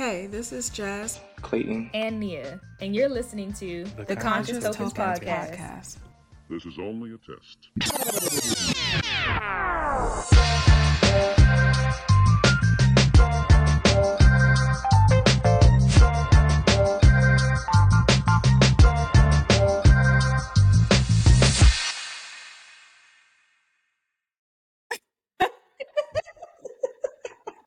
[0.00, 1.90] Hey, this is Jazz Clayton.
[1.92, 5.98] and Nia, and you're listening to the, Conscious, Tokens, podcast.
[6.48, 7.68] This is only a test.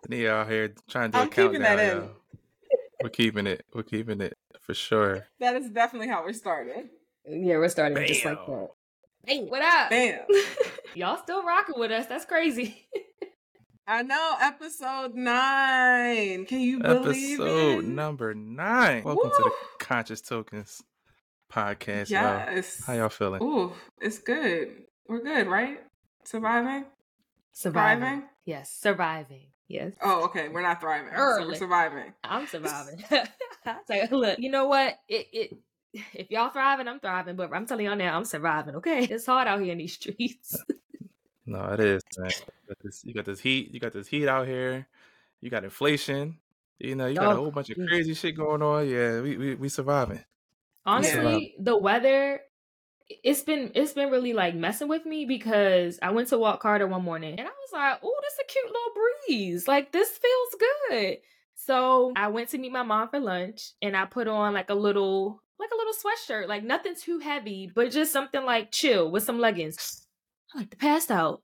[0.10, 1.78] Nia out here trying to do I'm a keeping countdown.
[1.78, 1.98] that in.
[2.04, 2.23] yo.
[3.04, 3.66] We're keeping it.
[3.74, 5.28] We're keeping it for sure.
[5.42, 6.88] That is definitely how we're starting.
[7.26, 8.70] Yeah, we're starting just like that.
[9.28, 9.90] Hey, what up?
[9.90, 10.20] Bam.
[10.96, 12.06] Y'all still rocking with us?
[12.06, 12.88] That's crazy.
[13.88, 16.46] I know, episode nine.
[16.46, 17.44] Can you believe it?
[17.44, 19.04] Episode number nine.
[19.04, 20.82] Welcome to the Conscious Tokens
[21.52, 22.10] podcast.
[22.10, 22.54] y'all.
[22.54, 22.86] Yes.
[22.88, 23.44] How y'all feeling?
[23.44, 24.84] Ooh, it's good.
[25.10, 25.82] We're good, right?
[26.24, 26.86] Surviving?
[27.52, 28.02] Surviving.
[28.02, 28.24] Thriving?
[28.46, 29.48] Yes, surviving.
[29.74, 29.94] Yes.
[30.04, 30.50] Oh, okay.
[30.50, 31.10] We're not thriving.
[31.10, 31.48] So Early.
[31.48, 32.14] we're surviving.
[32.24, 33.04] I'm surviving.
[33.66, 35.00] I'll tell look, you know what?
[35.08, 35.58] It it
[36.14, 37.36] if y'all thriving, I'm thriving.
[37.36, 38.76] But I'm telling y'all now, I'm surviving.
[38.76, 40.56] Okay, it's hard out here in these streets.
[41.48, 42.30] No, it is, man.
[42.30, 43.74] You got this, you got this heat.
[43.74, 44.88] You got this heat out here.
[45.42, 46.38] You got inflation.
[46.80, 47.86] You know, you got a Oh, whole bunch of yeah.
[47.88, 48.88] crazy shit going on.
[48.88, 50.24] Yeah, we we, we surviving.
[50.86, 52.42] Honestly, the weather
[53.10, 56.88] it's been it's been really like messing with me because I went to walk Carter
[56.88, 58.94] one morning and I was like, "Oh, this is a cute little
[59.28, 59.68] breeze.
[59.68, 60.56] Like this feels
[60.90, 61.18] good."
[61.56, 64.76] So I went to meet my mom for lunch and I put on like a
[64.76, 69.24] little like a little sweatshirt, like nothing too heavy, but just something like chill with
[69.24, 70.06] some leggings.
[70.54, 71.42] I like to pass out.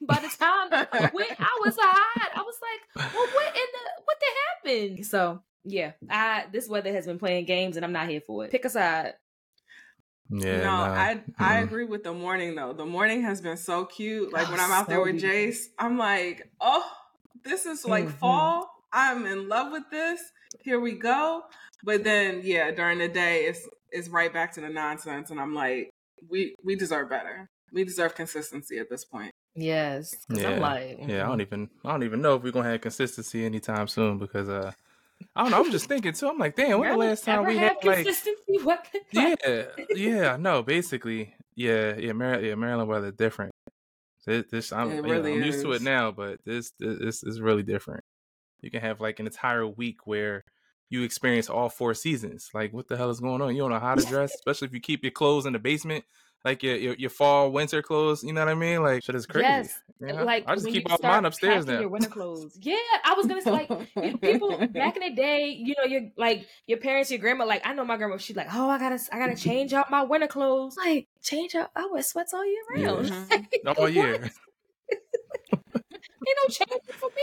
[0.00, 2.30] By the time I went, I was hot.
[2.34, 4.26] I was like, well, what in the what the
[4.70, 5.06] happened?
[5.06, 8.50] So yeah, I this weather has been playing games and I'm not here for it.
[8.50, 9.14] Pick a side.
[10.30, 10.84] Yeah, no, nah.
[10.84, 11.64] I I Mm-mm.
[11.64, 12.72] agree with the morning though.
[12.72, 14.32] The morning has been so cute.
[14.32, 15.20] Like Oh, when I'm out there with.
[15.20, 16.84] Jace, I'm like, oh,
[17.44, 18.18] this is like Mhm.
[18.18, 18.70] fall.
[18.92, 20.20] I'm in love with this.
[20.62, 21.42] Here we go.
[21.84, 25.54] But then, yeah, during the day, it's it's right back to the nonsense, and I'm
[25.54, 25.90] like,
[26.28, 27.48] we we deserve better.
[27.72, 29.32] We deserve consistency at this point.
[29.54, 30.14] Yes.
[30.28, 32.80] Yeah, I'm like, Yeah, I don't even I don't even know if we're gonna have
[32.80, 34.72] consistency anytime soon because uh
[35.34, 36.28] I don't know, I'm just thinking too.
[36.28, 38.36] I'm like, damn, when the last time we had like consistency?
[38.62, 38.86] What?
[39.12, 41.34] Yeah, yeah, no, basically.
[41.54, 43.52] Yeah, yeah, Mar- yeah, Maryland weather different.
[44.26, 47.40] This, this I'm, know, really I'm used to it now, but this, this this is
[47.40, 48.04] really different.
[48.60, 50.44] You can have like an entire week where
[50.90, 52.50] you experience all four seasons.
[52.52, 53.54] Like, what the hell is going on?
[53.54, 56.04] You don't know how to dress, especially if you keep your clothes in the basement,
[56.44, 58.24] like your your, your fall winter clothes.
[58.24, 58.82] You know what I mean?
[58.82, 59.48] Like, shit is crazy.
[59.48, 60.24] Yes, you know?
[60.24, 61.80] like I just keep you all start mine upstairs now.
[61.80, 62.58] Your winter clothes.
[62.62, 65.48] Yeah, I was gonna say like people back in the day.
[65.58, 67.44] You know, your like your parents, your grandma.
[67.44, 68.16] Like I know my grandma.
[68.16, 70.76] She's like, oh, I gotta, I gotta change out my winter clothes.
[70.76, 71.70] Like change out.
[71.76, 72.88] I wear sweats all year Yeah.
[72.88, 73.06] round.
[73.64, 73.78] Mhm.
[73.78, 74.14] all year.
[75.72, 77.22] Ain't no changing for me.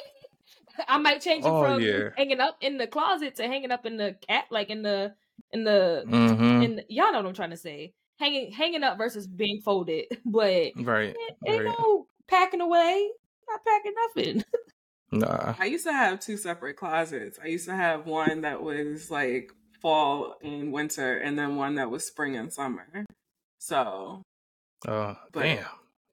[0.87, 2.13] I might change it All from year.
[2.15, 5.13] hanging up in the closet to hanging up in the cat, like in the
[5.51, 7.93] in the hmm in the, y'all know what I'm trying to say.
[8.19, 11.15] Hanging hanging up versus being folded, but Right.
[11.45, 11.75] ain't right.
[11.79, 13.09] no packing away.
[13.49, 14.43] Not packing nothing.
[15.09, 15.53] Nah.
[15.57, 17.39] I used to have two separate closets.
[17.41, 21.89] I used to have one that was like fall and winter, and then one that
[21.89, 23.05] was spring and summer.
[23.57, 24.21] So
[24.85, 25.65] Uh, But- damn.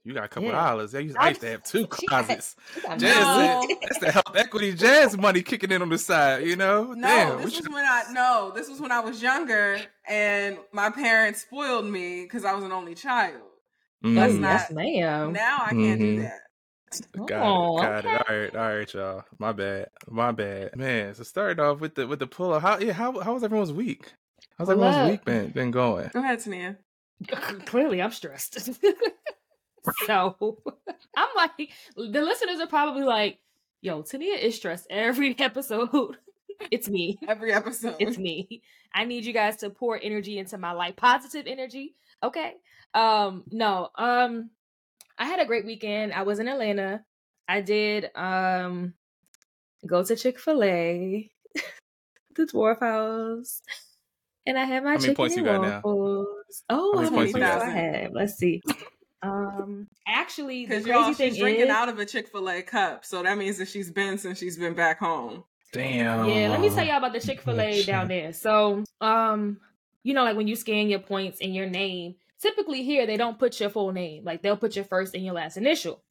[0.05, 0.57] You got a couple Yeah.
[0.57, 0.95] dollars.
[0.95, 2.57] I used, I used to have two closets.
[2.99, 3.67] Jazz, No.
[3.83, 6.93] that's the health equity jazz money kicking in on the side, you know?
[6.93, 9.79] No, Damn, we this should- was when I no, this was when I was younger,
[10.07, 13.41] and my parents spoiled me because I was an only child.
[14.05, 15.33] Mm, That's not- yes, ma'am.
[15.33, 16.23] Now I can't do Mhm.
[16.23, 16.41] that.
[17.27, 18.15] got Oh, it, got okay.
[18.15, 18.15] it.
[18.29, 19.25] All right, all right, y'all.
[19.39, 21.15] My bad, my bad, man.
[21.15, 22.61] So starting off with the with the pull up.
[22.63, 24.13] How yeah, how how was everyone's week?
[24.59, 25.11] How's Pull everyone's up.
[25.11, 26.11] week been been going?
[26.13, 26.77] Go ahead, Tania.
[27.65, 28.69] Clearly, I'm stressed.
[30.07, 30.59] so
[31.17, 33.39] I'm like, the listeners are probably like,
[33.81, 36.17] "Yo, Tania is stressed every episode."
[36.71, 37.19] it's me.
[37.27, 37.97] Every episode.
[37.99, 38.63] It's me.
[38.95, 41.95] I need you guys to pour energy into my life, positive energy.
[42.23, 42.55] Okay.
[42.95, 43.45] Um.
[43.51, 43.89] No.
[43.97, 44.51] Um.
[45.19, 46.13] I had a great weekend.
[46.13, 47.05] I was in Atlanta.
[47.47, 48.95] I did um
[49.87, 51.31] go to Chick Fil A,
[52.37, 53.61] the Dwarf House,
[54.47, 55.71] and I had my How many chicken points and you got now?
[55.85, 56.63] waffles.
[56.71, 57.63] Oh, How how many many points you points do got?
[57.63, 58.13] I have?
[58.13, 58.63] Let's see.
[59.25, 63.05] Um, actually, Because y'all, thing she's drinking is, out of a Chick Fil A cup,
[63.05, 65.45] so that means that she's been since she's been back home.
[65.73, 66.29] Damn.
[66.29, 68.33] Yeah, let me tell y'all about the Chick Fil A down there.
[68.33, 69.59] So, um,
[70.03, 73.39] you know, like when you scan your points and your name, typically here they don't
[73.39, 74.25] put your full name.
[74.25, 76.03] Like they'll put your first and your last initial.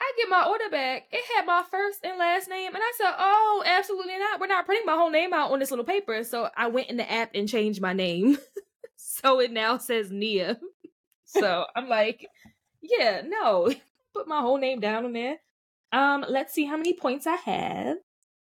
[0.00, 1.04] I get my order back.
[1.12, 4.40] It had my first and last name, and I said, "Oh, absolutely not.
[4.40, 6.96] We're not printing my whole name out on this little paper." So I went in
[6.96, 8.38] the app and changed my name,
[8.96, 10.58] so it now says Nia.
[11.24, 12.26] So I'm like,
[12.82, 13.72] "Yeah, no,
[14.14, 15.38] put my whole name down on there."
[15.92, 17.96] Um, let's see how many points I have.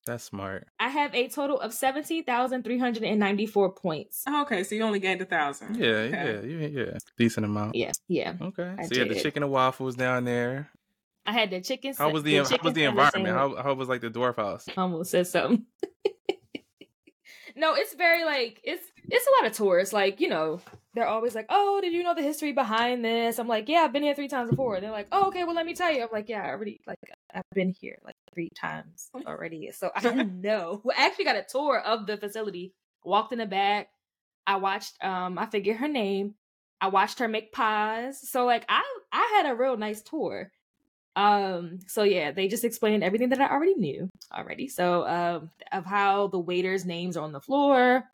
[0.05, 0.67] That's smart.
[0.79, 4.23] I have a total of seventeen thousand three hundred and ninety four points.
[4.27, 5.75] Okay, so you only gained a thousand.
[5.77, 6.41] Yeah, okay.
[6.47, 6.97] yeah, yeah, yeah.
[7.17, 7.75] Decent amount.
[7.75, 8.33] Yeah, yeah.
[8.41, 8.73] Okay.
[8.77, 10.69] I so you had the chicken and waffles down there.
[11.25, 11.93] I had the chicken.
[11.95, 13.35] How was the, how was the environment?
[13.35, 14.67] How how was like the dwarf house?
[14.75, 15.65] almost said something.
[17.55, 19.93] no, it's very like it's it's a lot of tourists.
[19.93, 20.59] Like you know,
[20.99, 23.93] they're always like, "Oh, did you know the history behind this?" I'm like, "Yeah, I've
[23.93, 26.09] been here three times before." They're like, "Oh, okay, well, let me tell you." I'm
[26.11, 26.97] like, "Yeah, I already like
[27.33, 31.45] I've been here like three times already, so I don't know." We actually got a
[31.49, 32.73] tour of the facility.
[33.03, 33.89] Walked in the back.
[34.45, 35.03] I watched.
[35.03, 36.35] Um, I forget her name.
[36.81, 38.19] I watched her make pies.
[38.29, 40.51] So like, I I had a real nice tour.
[41.15, 44.67] Um, so yeah, they just explained everything that I already knew already.
[44.67, 48.05] So um of how the waiters' names are on the floor.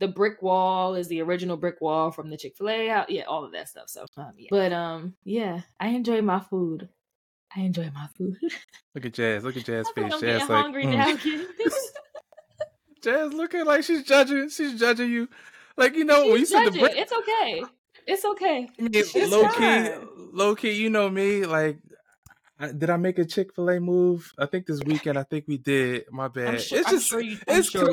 [0.00, 3.10] The brick wall is the original brick wall from the Chick-fil-A out.
[3.10, 3.88] Yeah, all of that stuff.
[3.88, 4.48] So um yeah.
[4.50, 6.88] But um yeah, I enjoy my food.
[7.56, 8.36] I enjoy my food.
[8.94, 9.44] Look at Jazz.
[9.44, 10.10] Look at Jazz face.
[10.10, 10.92] like Jazz like hungry mm.
[10.96, 11.70] now.
[13.02, 14.48] Jazz looking like she's judging.
[14.48, 15.28] She's judging you.
[15.76, 16.94] Like you know when you She's said the brick.
[16.96, 17.64] It's okay.
[18.06, 18.68] It's okay.
[18.78, 19.90] I mean, It's low key,
[20.32, 20.72] low key.
[20.72, 21.46] You know me.
[21.46, 21.78] Like,
[22.58, 24.32] I- did I make a Chick Fil A move?
[24.38, 25.18] I think this weekend.
[25.18, 26.04] I think we did.
[26.10, 26.48] My bad.
[26.48, 27.88] I'm sure, it's just sure you, it's sure.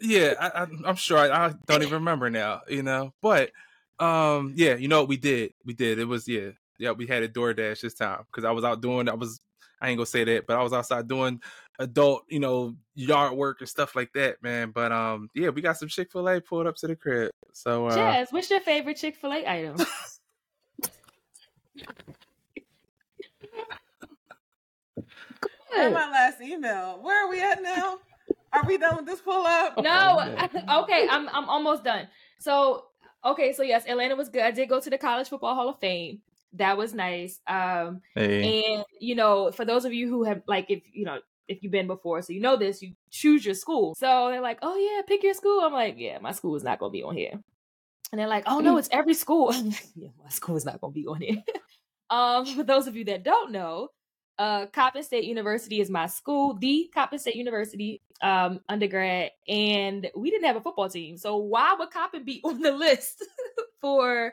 [0.00, 0.32] You did.
[0.32, 0.34] yeah.
[0.40, 1.18] I, I, I'm sure.
[1.18, 2.62] I, I don't even remember now.
[2.68, 3.50] You know, but
[3.98, 4.74] um, yeah.
[4.74, 5.52] You know what we did?
[5.64, 5.98] We did.
[5.98, 6.92] It was yeah, yeah.
[6.92, 9.08] We had a DoorDash this time because I was out doing.
[9.08, 9.40] I was.
[9.80, 11.40] I ain't gonna say that, but I was outside doing
[11.78, 14.70] adult, you know, yard work and stuff like that, man.
[14.70, 17.30] But um, yeah, we got some Chick Fil A pulled up to the crib.
[17.52, 19.76] So uh, Jazz, what's your favorite Chick Fil A item?
[25.70, 26.98] Where's my last email?
[27.02, 27.98] Where are we at now?
[28.52, 29.78] Are we done with this pull up?
[29.78, 30.18] No,
[30.82, 32.08] okay, I'm I'm almost done.
[32.38, 32.84] So
[33.24, 34.42] okay, so yes, Atlanta was good.
[34.42, 36.20] I did go to the College Football Hall of Fame.
[36.54, 37.40] That was nice.
[37.46, 41.20] Um, hey, and you know, for those of you who have like, if you know,
[41.48, 43.94] if you've been before, so you know this, you choose your school.
[43.94, 45.60] So they're like, oh yeah, pick your school.
[45.64, 47.32] I'm like, yeah, my school is not gonna be on here.
[48.12, 49.52] And they're like, oh no, it's every school.
[49.52, 51.42] Like, yeah, my school is not gonna be on here.
[52.10, 53.88] um, for those of you that don't know,
[54.38, 60.30] uh, Coppin State University is my school, the Coppin State University um, undergrad, and we
[60.30, 61.16] didn't have a football team.
[61.16, 63.24] So why would Coppin be on the list
[63.80, 64.32] for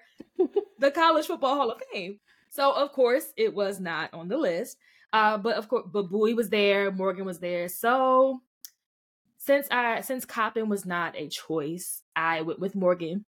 [0.78, 2.20] the College Football Hall of Fame?
[2.50, 4.78] So of course it was not on the list.
[5.12, 7.68] Uh, but of course, but Bowie was there, Morgan was there.
[7.68, 8.42] So
[9.38, 13.26] since I since Coppin was not a choice, I went with Morgan,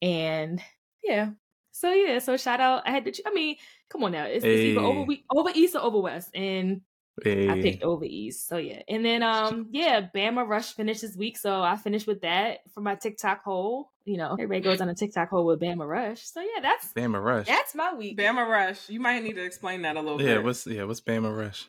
[0.00, 0.60] and
[1.04, 1.30] yeah.
[1.70, 2.82] So yeah, so shout out.
[2.86, 3.22] I had to.
[3.26, 3.56] I mean,
[3.88, 6.80] come on now, it's, it's either over over east or over west, and
[7.24, 8.48] I picked over east.
[8.48, 12.22] So yeah, and then um yeah, Bama Rush finished this week, so I finished with
[12.22, 13.90] that for my TikTok hole.
[14.04, 16.22] You know, everybody goes on a TikTok hole with Bama Rush.
[16.22, 17.46] So yeah, that's Bama Rush.
[17.46, 18.18] that's my week.
[18.18, 18.88] Bama Rush.
[18.88, 20.26] You might need to explain that a little bit.
[20.26, 20.44] yeah, bit.
[20.44, 21.68] what's yeah, what's Bama Rush?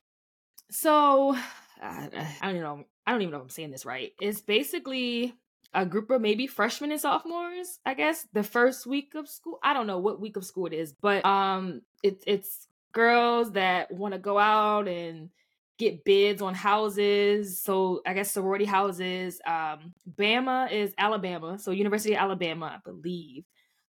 [0.71, 1.35] So
[1.81, 2.09] I,
[2.41, 2.85] I don't know.
[3.05, 4.13] I don't even know if I'm saying this right.
[4.21, 5.35] It's basically
[5.73, 7.79] a group of maybe freshmen and sophomores.
[7.85, 9.59] I guess the first week of school.
[9.61, 13.91] I don't know what week of school it is, but um, it's it's girls that
[13.91, 15.29] want to go out and
[15.77, 17.61] get bids on houses.
[17.61, 19.41] So I guess sorority houses.
[19.45, 23.43] Um, Bama is Alabama, so University of Alabama, I believe.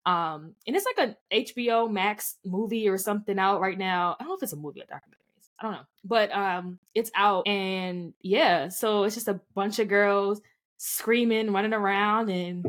[0.06, 4.17] Um, and it's like a HBO Max movie or something out right now.
[4.19, 5.21] I don't know if it's a movie or documentary.
[5.59, 5.87] I don't know.
[6.05, 10.41] But um it's out and yeah, so it's just a bunch of girls
[10.79, 12.67] screaming, running around and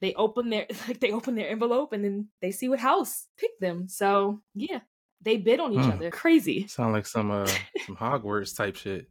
[0.00, 3.60] they open their like they open their envelope and then they see what house picked
[3.60, 3.88] them.
[3.88, 4.80] So yeah,
[5.22, 5.92] they bid on each Hmm.
[5.92, 6.10] other.
[6.10, 6.66] Crazy.
[6.68, 7.46] Sound like some uh
[7.86, 9.08] some Hogwarts type shit.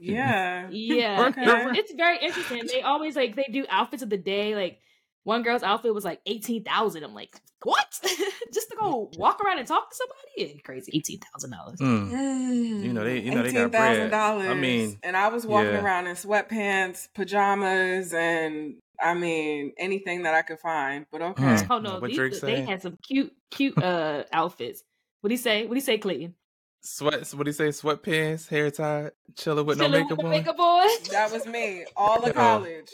[0.00, 0.68] yeah.
[0.70, 1.26] Yeah.
[1.28, 1.42] Okay.
[1.44, 2.66] It's, it's very interesting.
[2.66, 4.54] They always like they do outfits of the day.
[4.54, 4.80] Like
[5.22, 7.02] one girl's outfit was like eighteen thousand.
[7.04, 7.86] I'm like, what?
[8.52, 10.60] Just to go walk around and talk to somebody?
[10.60, 10.92] Crazy.
[10.94, 11.78] Eighteen thousand dollars.
[11.80, 12.82] Mm.
[12.84, 14.10] You know, they- you know, they got bread.
[14.10, 14.48] dollars.
[14.50, 15.82] I mean, and I was walking yeah.
[15.82, 21.06] around in sweatpants, pajamas, and I mean anything that I could find.
[21.10, 21.72] But okay, Hmm.
[21.72, 24.82] Oh no, What these, they had some cute, cute uh outfits.
[25.24, 25.62] What do you say?
[25.62, 26.34] What do you say, Clayton?
[26.82, 27.68] Sweat what do you say?
[27.68, 30.30] Sweatpants, hair tied, chilling with Chilling no makeup with on.
[30.30, 30.88] makeup on.
[31.12, 31.86] that was me.
[31.96, 32.90] All of Oh, college.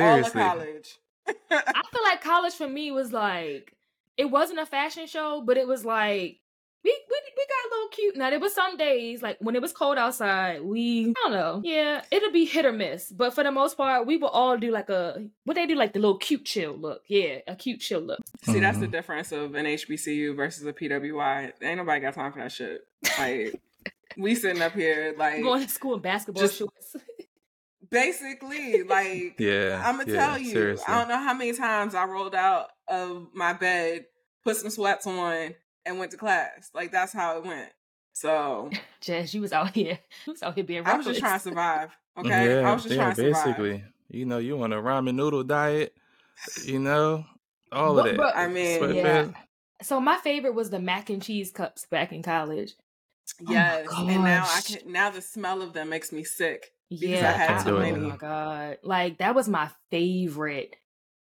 [0.00, 0.98] All of college.
[1.28, 3.76] I feel like college for me was like
[4.16, 6.40] it wasn't a fashion show, but it was like
[6.84, 8.16] we we we got a little cute.
[8.16, 11.60] Now there was some days like when it was cold outside, we I don't know.
[11.64, 14.70] Yeah, it'll be hit or miss, but for the most part, we will all do
[14.70, 17.02] like a what they do like the little cute chill look.
[17.08, 18.20] Yeah, a cute chill look.
[18.42, 18.92] See, that's the Mhm.
[18.92, 21.52] difference of an HBCU versus a PWI.
[21.62, 22.86] Ain't nobody got time for that shit.
[23.18, 23.60] Like
[24.16, 26.96] we sitting up here like Going to school in basketball Just- shorts.
[27.90, 29.82] basically like Yeah.
[29.84, 30.50] I'm gonna yeah, tell you.
[30.50, 30.84] Seriously.
[30.88, 34.06] I don't know how many times I rolled out of my bed,
[34.44, 35.54] put some sweats on,
[35.86, 36.70] and went to class.
[36.74, 37.70] Like that's how it went.
[38.12, 38.70] So
[39.00, 39.98] Jazz, you was out here.
[40.26, 41.90] You was out here being I was just trying to survive.
[42.18, 43.44] Okay, yeah, I was just yeah, trying to survive.
[43.44, 43.84] basically.
[44.10, 45.94] You know, you on a ramen noodle diet.
[46.62, 47.24] You know,
[47.72, 48.18] all of that.
[48.18, 49.34] but- I mean, Sweatpants.
[49.80, 52.74] So my favorite was the mac and cheese cups back in college.
[53.48, 54.92] Oh Yes, and now I can.
[54.92, 56.72] Now the smell of them makes me sick.
[56.90, 60.76] Because Yeah, I had Can't I- do oh my god, like that was my favorite.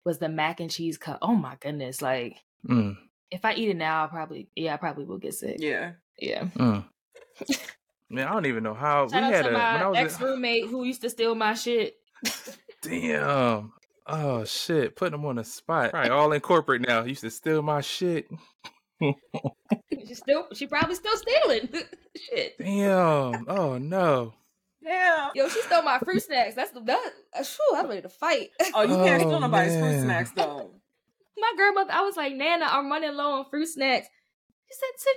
[0.06, 1.18] Was the mac and cheese cup?
[1.20, 2.00] Oh my goodness!
[2.00, 2.96] Like Mm,
[3.30, 5.56] if I eat it now, I'll probably yeah, I probably will get sick.
[5.58, 5.92] Yeah.
[6.18, 6.44] Yeah.
[6.56, 6.84] mm.
[8.10, 9.88] Man, I don't even know how Shout we out had to a when I my
[9.88, 11.96] was ex roommate who used to steal my shit.
[12.82, 13.72] damn.
[14.06, 15.92] Oh shit, putting them on the spot.
[15.92, 17.04] Right, all in corporate now.
[17.04, 18.28] Used to steal my shit.
[19.00, 21.68] she still, she probably still stealing
[22.16, 22.58] shit.
[22.58, 23.44] Damn.
[23.48, 24.34] Oh no.
[24.82, 25.28] Yeah.
[25.34, 26.56] Yo, she stole my fruit snacks.
[26.56, 27.12] That's the that.
[27.44, 28.50] Shoo, I'm ready to fight.
[28.74, 30.72] Oh, you can't Oh, steal nobody's fruit snacks though.
[31.60, 34.08] My grandmother, I was like, Nana, I'm running low on fruit snacks.
[34.68, 35.12] She said,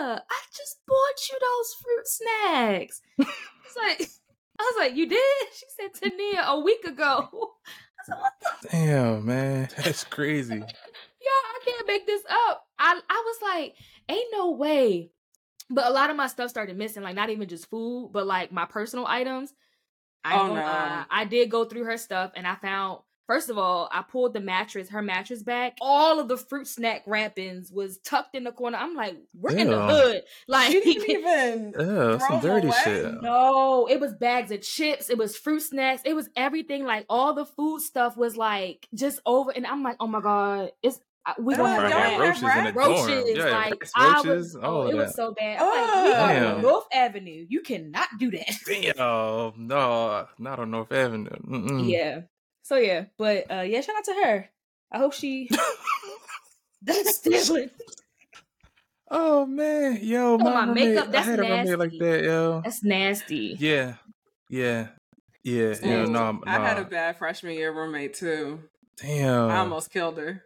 [0.00, 3.00] Tania, I just bought you those fruit snacks.
[3.18, 4.08] It's like,
[4.60, 5.46] I was like, you did?
[5.54, 7.28] She said, Tania, a week ago.
[7.30, 8.68] I said, what the?
[8.70, 9.68] Damn, man.
[9.76, 10.56] That's crazy.
[10.56, 12.64] Yo, I can't make this up.
[12.78, 13.74] I, I was like,
[14.08, 15.10] ain't no way.
[15.70, 18.50] But a lot of my stuff started missing, like not even just food, but like
[18.50, 19.52] my personal items.
[20.24, 20.54] I Oh, no.
[20.54, 21.04] lie.
[21.10, 24.40] I did go through her stuff and I found First of all, I pulled the
[24.40, 25.76] mattress, her mattress back.
[25.82, 28.78] All of the fruit snack wrappings was tucked in the corner.
[28.78, 30.22] I'm like, we're in the hood.
[30.48, 31.74] Like, She didn't even.
[31.78, 32.76] Oh, some dirty away?
[32.84, 33.22] shit.
[33.22, 35.10] no, it was bags of chips.
[35.10, 36.00] It was fruit snacks.
[36.06, 36.84] It was everything.
[36.84, 39.50] Like all the food stuff was like just over.
[39.50, 42.40] And I'm like, oh my god, it's I- we gonna Ugh, have Right, y'all rats.
[42.40, 43.18] had have roaches in the dorm.
[43.18, 43.36] Oh, roaches.
[43.36, 45.02] Yeah, like rats, I roaches, was, all oh, of it that.
[45.04, 45.58] was so bad.
[45.60, 46.12] I'm like, we
[46.46, 47.46] are on North Avenue.
[47.46, 48.54] You cannot do that.
[48.66, 51.28] Damn, no, not on North Avenue.
[51.46, 51.90] Mm-mm.
[51.90, 52.20] Yeah.
[52.68, 54.50] So yeah, but uh yeah, shout out to her.
[54.92, 55.48] I hope she
[56.84, 57.70] does stealing.
[59.10, 61.98] Oh man, yo, Oh, my, my roommate, makeup, that's I had a roommate like nasty.
[62.00, 62.60] that, yo.
[62.62, 63.56] That's nasty.
[63.58, 63.94] Yeah,
[64.50, 64.88] yeah,
[65.42, 66.02] yeah, yeah.
[66.02, 66.40] Ooh, No, no.
[66.46, 68.60] I had a bad freshman year roommate too.
[68.98, 69.48] Damn.
[69.50, 70.42] I almost killed her.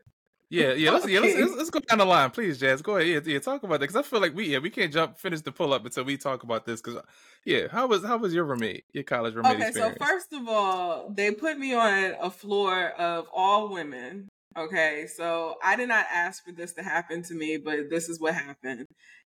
[0.52, 0.90] Yeah, yeah.
[0.90, 2.82] Let's, yeah, let's, let's, let's go down the line, please, Jazz.
[2.82, 3.26] Go ahead.
[3.26, 5.40] Yeah, yeah talk about that because I feel like we yeah we can't jump finish
[5.40, 7.02] the pull up until we talk about this because
[7.46, 9.96] yeah, how was how was your roommate, your college roommate Okay, experience?
[9.98, 14.28] so first of all, they put me on a floor of all women.
[14.54, 18.20] Okay, so I did not ask for this to happen to me, but this is
[18.20, 18.84] what happened.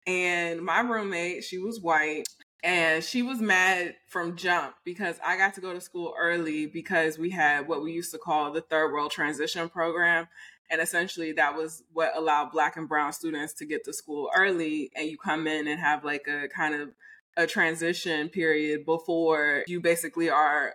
[0.05, 2.25] And my roommate, she was white,
[2.63, 7.17] and she was mad from jump because I got to go to school early because
[7.17, 10.27] we had what we used to call the third world transition program.
[10.69, 14.91] And essentially, that was what allowed Black and Brown students to get to school early.
[14.95, 16.89] And you come in and have like a kind of
[17.37, 20.73] a transition period before you basically are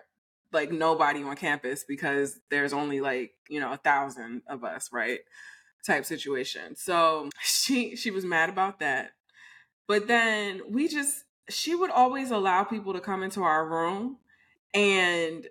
[0.53, 5.19] like nobody on campus because there's only like you know a thousand of us right
[5.85, 9.11] type situation so she she was mad about that
[9.89, 14.19] but then we just she would always allow people to come into our room
[14.73, 15.49] and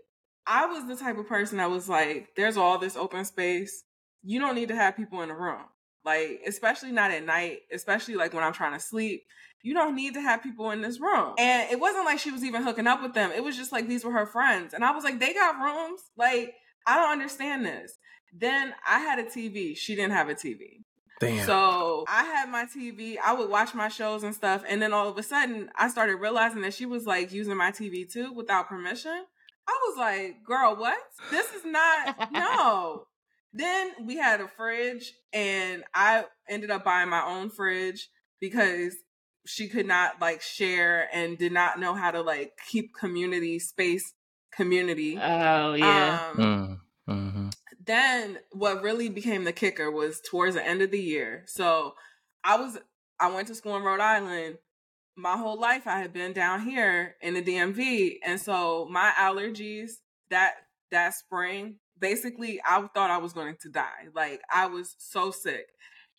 [0.47, 3.83] i was the type of person that was like there's all this open space
[4.23, 5.63] you don't need to have people in the room
[6.03, 9.23] like especially not at night especially like when i'm trying to sleep
[9.63, 11.33] you don't need to have people in this room.
[11.37, 13.31] And it wasn't like she was even hooking up with them.
[13.31, 14.73] It was just like these were her friends.
[14.73, 16.01] And I was like, they got rooms?
[16.17, 16.55] Like,
[16.87, 17.97] I don't understand this.
[18.33, 19.77] Then I had a TV.
[19.77, 20.83] She didn't have a TV.
[21.19, 21.45] Damn.
[21.45, 23.17] So I had my TV.
[23.23, 24.63] I would watch my shows and stuff.
[24.67, 27.71] And then all of a sudden, I started realizing that she was like using my
[27.71, 29.25] TV too without permission.
[29.67, 30.97] I was like, girl, what?
[31.29, 33.05] This is not, no.
[33.53, 38.95] Then we had a fridge, and I ended up buying my own fridge because
[39.45, 44.13] she could not like share and did not know how to like keep community space
[44.53, 45.17] community.
[45.17, 46.29] Oh yeah.
[46.31, 47.49] Um, Mm, hmm
[47.85, 51.43] then what really became the kicker was towards the end of the year.
[51.47, 51.95] So
[52.43, 52.77] I was
[53.19, 54.57] I went to school in Rhode Island.
[55.15, 59.91] My whole life I had been down here in the DMV, and so my allergies
[60.29, 60.53] that
[60.91, 64.09] that spring, basically, I thought I was going to die.
[64.13, 65.67] Like I was so sick.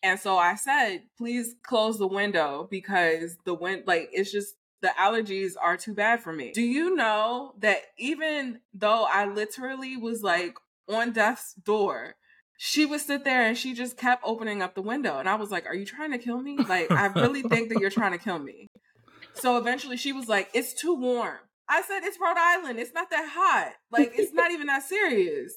[0.01, 4.91] And so I said, please close the window because the wind, like, it's just the
[4.99, 6.51] allergies are too bad for me.
[6.53, 10.57] Do you know that even though I literally was like
[10.89, 12.15] on death's door,
[12.57, 15.17] she would sit there and she just kept opening up the window.
[15.17, 16.57] And I was like, Are you trying to kill me?
[16.57, 18.67] Like, I really think that you're trying to kill me.
[19.35, 21.37] So eventually she was like, It's too warm.
[21.69, 22.77] I said, It's Rhode Island.
[22.77, 23.73] It's not that hot.
[23.89, 25.53] Like, it's not even that serious.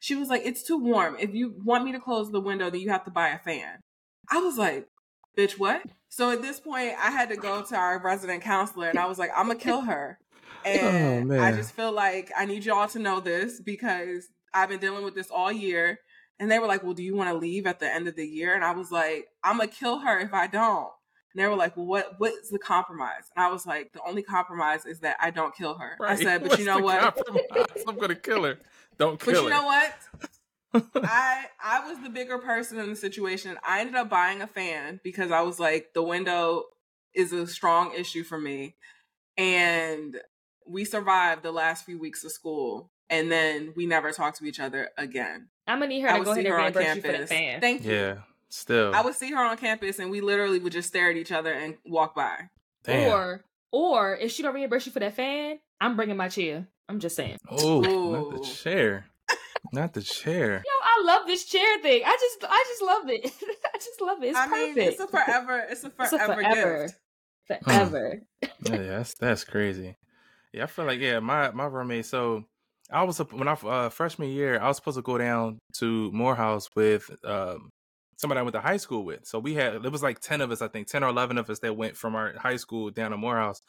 [0.00, 1.16] She was like, It's too warm.
[1.20, 3.78] If you want me to close the window, then you have to buy a fan.
[4.30, 4.88] I was like,
[5.38, 5.82] Bitch, what?
[6.08, 9.18] So at this point, I had to go to our resident counselor and I was
[9.18, 10.18] like, I'm going to kill her.
[10.62, 14.68] Oh, and Oh, I just feel like I need y'all to know this because I've
[14.68, 16.00] been dealing with this all year.
[16.38, 18.26] And they were like, Well, do you want to leave at the end of the
[18.26, 18.54] year?
[18.54, 20.90] And I was like, I'm going to kill her if I don't.
[21.32, 23.30] And they were like, well, what what's the compromise?
[23.36, 25.96] And I was like, the only compromise is that I don't kill her.
[26.04, 27.00] I said, but What's you know what?
[27.00, 27.84] compromise?
[27.86, 28.58] I'm gonna kill her.
[28.98, 29.94] Don't kill But kill you know what?
[31.04, 33.56] I I was the bigger person in the situation.
[33.66, 36.64] I ended up buying a fan because I was like, the window
[37.14, 38.76] is a strong issue for me.
[39.36, 40.16] And
[40.66, 42.90] we survived the last few weeks of school.
[43.08, 45.48] And then we never talked to each other again.
[45.66, 47.18] I'm gonna need her I to go see ahead and her on reimburse you for
[47.18, 47.60] the fan.
[47.60, 47.92] Thank you.
[47.92, 48.14] Yeah,
[48.50, 48.94] still.
[48.94, 51.52] I would see her on campus and we literally would just stare at each other
[51.52, 52.50] and walk by.
[52.84, 53.10] Damn.
[53.12, 56.66] Or or if she don't reimburse you for that fan, I'm bringing my chair.
[56.88, 57.38] I'm just saying.
[57.48, 59.06] oh, not the chair.
[59.72, 60.54] Not the chair.
[60.66, 62.02] Yo, I love this chair thing.
[62.04, 63.24] I just I just love it.
[63.74, 64.28] I just love it.
[64.28, 64.76] It's I perfect.
[64.76, 66.82] mean, it's a forever, it's a It's a forever, forever.
[67.48, 67.64] gift.
[67.64, 68.22] Forever.
[68.42, 69.96] Yeah, that's that's crazy.
[70.52, 72.06] Yeah, I feel like yeah, my my roommate.
[72.06, 72.44] So
[72.90, 76.68] I was when I uh, freshman year, I was supposed to go down to Morehouse
[76.74, 77.70] with um
[78.20, 79.26] somebody I went to high school with.
[79.26, 81.48] So we had it was like ten of us, I think, ten or eleven of
[81.50, 83.62] us that went from our high school down to Morehouse,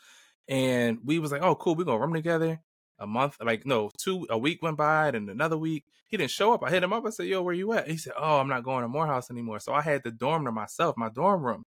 [0.47, 2.61] and we was like, oh cool, we gonna room together.
[2.99, 6.53] A month, like no, two a week went by, and another week he didn't show
[6.53, 6.63] up.
[6.63, 7.03] I hit him up.
[7.03, 9.59] I said, "Yo, where you at?" He said, "Oh, I'm not going to Morehouse anymore."
[9.59, 11.63] So I had the dorm to myself, my dorm room,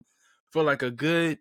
[0.53, 1.39] for like a good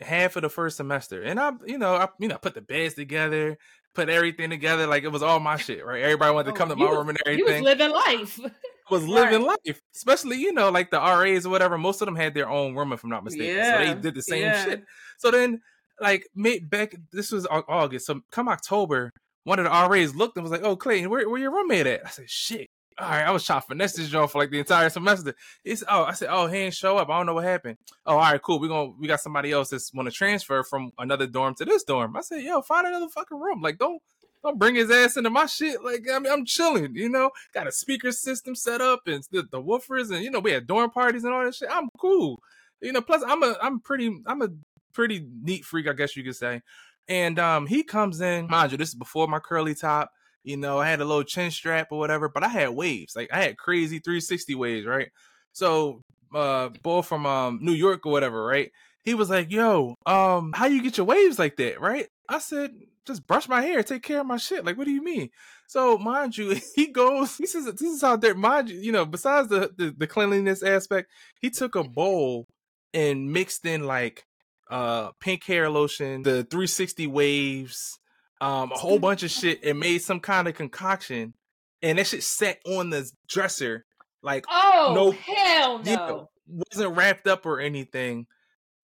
[0.00, 1.22] half of the first semester.
[1.22, 3.58] And I, you know, I, you know, put the beds together,
[3.94, 6.02] put everything together, like it was all my shit, right?
[6.02, 7.46] Everybody wanted to Oh, come to my was- room and everything.
[7.48, 8.38] You was living life.
[8.90, 11.78] was living life, especially you know, like the RAs or whatever.
[11.78, 13.56] Most of them had their own room, if I'm not mistaken.
[13.56, 13.78] Yeah.
[13.78, 14.64] So they did the same yeah.
[14.64, 14.84] shit.
[15.18, 15.60] So then,
[16.00, 18.06] like, mid back, this was August.
[18.06, 19.12] So come October,
[19.44, 22.06] one of the RAs looked and was like, "Oh, Clayton, where where your roommate at?"
[22.06, 24.58] I said, "Shit." All right, I was trying to finesse this joint for like the
[24.58, 25.34] entire semester.
[25.62, 27.10] It's oh, I said, oh, he ain't show up.
[27.10, 27.76] I don't know what happened.
[28.06, 28.58] Oh, all right, cool.
[28.58, 31.84] We gonna we got somebody else that's want to transfer from another dorm to this
[31.84, 32.16] dorm.
[32.16, 33.60] I said, yo, find another fucking room.
[33.60, 34.00] Like, don't
[34.46, 35.82] don't bring his ass into my shit.
[35.82, 36.94] Like, I mean, I'm chilling.
[36.94, 40.40] You know, got a speaker system set up and the, the woofers, and you know,
[40.40, 41.68] we had dorm parties and all that shit.
[41.70, 42.40] I'm cool.
[42.80, 44.48] You know, plus I'm a I'm pretty I'm a
[44.92, 46.62] pretty neat freak, I guess you could say.
[47.08, 50.10] And um, he comes in, mind you, this is before my curly top.
[50.42, 53.16] You know, I had a little chin strap or whatever, but I had waves.
[53.16, 55.08] Like I had crazy 360 waves, right?
[55.52, 56.02] So
[56.34, 58.70] uh boy from um New York or whatever, right?
[59.04, 62.08] He was like, yo, um, how you get your waves like that, right?
[62.28, 62.72] I said,
[63.06, 64.64] just brush my hair, take care of my shit.
[64.64, 65.30] Like, what do you mean?
[65.68, 69.04] So mind you, he goes, he says this is how there mind you, you know,
[69.06, 71.10] besides the, the the cleanliness aspect,
[71.40, 72.46] he took a bowl
[72.94, 74.24] and mixed in like
[74.70, 77.98] uh pink hair lotion, the 360 waves,
[78.40, 81.34] um, a whole bunch of shit, and made some kind of concoction,
[81.82, 83.84] and that shit sat on the dresser,
[84.22, 85.10] like Oh No.
[85.12, 86.28] hell no.
[86.48, 88.26] wasn't wrapped up or anything.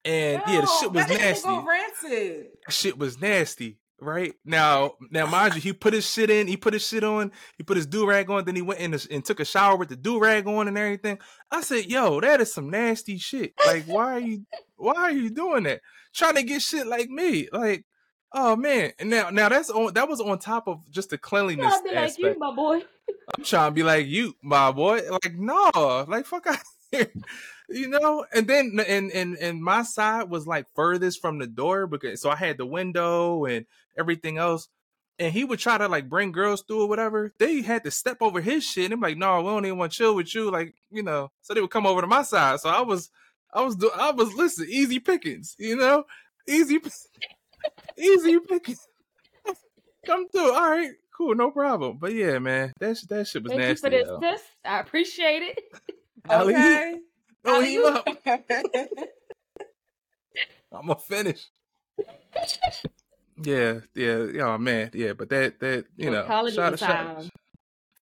[0.04, 1.48] And yeah, the shit was nasty.
[1.48, 2.46] Go rancid.
[2.66, 3.78] That shit was nasty.
[4.00, 7.30] Right now, now mind you, he put his shit in, he put his shit on,
[7.56, 9.90] he put his do rag on, then he went in and took a shower with
[9.90, 11.20] the do rag on and everything.
[11.52, 13.52] I said, "Yo, that is some nasty shit.
[13.64, 15.82] Like, why are you, why are you doing that?
[16.12, 17.48] Trying to get shit like me?
[17.52, 17.84] Like,
[18.32, 18.90] oh man.
[18.98, 21.90] And now, now that's on that was on top of just the cleanliness I'll be
[21.90, 22.34] like aspect.
[22.34, 22.82] you, my boy.
[23.38, 25.02] I'm trying to be like you, my boy.
[25.10, 26.58] Like, no, like fuck out
[26.90, 27.12] here.
[27.68, 31.86] You know, and then and and and my side was like furthest from the door
[31.86, 34.68] because so I had the window and everything else.
[35.18, 37.32] And he would try to like bring girls through or whatever.
[37.38, 38.86] They had to step over his shit.
[38.86, 40.50] And I'm like, no, we don't even want to chill with you.
[40.50, 42.60] Like, you know, so they would come over to my side.
[42.60, 43.10] So I was,
[43.52, 46.04] I was, I was listen, easy pickings, you know,
[46.48, 46.80] easy,
[47.96, 48.88] easy pickings.
[50.06, 50.52] Come through.
[50.52, 51.98] All right, cool, no problem.
[52.00, 54.04] But yeah, man, that sh- that shit was Thank you nasty.
[54.04, 54.42] for this.
[54.64, 55.58] I appreciate it.
[56.28, 56.98] Okay.
[57.44, 58.06] Oh, he Alley-oop.
[58.06, 58.08] up.
[60.72, 61.48] I'm gonna finish.
[63.42, 65.12] Yeah, yeah, yeah, oh, man, yeah.
[65.14, 67.24] But that, that, you Well, know, college shout, is shout,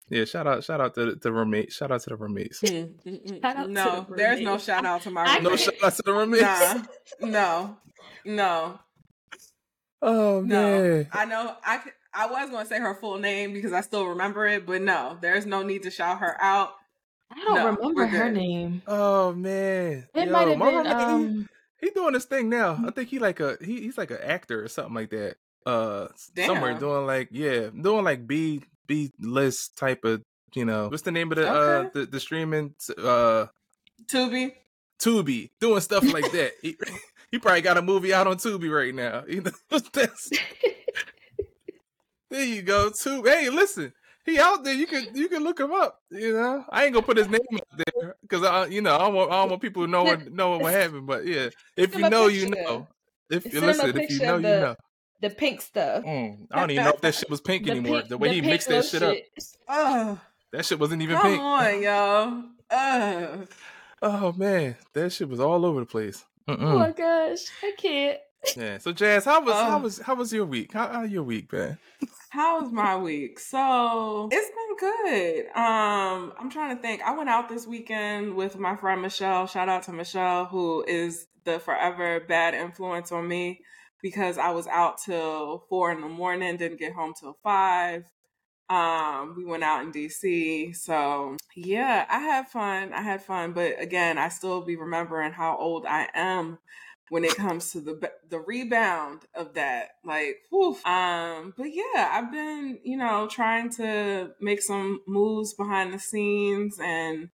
[0.08, 1.76] yeah, shout out, shout out to the roommates.
[1.76, 2.60] Shout out to the roommates.
[2.60, 5.38] Mm, mm, mm, shout out to no, the there's no shout out to my I
[5.38, 6.42] No shout out to the roommates.
[6.42, 6.82] Nah,
[7.20, 7.76] no,
[8.24, 8.78] no,
[10.02, 10.82] Oh no.
[10.82, 11.08] man.
[11.12, 11.56] I know.
[11.64, 11.80] I
[12.12, 15.16] I was going to say her full name because I still remember it, but no,
[15.20, 16.72] there's no need to shout her out.
[17.32, 18.34] I don't No, remember her good.
[18.36, 18.82] name.
[18.86, 20.06] Oh man.
[20.14, 20.74] It might have been.
[20.74, 21.48] roommate, he- Um,
[21.80, 22.82] he, doing this thing now.
[22.86, 25.36] I think he like a he, he's like an actor or something like that.
[25.66, 30.22] Uh, s- somewhere doing like yeah, doing like B B list type of
[30.54, 33.46] you know what's the name of the uh the, the streaming uh
[34.06, 34.52] Tubi.
[34.98, 36.52] Tubi doing stuff like that.
[36.62, 36.76] He,
[37.30, 39.24] he probably got a movie out on Tubi right now.
[39.28, 39.50] You know,
[39.92, 40.30] that's-
[42.30, 43.26] there you go, Tubi.
[43.28, 43.92] Hey, listen,
[44.26, 44.74] he out there.
[44.74, 45.98] You can you can look him up.
[46.10, 48.98] You know, I ain't gonna put his name out there because I you know I
[48.98, 51.06] don't want I don't want people to know what know what happened.
[51.06, 52.86] But yeah, if you know, you know.
[53.30, 54.76] If you listen, if you know, you the- know.
[55.20, 56.04] the pink stuff.
[56.04, 57.98] Mm, I don't even know if that shit was pink The anymore.
[57.98, 59.16] pink- the way he mixed that little shit up,
[59.68, 60.18] Oh,
[60.52, 61.40] that shit wasn't even come pink.
[61.40, 62.42] on, yo.
[62.70, 63.46] Uh,
[64.02, 66.24] Oh man, that shit was all over the place.
[66.48, 68.18] Oh my gosh, I can't.
[68.56, 68.78] Yeah.
[68.78, 69.82] So Jazz, how was how Oh.
[69.82, 70.72] was how was your week?
[70.72, 71.78] How how your week been?
[72.30, 73.40] How was my week?
[73.40, 75.46] So it's been good.
[75.48, 77.02] Um, I'm trying to think.
[77.02, 79.48] I went out this weekend with my friend Michelle.
[79.48, 83.62] Shout out to Michelle, who is the forever bad influence on me
[84.00, 88.04] because I was out till four in the morning, didn't get home till five.
[88.68, 90.76] Um, we went out in DC.
[90.76, 92.92] So yeah, I had fun.
[92.92, 96.58] I had fun, but again, I still be remembering how old I am
[97.10, 99.90] when it comes to the the rebound of that.
[100.04, 100.76] Like, whew.
[100.86, 106.78] um, but yeah, I've been, you know, trying to make some moves behind the scenes
[106.82, 107.28] and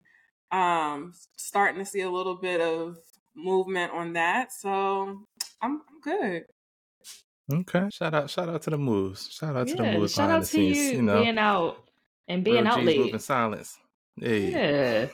[0.52, 2.98] um starting to see a little bit of
[3.36, 4.52] movement on that.
[4.54, 4.72] So
[5.62, 6.44] I'm, I'm good.
[7.52, 7.90] Okay.
[7.92, 9.30] Shout out shout out to the moves.
[9.32, 10.78] Shout out to the moves shout behind out the to scenes.
[10.78, 11.78] you, You, know, being out
[12.28, 13.00] and being real out G's late.
[13.00, 13.78] moving silence.
[14.20, 14.52] Hey.
[14.52, 15.08] Yeah,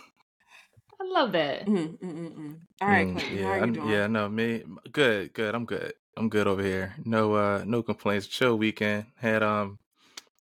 [1.02, 1.66] I love that.
[1.66, 2.56] Mm, mm, mm, mm.
[2.82, 3.90] All right, Mm, yeah, how are you doing?
[3.90, 5.56] yeah, no, me good, good.
[5.56, 5.94] I'm good.
[6.16, 6.94] I'm good over here.
[7.06, 8.28] No, uh, no complaints.
[8.28, 9.06] Chill weekend.
[9.16, 9.80] Had um,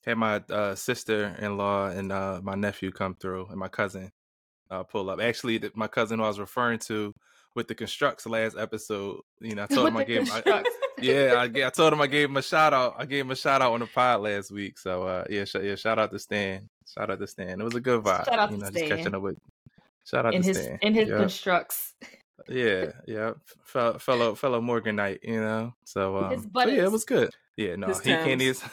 [0.05, 4.11] had my uh sister in law and uh my nephew come through and my cousin
[4.71, 5.21] uh pull up.
[5.21, 7.15] Actually, th- my cousin who I was referring to
[7.55, 9.21] with the constructs last episode.
[9.41, 10.43] You know, I told him I gave him.
[10.47, 10.65] I,
[11.01, 12.97] yeah, I, I told him I gave him a shout out.
[12.99, 14.79] I gave him a shout out on the pod last week.
[14.79, 16.69] So uh, yeah, sh- yeah, shout out to Stan.
[16.87, 17.61] Shout out to Stan.
[17.61, 18.25] It was a good vibe.
[18.27, 19.39] Shout out you to know, just catching up with.
[20.11, 20.79] Shout out in to his Stan.
[20.83, 21.17] in his Yeah.
[21.19, 21.95] constructs.
[22.49, 23.33] Yeah, yeah,
[23.65, 25.75] fellow fellow fellow Morganite, you know.
[25.85, 27.31] So um, His so yeah, it was good.
[27.57, 28.41] Yeah, no, His he can't.
[28.41, 28.63] Timbs.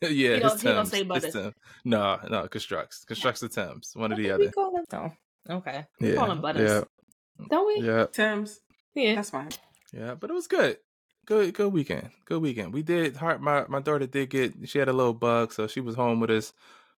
[0.00, 1.54] Yeah, He his don't- he don't say his buttons.
[1.84, 4.44] No, no, constructs, constructs the Timbs, one or the What other.
[4.44, 4.84] we call him?
[4.92, 5.86] Oh, okay.
[6.00, 6.70] We Yeah, call him buttons.
[6.70, 7.86] yeah, Don't we?
[7.86, 8.60] yeah, Tim's,
[8.94, 9.16] Yeah.
[9.16, 9.50] that's fine.
[9.92, 10.14] yeah.
[10.14, 10.78] But it was good.
[11.26, 12.10] Good, good weekend.
[12.26, 12.72] Good weekend.
[12.72, 13.16] We did.
[13.16, 13.40] Heart.
[13.40, 14.54] My my daughter did get.
[14.68, 16.52] She had a little bug, so she was home with us.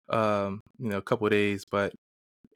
[0.09, 1.93] Um, you know, a couple of days, but.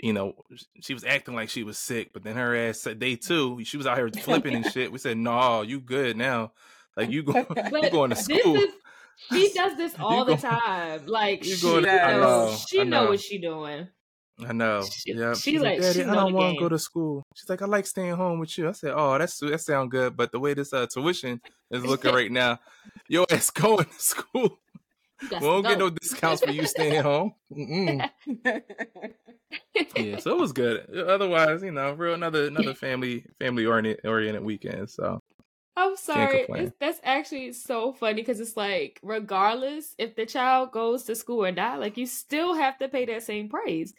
[0.00, 0.34] You know,
[0.80, 3.76] she was acting like she was sick, but then her ass said day two, she
[3.76, 4.92] was out here flipping and shit.
[4.92, 6.52] We said, "No, you good now?
[6.96, 7.34] Like you go,
[7.72, 8.70] you going to this school?" is
[9.30, 11.06] she does this all the time.
[11.06, 13.10] Like she to- knows, know, she know know.
[13.10, 13.88] what she doing.
[14.46, 14.84] I know.
[14.84, 15.32] She- yeah.
[15.32, 17.22] she She's like- Daddy, she I don't want to go to school.
[17.34, 18.68] She's like, I like staying home with you.
[18.68, 20.14] I said, Oh, that's that sound good.
[20.14, 22.60] But the way this uh, tuition is looking right now,
[23.08, 24.58] your ass going to school.
[25.22, 27.32] We to get no discounts for you staying home.
[29.96, 30.88] Yeah, so it was good.
[30.94, 34.90] Otherwise, you know, real another another family family oriented oriented weekend.
[34.90, 35.20] So
[35.76, 36.46] I'm sorry.
[36.48, 41.44] It's, that's actually so funny because it's like, regardless if the child goes to school
[41.44, 43.92] or not, like you still have to pay that same price.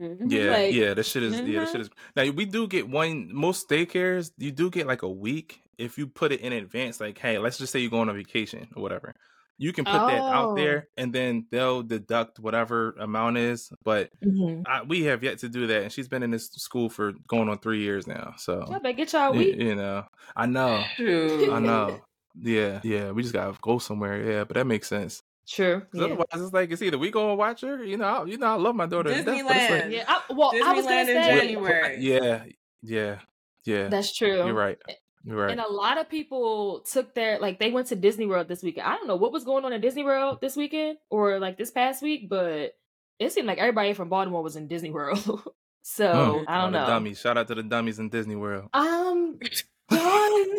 [0.00, 0.30] Mhm.
[0.30, 1.72] yeah, Like- yeah, this shit is yeah, this Mhm.
[1.72, 1.90] shit is.
[2.16, 3.32] Now we do get one.
[3.32, 7.00] Most daycares you do get like a week if you put it in advance.
[7.00, 9.14] Like, hey, let's just say you're going on vacation or whatever.
[9.62, 10.54] You can put that out Oh.
[10.56, 13.72] there, and then they'll deduct whatever amount is.
[13.84, 14.62] But mm-hmm.
[14.66, 17.48] I, we have yet to do that, and she's been in this school for going
[17.48, 18.34] on three years now.
[18.38, 19.56] So I better get y'all a y- week.
[19.56, 21.52] you know, I know, Shoot.
[21.52, 22.00] I know.
[22.40, 24.20] Yeah, yeah, we just gotta go somewhere.
[24.32, 25.22] Yeah, but that makes sense.
[25.48, 25.80] True.
[25.80, 26.04] 'Cause Yeah.
[26.04, 27.84] Otherwise, it's like it's either we go and watch her.
[27.84, 29.10] You know, I, you know, I love my daughter.
[29.14, 29.92] to death, like- Disneyland.
[29.92, 30.04] Yeah.
[30.08, 31.96] I, well, I was gonna Disneyland in say January.
[32.00, 32.44] yeah,
[32.82, 33.18] yeah,
[33.64, 33.88] yeah.
[33.88, 34.36] that's true.
[34.44, 34.78] You're right.
[35.24, 35.50] Right.
[35.52, 38.86] And a lot of people took their like they went to Disney World this weekend.
[38.86, 41.70] I don't know what was going on in Disney World this weekend or like this
[41.70, 42.74] past week, but
[43.18, 45.22] it seemed like everybody from Baltimore was in Disney World.
[45.82, 46.44] so Mm.
[46.48, 46.86] I don't know.
[46.86, 47.20] dummies.
[47.20, 48.68] Shout out to the dummies in Disney World.
[48.72, 49.38] I'm
[49.90, 50.58] done.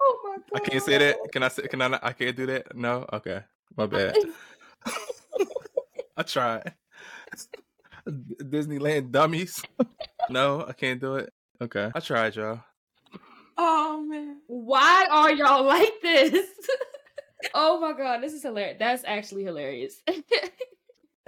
[0.00, 0.42] oh my god!
[0.54, 1.16] I can't say that.
[1.32, 1.62] Can I say?
[1.68, 1.88] Can I?
[1.88, 2.74] Not, I can't do that.
[2.76, 3.06] No.
[3.12, 3.40] Okay.
[3.76, 4.16] My bad.
[6.16, 6.74] I tried.
[8.08, 9.62] Disneyland dummies.
[10.30, 11.32] no, I can't do it.
[11.60, 11.90] Okay.
[11.94, 12.60] I tried, y'all.
[13.56, 14.40] Oh man.
[14.46, 16.46] Why are y'all like this?
[17.54, 18.76] oh my god, this is hilarious.
[18.78, 20.02] That's actually hilarious.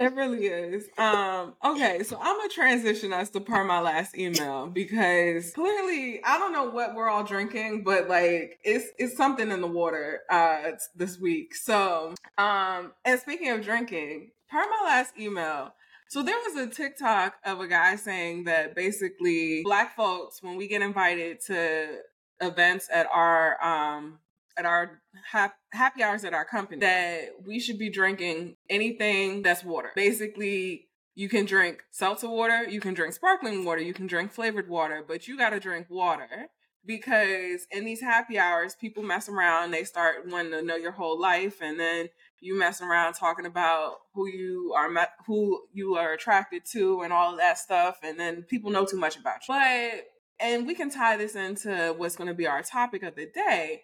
[0.01, 0.89] It really is.
[0.97, 6.39] Um, okay, so I'm gonna transition us to per my last email because clearly I
[6.39, 10.71] don't know what we're all drinking, but like it's it's something in the water uh
[10.95, 11.53] this week.
[11.53, 15.71] So um and speaking of drinking, per my last email,
[16.11, 20.67] so there was a TikTok of a guy saying that basically black folks, when we
[20.67, 21.99] get invited to
[22.41, 24.19] events at our um
[24.57, 29.63] at our hap- happy hours at our company that we should be drinking anything that's
[29.63, 29.91] water.
[29.95, 34.67] Basically, you can drink seltzer water, you can drink sparkling water, you can drink flavored
[34.67, 36.49] water, but you got to drink water
[36.85, 41.19] because in these happy hours, people mess around, they start wanting to know your whole
[41.19, 44.89] life, and then you mess around talking about who you are,
[45.27, 49.17] who you are attracted to, and all that stuff, and then people know too much
[49.17, 49.53] about you.
[49.53, 50.07] But
[50.39, 53.83] and we can tie this into what's going to be our topic of the day.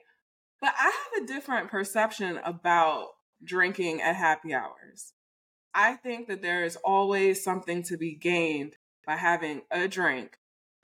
[0.59, 3.09] But I have a different perception about
[3.43, 5.13] drinking at happy hours.
[5.75, 8.73] I think that there is always something to be gained
[9.05, 10.39] by having a drink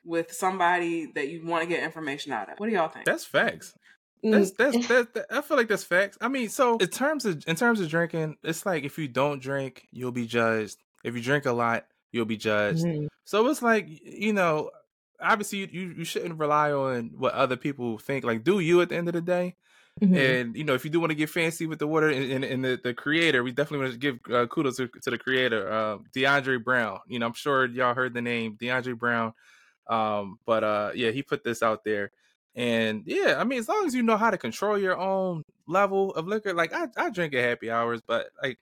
[0.05, 2.59] with somebody that you want to get information out of.
[2.59, 3.05] What do y'all think?
[3.05, 3.73] That's facts.
[4.23, 4.31] Mm.
[4.31, 5.11] That's that's that's.
[5.13, 6.17] That, I feel like that's facts.
[6.21, 9.41] I mean, so in terms of in terms of drinking, it's like if you don't
[9.41, 10.77] drink, you'll be judged.
[11.03, 12.85] If you drink a lot, you'll be judged.
[12.85, 13.07] Mhm.
[13.25, 14.71] So it's like you know,
[15.21, 18.23] obviously you, you you shouldn't rely on what other people think.
[18.23, 19.55] Like, do you at the end of the day?
[20.01, 20.41] Mhm.
[20.41, 22.43] And you know, if you do want to get fancy with the water and, and,
[22.43, 25.71] and the, the creator, we definitely want to give uh, kudos to, to the creator,
[25.71, 26.99] uh, DeAndre Brown.
[27.07, 29.33] You know, I'm sure y'all heard the name DeAndre Brown.
[29.87, 32.11] Um, but uh, yeah, he put this out there,
[32.55, 36.13] and yeah, I mean, as long as you know how to control your own level
[36.15, 38.59] of liquor, like I, I drink at happy hours, but like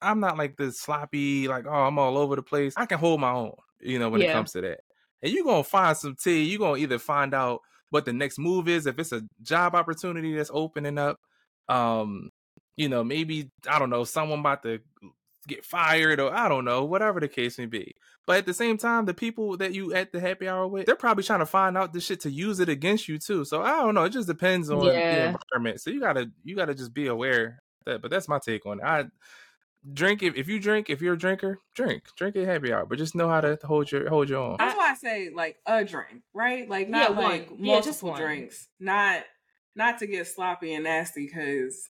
[0.00, 2.74] I'm not like this sloppy, like oh, I'm all over the place.
[2.76, 4.80] I can hold my own, you know, when it comes to that.
[5.22, 6.44] And you're gonna find some tea.
[6.44, 10.34] You're gonna either find out what the next move is, if it's a job opportunity
[10.36, 11.18] that's opening up.
[11.68, 12.30] Um,
[12.76, 14.80] you know, maybe I don't know, someone about to
[15.46, 17.94] get fired or I don't know, whatever the case may be.
[18.26, 20.96] But at the same time, the people that you at the happy hour with, they're
[20.96, 23.44] probably trying to find out this shit to use it against you too.
[23.44, 24.04] So I don't know.
[24.04, 24.94] It just depends on the
[25.26, 25.80] environment.
[25.80, 28.02] So you gotta you gotta just be aware that.
[28.02, 28.84] But that's my take on it.
[28.84, 29.04] I
[29.94, 32.98] drink if, if you drink if you're a drinker, drink drink at happy hour, but
[32.98, 34.56] just know how to hold your hold your own.
[34.58, 36.68] That's why I say like a drink, right?
[36.68, 37.24] Like Yeah, not one.
[37.24, 38.20] like Yeah, multiple just one.
[38.20, 38.68] drinks.
[38.78, 39.22] Not
[39.74, 41.88] not to get sloppy and nasty because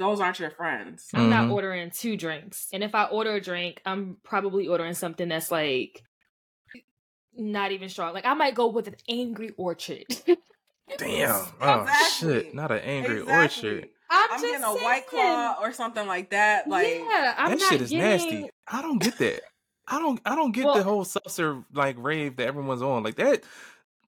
[0.00, 1.08] those aren't your friends.
[1.14, 1.52] I'm not Mhm.
[1.52, 2.68] ordering two drinks.
[2.72, 6.02] And if I order a drink, I'm probably ordering something that's like
[7.36, 8.14] not even strong.
[8.14, 10.04] Like I might go with an angry orchard.
[10.98, 11.44] Damn.
[11.60, 12.42] Oh Exactly.
[12.44, 12.54] shit.
[12.54, 13.68] Not an angry Exactly.
[13.68, 13.88] orchard.
[14.10, 16.66] I'm, I'm just getting a white claw or something like that.
[16.66, 18.04] Like yeah, I'm that not shit is getting...
[18.04, 18.50] nasty.
[18.66, 19.42] I don't get that.
[19.86, 23.02] I don't I don't get Well- the whole seltzer like rave that everyone's on.
[23.02, 23.44] Like that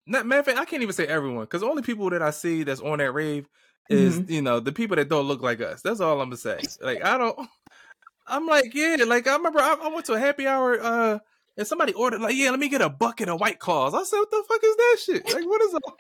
[0.05, 2.31] not, matter of fact, I can't even say everyone because the only people that I
[2.31, 3.47] see that's on that rave
[3.88, 4.33] is Mm-hmm.
[4.33, 5.83] you know the people that don't look like us.
[5.83, 6.61] That's all I'm gonna say.
[6.81, 7.38] Like I don't.
[8.27, 8.97] I'm like yeah.
[9.07, 10.81] Like I remember I, I went to a happy hour.
[10.81, 11.18] uh
[11.59, 13.92] and somebody ordered like, yeah, let me get a bucket of white claws.
[13.92, 15.35] I said, what the fuck is that shit?
[15.35, 15.79] Like, what is a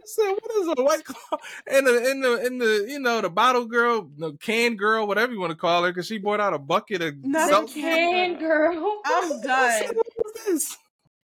[0.00, 1.38] I said, what is a white claw?
[1.66, 5.32] And the in the in the you know the bottle girl, the can girl, whatever
[5.32, 8.38] you want to call her, because she brought out a bucket of Not The can
[8.38, 9.00] girl.
[9.04, 9.82] I'm done.
[9.86, 10.76] said, what is this?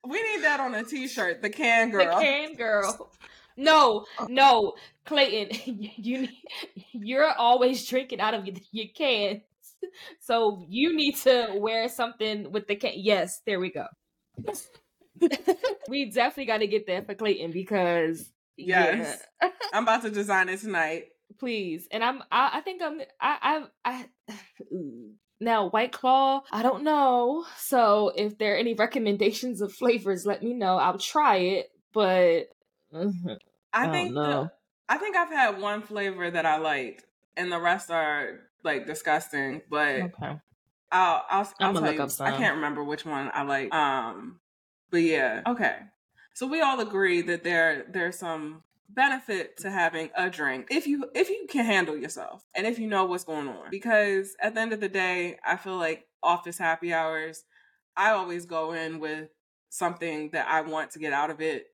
[0.09, 1.43] We need that on a t-shirt.
[1.43, 2.05] The can girl.
[2.07, 2.21] The girl.
[2.21, 3.11] can girl.
[3.57, 5.59] No, no, Clayton,
[5.97, 6.29] you
[6.93, 9.43] you're always drinking out of your, your cans,
[10.21, 12.93] so you need to wear something with the can.
[12.97, 13.87] Yes, there we go.
[15.89, 19.23] we definitely got to get that for Clayton because Yes.
[19.43, 21.05] yeah, I'm about to design it tonight.
[21.39, 21.89] please.
[21.91, 23.93] And I'm, I, I think I'm, I, I,
[24.31, 24.35] I.
[25.43, 27.47] Now, White Claw, I don't know.
[27.57, 30.77] So, if there are any recommendations of flavors, let me know.
[30.77, 32.49] I'll try it, but
[32.93, 33.39] I
[33.73, 34.45] I think don't know.
[34.45, 34.53] the,
[34.89, 37.05] I think I've had one flavor that I liked,
[37.37, 39.63] and the rest are like disgusting.
[39.71, 40.41] But okay.
[40.93, 42.25] I'll I'll, I'll tell look you.
[42.25, 43.73] I can't remember which one I like.
[43.75, 44.41] Um,
[44.91, 45.77] but yeah, okay.
[46.35, 51.09] So we all agree that there there's some benefit to having a drink if you
[51.15, 53.71] if you can handle yourself and if you know what's going on.
[53.71, 57.45] Because at the end of the day, I feel like office happy hours,
[57.97, 59.29] I always go in with
[59.69, 61.67] something that I want to get out of it,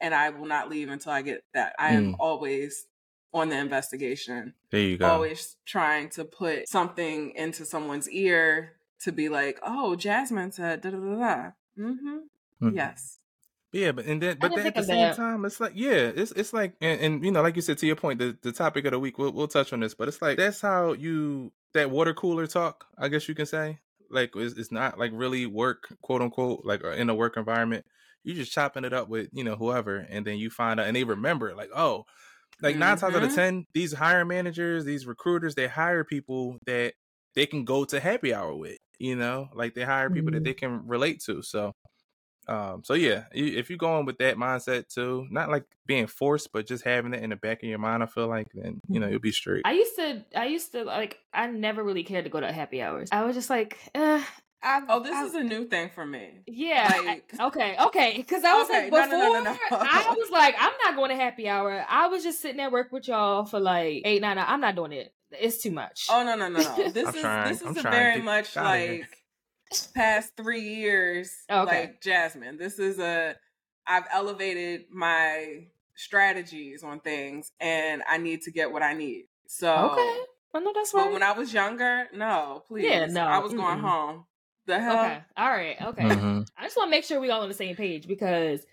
[0.00, 1.74] and I will not leave until I get that.
[1.78, 2.16] I am Mm.
[2.18, 2.86] always
[3.34, 5.06] on the investigation There you go.
[5.08, 10.90] always trying to put something into someone's ear to be like, "Oh, Jasmine said da
[10.90, 12.18] da da da." Mm-hmm.
[12.62, 12.74] Mhm.
[12.74, 13.18] Yes.
[13.72, 15.16] Yeah, but and then but then at the same that.
[15.16, 17.86] time, it's like yeah, it's it's like and, and you know, like you said to
[17.86, 20.22] your point, the the topic of the week, we'll we'll touch on this, but it's
[20.22, 23.78] like that's how you that water cooler talk, I guess you can say.
[24.10, 27.84] Like it's, it's not like really work, quote unquote, like uh, in a work environment.
[28.24, 30.96] You just chopping it up with you know whoever, and then you find out, and
[30.96, 32.04] they remember like oh,
[32.62, 33.34] like nine times out of Mhm.
[33.34, 36.94] ten, these hiring managers, these recruiters, they hire people that
[37.34, 38.78] they can go to happy hour with.
[38.98, 40.44] You know, like they hire people that Mhm.
[40.44, 41.42] they can relate to.
[41.42, 41.72] So
[42.48, 46.66] um, so yeah, if you're going with that mindset too, not like being forced, but
[46.66, 49.08] just having it in the back of your mind, I feel like then you know
[49.08, 49.66] you'll be straight.
[49.66, 52.80] I used to, I used to like, I never really cared to go to happy
[52.80, 53.10] hours.
[53.12, 54.24] I was just like, eh,
[54.62, 56.40] I, Oh, this I- is a new thing for me.
[56.46, 56.90] Yeah.
[56.92, 57.76] I- Like- okay.
[57.80, 58.14] Okay.
[58.16, 59.56] Because I was Okay, like, before, no, no, no, no.
[59.70, 61.84] I was like, I'm not going to happy hour.
[61.88, 64.36] I was just sitting at work with y'all for like eight, nine.
[64.38, 65.12] I'm not doing it.
[65.30, 66.06] It's too much.
[66.10, 66.90] Oh no no no no!
[66.90, 69.08] This I'm is trying- this I'm is a trying to very get much like
[69.94, 71.30] past three years.
[71.50, 71.80] Okay.
[71.80, 73.34] Like Jasmine, this is a
[73.86, 79.24] I've elevated my strategies on things, and I need to get what I need.
[79.46, 80.20] So okay.
[80.54, 82.84] I know that's But when I was younger, no, please.
[82.84, 83.82] Yeah, no, I was going mm-mm.
[83.82, 84.24] home.
[84.68, 84.98] The hell?
[85.00, 85.22] okay.
[85.36, 85.76] All right.
[85.82, 86.04] Okay.
[86.04, 86.46] Mhm.
[86.56, 88.64] I just want to make sure we all on the same page because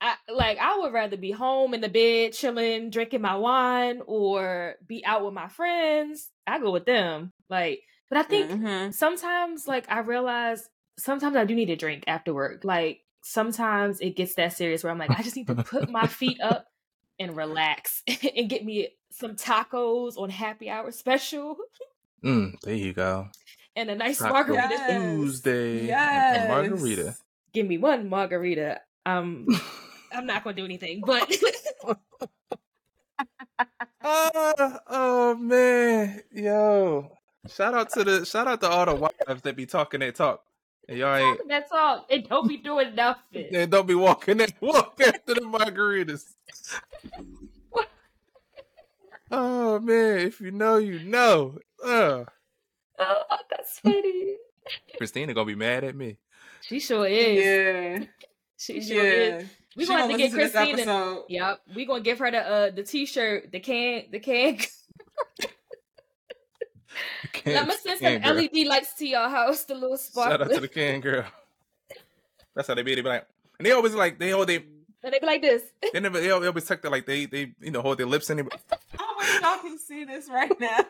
[0.00, 4.76] I like I would rather be home in the bed chilling, drinking my wine, or
[4.86, 6.30] be out with my friends.
[6.46, 7.32] I go with them.
[7.50, 8.94] Like, but I think Mhm.
[8.94, 12.64] sometimes like I realize sometimes I do need a drink after work.
[12.64, 16.08] Like sometimes it gets that serious where I'm like, I just need to put my
[16.08, 16.66] feet up
[17.18, 18.02] and relax
[18.36, 21.58] and get me some tacos on happy hour special
[22.24, 23.28] Mm, there you go.
[23.76, 24.68] And a nice Taco margarita.
[24.70, 25.14] Yes.
[25.14, 25.86] Tuesday.
[25.86, 26.48] Yes.
[26.48, 27.16] Margarita.
[27.52, 28.80] Give me one margarita.
[29.06, 29.46] Um,
[30.12, 31.30] I'm not gonna do anything, but
[34.02, 37.12] oh, oh man, yo!
[37.48, 40.42] Shout out to the shout out to all the wives that be talking that talk.
[40.88, 42.04] And y'all ain't that's all.
[42.10, 43.54] And don't be doing nothing.
[43.54, 46.24] and don't be walking that walk after the margaritas.
[49.30, 51.58] oh man, if you know, you know.
[51.84, 52.24] Uh,
[53.32, 54.36] Oh, that's funny.
[54.98, 56.18] Christina gonna be mad at me.
[56.60, 57.44] She sure is.
[57.44, 58.04] Yeah.
[58.58, 59.38] She sure Yeah.
[59.38, 59.44] is.
[59.74, 60.68] We She gonna have to get Christina.
[60.82, 61.24] episode.
[61.30, 64.58] Yep, we gonna give her the uh the t-shirt, the can, the can.
[67.32, 68.34] Can- I'm gonna send some girl.
[68.34, 70.30] LED lights to your house, the little spot.
[70.30, 71.24] Shout out to the can girl.
[72.54, 72.94] That's how they be.
[72.96, 73.26] They be like,
[73.58, 74.56] and they always like they hold they
[75.02, 75.62] And they be like this.
[75.92, 78.40] they never they always tuck their like they they you know hold their lips in
[78.40, 78.46] it.
[78.98, 80.84] I wish y'all can see this right now.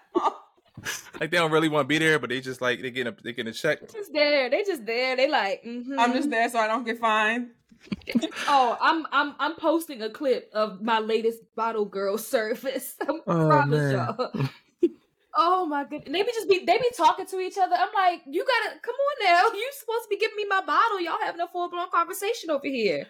[1.21, 3.15] Like they don't really want to be there, but they just like they get a
[3.23, 3.81] they get a check.
[3.93, 4.49] just there.
[4.51, 5.17] They just there.
[5.17, 5.63] They like.
[5.65, 5.99] mhm.
[5.99, 7.51] I'm just there so I don't get fined.
[8.47, 12.95] Oh, I'm I'm I'm posting a clip of my latest bottle girl service.
[13.01, 13.93] I Oh, promise man.
[13.93, 14.49] y'all.
[15.33, 16.11] Oh my goodness.
[16.13, 17.77] They be just be they be talking to each other.
[17.79, 19.57] I'm like, you gotta come on now.
[19.57, 21.01] You supposed to be giving me my bottle.
[21.01, 23.07] Y'all having a full blown conversation over here.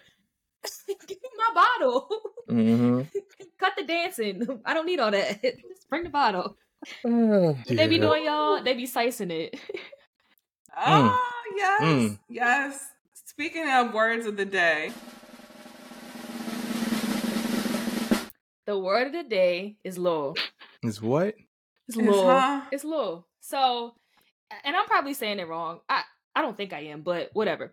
[0.86, 2.08] Give me my bottle.
[2.50, 3.02] Mm-hmm.
[3.58, 4.60] Cut the dancing.
[4.66, 5.40] I don't need all that.
[5.42, 6.56] Just bring the bottle.
[7.02, 8.62] What they be doing, y'all?
[8.62, 9.58] They be slicing it.
[10.76, 11.20] Oh,
[11.56, 11.82] yes.
[11.82, 12.18] Mm.
[12.28, 12.88] Yes.
[13.12, 14.92] Speaking of words of the day,
[18.70, 20.34] The word of the day is law.
[20.84, 21.34] Is what?
[21.88, 22.60] It's It's huh?
[22.70, 23.24] It's law.
[23.40, 23.94] So,
[24.62, 25.80] and I'm probably saying it wrong.
[25.88, 26.02] I
[26.36, 27.72] I don't think I am, but whatever.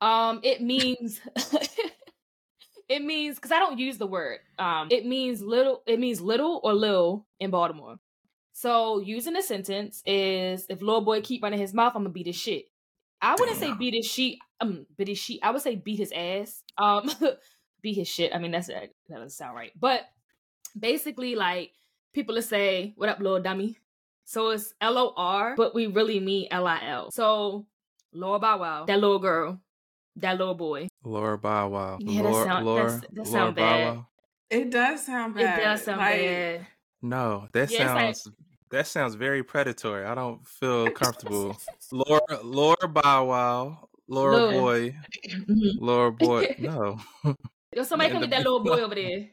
[0.00, 1.20] Um, it means
[2.88, 4.38] it means because I don't use the word.
[4.58, 5.82] Um, it means little.
[5.86, 7.98] It means little or lil in Baltimore.
[8.58, 12.26] So using a sentence is if little boy keep running his mouth, I'm gonna beat
[12.26, 12.64] his shit.
[13.22, 14.40] I wouldn't say beat his sheet.
[14.60, 15.38] Um, beat his sheet.
[15.44, 16.64] I would say beat his ass.
[16.76, 17.08] Um,
[17.82, 18.34] beat his shit.
[18.34, 20.00] I mean that's that doesn't sound right, but
[20.76, 21.70] basically like
[22.12, 23.78] people will say, "What up, little dummy?"
[24.24, 27.12] So it's L O R, but we really mean L I L.
[27.12, 27.64] So
[28.12, 29.60] Laura Bow Wow, that little girl,
[30.16, 30.88] that little boy.
[31.04, 31.98] Laura Bow Wow.
[32.00, 33.94] Yeah, that Laura, sound- Laura, that's- that Laura sound Bow bad.
[33.94, 34.06] Wow.
[34.50, 35.58] it does sound bad.
[35.60, 36.66] It does sound Like, bad.
[37.02, 38.36] No, that Yeah, it's like- sounds
[38.70, 40.04] that sounds very predatory.
[40.04, 41.56] I don't feel comfortable.
[41.92, 43.88] Laura Laura Bow Wow.
[44.08, 44.60] Laura Lil.
[44.60, 44.96] Boy.
[45.28, 45.72] Mhm.
[45.80, 46.56] Laura Boy.
[46.58, 46.98] No.
[47.74, 49.28] Yo, somebody come And get that little boy over there.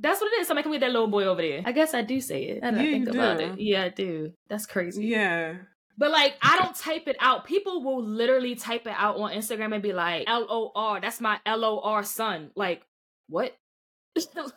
[0.00, 0.46] That's what it is.
[0.46, 1.62] Somebody come get that little boy over there.
[1.64, 2.62] I guess I do say it.
[2.64, 3.44] I don't think you about do.
[3.52, 3.60] it.
[3.60, 4.32] Yeah, I do.
[4.48, 5.06] That's crazy.
[5.06, 5.54] Yeah.
[5.98, 7.44] But like, I don't type it out.
[7.46, 11.20] People will literally type it out on Instagram and be like, "L O R." That's
[11.20, 12.50] my L O R son.
[12.56, 12.82] Like,
[13.28, 13.54] what?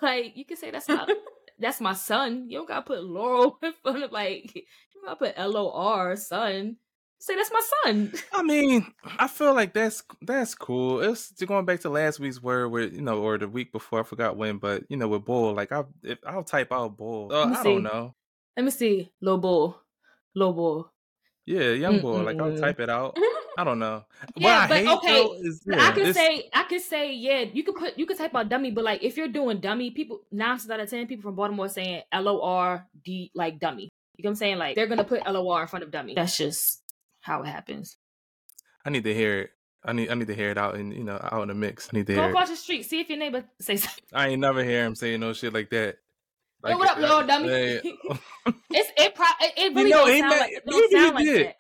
[0.01, 1.05] like, you can say that's my
[1.59, 2.49] that's my son.
[2.49, 4.63] You don't gotta put Laurel in front of like you
[5.03, 6.77] gotta put L O R son.
[7.17, 8.13] Say that's my son.
[8.33, 8.85] I mean,
[9.17, 11.01] I feel like that's that's cool.
[11.01, 14.03] It's going back to last week's word where you know, or the week before, I
[14.03, 17.31] forgot when, but you know, with bull, like I if I'll type out bull.
[17.31, 17.63] Uh, I see.
[17.63, 18.13] don't know.
[18.55, 19.81] Let me see, little bull,
[20.35, 20.91] little bull.
[21.45, 22.21] Yeah, young boy.
[22.21, 23.17] Like I'll type it out.
[23.57, 24.03] I don't know.
[24.35, 27.39] Yeah, what I but hate okay, is yeah, I could say, I could say, yeah,
[27.53, 30.21] you could put, you could type out dummy, but like if you're doing dummy, people
[30.31, 33.89] nine out of ten, people from Baltimore saying L O R D like dummy.
[34.17, 34.57] You know what I'm saying?
[34.57, 36.15] Like they're gonna put L O R in front of dummy.
[36.15, 36.81] That's just
[37.21, 37.97] how it happens.
[38.85, 39.49] I need to hear it.
[39.83, 41.89] I need I need to hear it out in you know out in the mix.
[41.93, 42.33] I need to Go hear it.
[42.33, 44.03] across the street, see if your neighbor say something.
[44.13, 45.97] I ain't never hear him saying no shit like that.
[46.65, 47.47] Hey, what up, little dummy?
[47.49, 48.19] hey, oh.
[48.71, 49.13] It's it.
[49.13, 51.45] Pro- it, it You really know, don't sound like it don't sound like did.
[51.47, 51.55] that.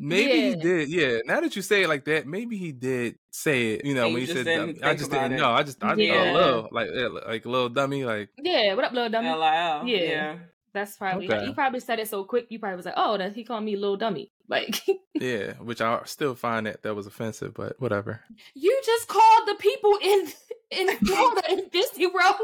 [0.00, 0.88] Maybe he did.
[0.88, 1.18] Yeah.
[1.24, 3.84] Now that you say it like that, maybe he did say it.
[3.84, 4.90] You know And when you you said didn't dummy.
[4.92, 5.36] I just didn't it.
[5.36, 5.50] know.
[5.50, 6.24] I just I Yeah.
[6.24, 6.32] yeah.
[6.32, 9.28] little like yeah, like little dummy like Yeah, what up, little dummy?
[9.28, 9.86] L I L.
[9.86, 9.98] Yeah.
[9.98, 10.36] Yeah.
[10.72, 11.46] That's probably Okay.
[11.46, 12.46] he probably said it so quick.
[12.48, 14.30] You probably was like, oh, that he called me little dummy.
[14.48, 14.80] Like
[15.14, 18.20] yeah, which I still find that that was offensive, but whatever.
[18.54, 20.28] you just called the people in
[20.70, 22.36] in Florida in Disney World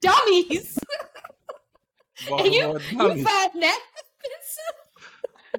[0.00, 0.78] dummies.
[2.30, 3.80] And you, Baltimore you find that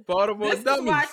[0.07, 0.85] Baltimore This is dummies.
[0.87, 1.05] why?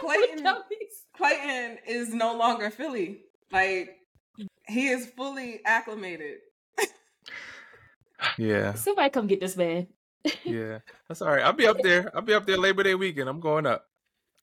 [0.00, 1.04] Clayton- dummies.
[1.16, 3.20] Clayton is no longer Philly.
[3.50, 3.96] Like
[4.68, 6.38] he is fully acclimated.
[8.38, 9.88] Yeah, Somebody come get this man.
[10.44, 10.78] yeah.
[11.08, 11.42] That's all right.
[11.42, 12.10] I'll be up there.
[12.14, 13.28] I'll be up there Labor Day weekend.
[13.28, 13.84] I'm going up.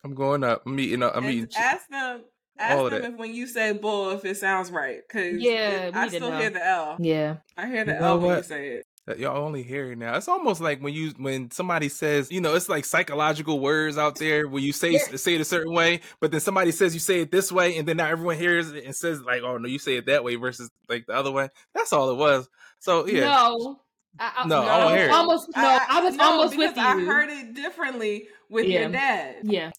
[0.03, 0.63] I'm going up.
[0.65, 1.13] I'm meeting up.
[1.15, 1.49] I'm And meeting.
[1.57, 2.23] ask them
[2.57, 3.11] ask all them that.
[3.13, 4.99] if when you say bull if it sounds right.
[5.09, 6.37] Cause Yeah, it- I still know.
[6.39, 6.97] hear the L.
[6.99, 7.37] Yeah.
[7.55, 8.85] I hear the You L when you say it.
[9.17, 10.15] Y'all only hear it now.
[10.15, 14.15] It's almost like when you when somebody says, you know, it's like psychological words out
[14.17, 15.15] there where you say Yeah.
[15.15, 17.87] say it a certain way, but then somebody says you say it this way, and
[17.87, 20.35] then now everyone hears it and says like, oh no, you say it that way
[20.35, 21.49] versus like the other way.
[21.73, 22.47] That's all it was.
[22.79, 23.79] So yeah, No.
[24.19, 25.11] I, I, No, I I wanna was hear it.
[25.13, 25.79] almost no.
[25.89, 26.81] I, was no, almost with you.
[26.81, 28.81] I heard it differently with Yeah.
[28.81, 29.35] your dad.
[29.43, 29.71] yeah,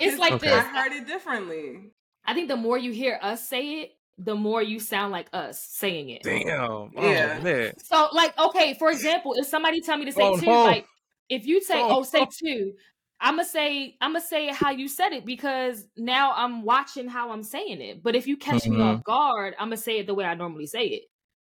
[0.00, 0.52] it's like Okay.
[0.52, 1.90] I heard it differently.
[2.24, 5.60] I think the more you hear us say it, the more you sound like us
[5.60, 6.22] saying it.
[6.22, 7.40] damn, oh, Yeah.
[7.42, 10.62] man, So, like, okay, for example, if somebody tell me to say Oh, two, no.
[10.62, 10.86] like,
[11.28, 12.26] if you say, Oh, oh, say no.
[12.30, 12.72] two,
[13.20, 17.30] I'm gonna say, I'm gonna say how you said it because now I'm watching how
[17.30, 18.02] I'm saying it.
[18.02, 18.98] But if you catch me Mhm.
[18.98, 21.04] off guard, I'm gonna say it the way I normally say it.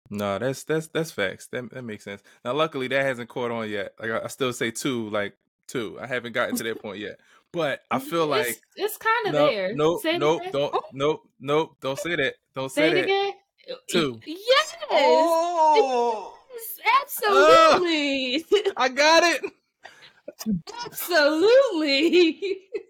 [0.09, 1.47] no, that's that's that's facts.
[1.47, 2.21] That that makes sense.
[2.45, 3.93] Now, luckily, that hasn't caught on yet.
[3.99, 5.35] Like I, I still say two, like
[5.67, 5.97] two.
[5.99, 7.19] I haven't gotten to that point yet,
[7.53, 9.75] but I feel like it's, it's kind of no, there.
[9.75, 12.33] nope, Say nope, don't, nope, nope, don't say that.
[12.55, 13.03] Don't Say say, it that.
[13.03, 13.33] again.
[13.89, 14.19] Two.
[14.25, 14.75] Yes.
[14.91, 16.33] Oh,
[17.01, 18.45] Absolutely.
[18.77, 19.41] I got it.
[20.85, 22.33] Absolutely.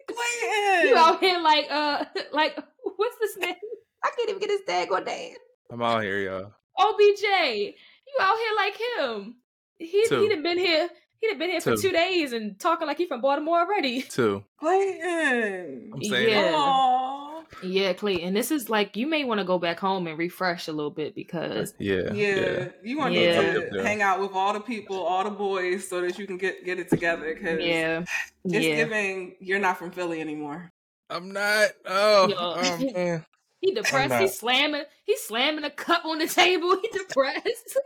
[0.07, 0.87] Clayton.
[0.89, 2.57] you out here like uh like
[2.95, 3.55] what's this name?
[4.03, 5.35] I can't even get his daggone name.
[5.71, 6.53] I'm out here, y'all.
[6.79, 7.21] OBJ.
[7.23, 9.35] You out here like him.
[9.77, 10.21] He Two.
[10.21, 10.89] he done been here.
[11.23, 11.81] He done been here for Two.
[11.83, 14.01] two days and talking like he from Baltimore already.
[14.09, 14.43] Two.
[14.59, 15.91] Clayton.
[15.93, 17.39] I'm saying Yeah.
[17.39, 17.65] it.
[17.65, 18.33] Yeah, Clayton.
[18.33, 21.15] This is like you may want to go back home and refresh a little bit
[21.15, 22.11] because Yeah.
[22.11, 22.67] Yeah, Yeah.
[22.83, 23.41] you want Yeah.
[23.53, 23.83] to Yeah.
[23.83, 26.77] hang out with all the people, all the boys, so that you can get get
[26.77, 27.33] it together.
[27.33, 28.03] Because yeah,
[28.43, 28.75] it's yeah.
[28.75, 30.71] giving you're not from Philly anymore.
[31.09, 31.69] I'm not.
[31.85, 32.35] Oh, Yo.
[32.37, 33.25] oh man.
[33.61, 34.15] He depressed.
[34.15, 34.83] He's slamming.
[35.05, 36.75] He's slamming a cup on the table.
[36.81, 37.77] He depressed.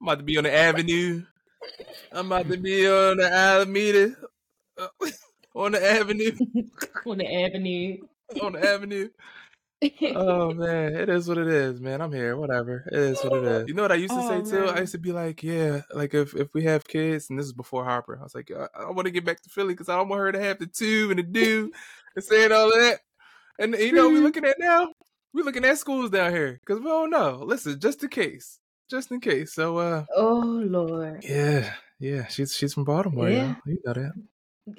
[0.00, 1.22] I'm about to be on the avenue.
[2.12, 4.16] I'm about to be on the Alameda.
[4.78, 4.88] Uh,
[5.54, 6.36] on the avenue.
[7.06, 7.98] on the avenue.
[8.42, 9.08] On the avenue.
[10.14, 12.02] Oh man, it is what it is, man.
[12.02, 12.36] I'm here.
[12.36, 12.84] Whatever.
[12.92, 13.68] It is what it is.
[13.68, 14.66] You know what I used to Oh, say too?
[14.66, 17.54] I used to be like, yeah, like if if we have kids, and this is
[17.54, 19.96] before Harper, I was like, I, I want to get back to Philly because I
[19.96, 21.72] don't want her to have the two and the do
[22.14, 23.00] and saying all that.
[23.58, 24.88] And you know, what we looking at now,
[25.32, 27.42] we looking at schools down here because we don't know.
[27.42, 28.59] Listen, just in case,
[28.90, 29.54] just in case.
[29.54, 31.24] So, uh, oh Lord.
[31.24, 33.30] yeah, yeah, she's she's from Baltimore.
[33.30, 33.54] Yeah.
[33.66, 34.12] Yeah, you know that.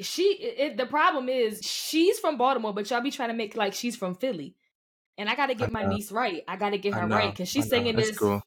[0.04, 3.74] She it, the problem is she's from Baltimore, but y'all be trying to make like
[3.74, 4.56] she's from Philly.
[5.18, 5.90] And I gotta get I my know.
[5.90, 6.44] niece right.
[6.48, 8.42] I gotta get her right because she's singing That's this cool.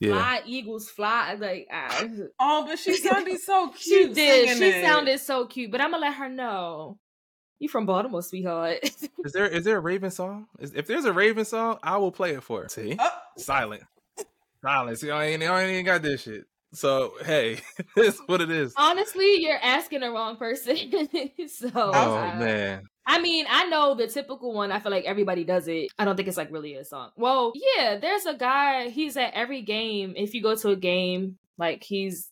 [0.00, 2.04] Yeah, "Fly Eagles Fly." Like ah,
[2.40, 3.78] Oh, but she sounded so cute.
[3.80, 4.14] she cute.
[4.14, 4.48] did.
[4.48, 4.84] She singing it.
[4.84, 5.70] sounded so cute.
[5.70, 6.98] But I'm gonna let her know
[7.60, 8.80] you from Baltimore, sweetheart.
[9.24, 10.48] is there is there a Raven song?
[10.58, 12.68] Is, if there's a Raven song, I will play it for her.
[12.68, 13.84] See, Oh, silent,
[14.62, 15.02] silence.
[15.02, 16.44] Y'all ain't y'all ain't got this shit.
[16.74, 17.60] So hey,
[17.96, 18.72] it's what it is.
[18.76, 20.76] Honestly, you're asking the wrong person.
[21.48, 24.72] so Oh uh, man, I mean, I know the typical one.
[24.72, 25.88] I feel like everybody does it.
[25.98, 27.10] I don't think it's like really a song.
[27.16, 28.88] Well, yeah, there's a guy.
[28.88, 30.14] He's at every game.
[30.16, 32.30] If you go to a game, like he's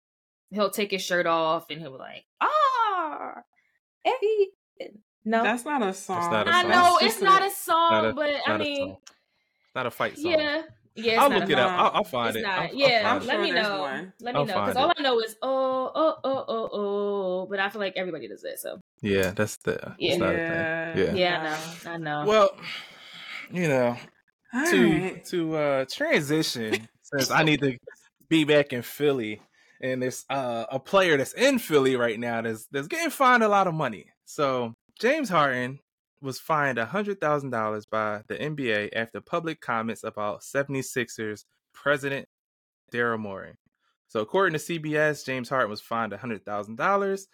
[0.50, 3.34] he'll take his shirt off and he'll be like, ah,
[4.04, 4.48] every
[5.24, 5.42] no.
[5.42, 6.30] that's not a song.
[6.30, 6.70] not a I song.
[6.70, 8.96] know That's it's not a song, Not a- but I mean, song.
[9.74, 10.32] not a fight song.
[10.32, 10.62] yeah,
[10.94, 11.12] yeah.
[11.12, 11.70] It's I'll not look a it up.
[11.70, 12.42] I'll, I'll find It's it.
[12.42, 12.58] not.
[12.58, 13.80] I'll, I'll yeah, find I'm let sure me know.
[13.80, 14.12] one.
[14.20, 14.92] Let me I'll know because all.
[14.96, 17.46] I know is oh oh oh oh oh.
[17.48, 18.58] But I feel like everybody does that.
[18.58, 19.94] So Yeah, that's the.
[19.98, 20.10] Yeah.
[20.12, 20.94] It's not a Yeah.
[20.94, 21.16] thing.
[21.16, 21.40] Yeah.
[21.42, 22.12] yeah, I know.
[22.12, 22.28] I know.
[22.28, 22.50] Well,
[23.50, 23.96] you know,
[24.54, 25.24] All to right.
[25.26, 27.76] to uh transition since I need to
[28.28, 29.40] be back in Philly
[29.82, 33.48] and there's uh, a player that's in Philly right now that's that's getting fined a
[33.48, 34.06] lot of money.
[34.24, 35.78] So James Harden
[36.22, 42.28] was fined $100,000 by the NBA after public comments about 76ers president
[42.92, 43.54] Daryl Morey.
[44.08, 47.26] So according to CBS, James Harden was fined $100,000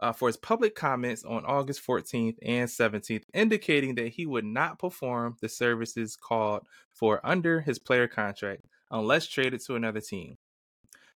[0.00, 4.78] uh, for his public comments on August 14th and 17th, indicating that he would not
[4.78, 10.36] perform the services called for under his player contract unless traded to another team.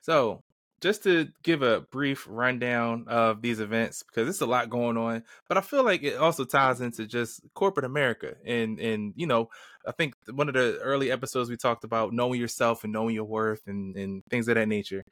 [0.02, 0.44] So,
[0.82, 5.24] just to give a brief rundown of these events, because it's a lot going on,
[5.48, 8.36] but I feel like it also ties into just corporate America.
[8.46, 9.50] And, and you know,
[9.88, 13.26] I think one of the early episodes we talked about knowing yourself and knowing your
[13.26, 15.04] worth and, and things of that nature.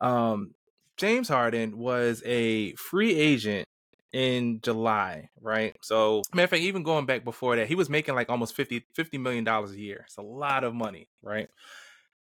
[0.00, 0.54] Um,
[0.96, 3.66] James Harden was a free agent
[4.12, 5.76] in July, right?
[5.82, 8.84] So, matter of fact, even going back before that, he was making like almost 50,
[8.96, 10.02] $50 million a year.
[10.06, 11.48] It's a lot of money, right?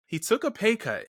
[0.06, 1.06] He took a pay cut,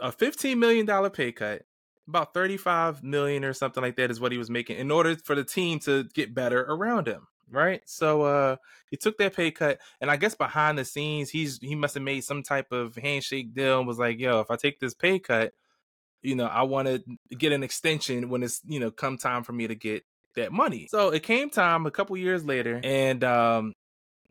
[0.00, 1.62] a $15 million pay cut.
[2.08, 5.34] About 35 million or something like that is what he was making in order for
[5.34, 7.82] the team to get better around him, right?
[7.84, 8.56] So uh
[8.88, 12.04] he took that pay cut and I guess behind the scenes he's he must have
[12.04, 15.18] made some type of handshake deal and was like, "Yo, if I take this pay
[15.18, 15.52] cut,
[16.22, 17.02] you know, I want to
[17.36, 20.88] get an extension when it's, you know, come time for me to get that money.
[20.90, 23.72] So it came time a couple years later, and um,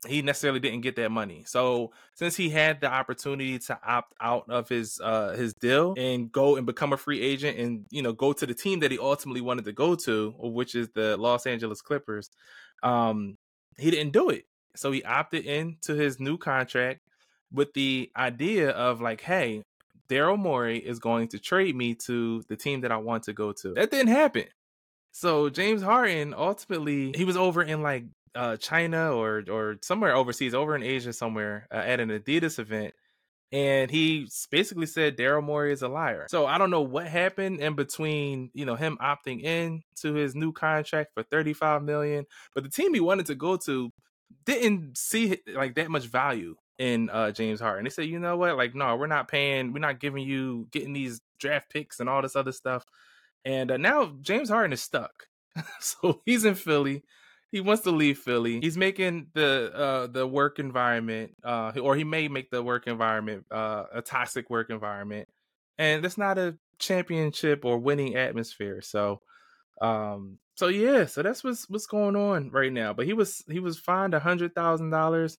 [0.07, 1.43] he necessarily didn't get that money.
[1.45, 6.31] So since he had the opportunity to opt out of his uh his deal and
[6.31, 8.97] go and become a free agent and you know go to the team that he
[8.99, 12.29] ultimately wanted to go to, which is the Los Angeles Clippers,
[12.83, 13.37] um,
[13.77, 14.45] he didn't do it.
[14.75, 17.01] So he opted into his new contract
[17.51, 19.63] with the idea of like, hey,
[20.09, 23.53] Daryl Morey is going to trade me to the team that I want to go
[23.53, 23.73] to.
[23.73, 24.45] That didn't happen.
[25.11, 28.03] So James Harden ultimately he was over in like
[28.35, 32.93] uh, China or or somewhere overseas, over in Asia somewhere uh, at an Adidas event,
[33.51, 36.25] and he basically said Daryl Morey is a liar.
[36.29, 40.35] So I don't know what happened in between, you know, him opting in to his
[40.35, 43.91] new contract for 35 million, but the team he wanted to go to
[44.45, 47.85] didn't see like that much value in uh James Harden.
[47.85, 50.93] They said, you know what, like no, we're not paying, we're not giving you getting
[50.93, 52.83] these draft picks and all this other stuff.
[53.45, 55.27] And uh, now James Harden is stuck.
[55.79, 57.03] so he's in Philly
[57.55, 58.59] he wants to leave Philly.
[58.59, 63.45] He's making the uh the work environment uh or he may make the work environment
[63.49, 65.29] uh a toxic work environment.
[65.77, 68.81] And that's not a championship or winning atmosphere.
[68.81, 69.21] So
[69.79, 72.91] um so yeah, so that's what's what's going on right now.
[72.91, 75.37] But he was he was fined a hundred thousand dollars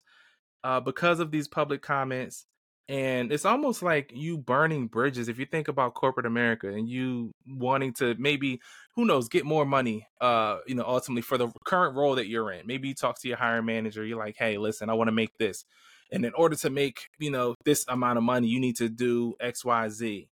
[0.65, 2.47] uh because of these public comments
[2.89, 7.33] and it's almost like you burning bridges if you think about corporate america and you
[7.47, 8.61] wanting to maybe
[8.95, 12.51] who knows get more money uh you know ultimately for the current role that you're
[12.51, 12.67] in.
[12.67, 15.37] Maybe you talk to your hiring manager you're like hey listen i want to make
[15.39, 15.65] this.
[16.13, 19.35] And in order to make you know this amount of money you need to do
[19.41, 20.29] xyz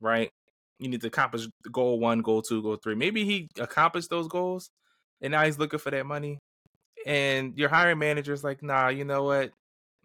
[0.00, 0.30] right?
[0.78, 2.94] You need to accomplish goal one goal two goal three.
[2.94, 4.70] Maybe he accomplished those goals
[5.20, 6.38] and now he's looking for that money.
[7.06, 9.52] And your hiring manager is like nah you know what?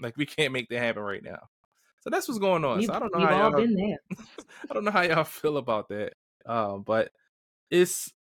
[0.02, 1.48] Like we can't make that happen right now
[2.04, 2.80] so that's what's going on.
[2.80, 3.98] We've, so I don't know we've how all y'all, been there.
[4.70, 6.14] I don't know how y'all feel about that.
[6.46, 7.12] Um, but
[7.72, 8.12] it's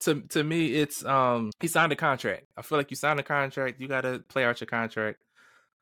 [0.00, 2.46] to to me, it's um he signed a contract.
[2.56, 5.22] I feel like you signed a contract, you gotta play out your contract.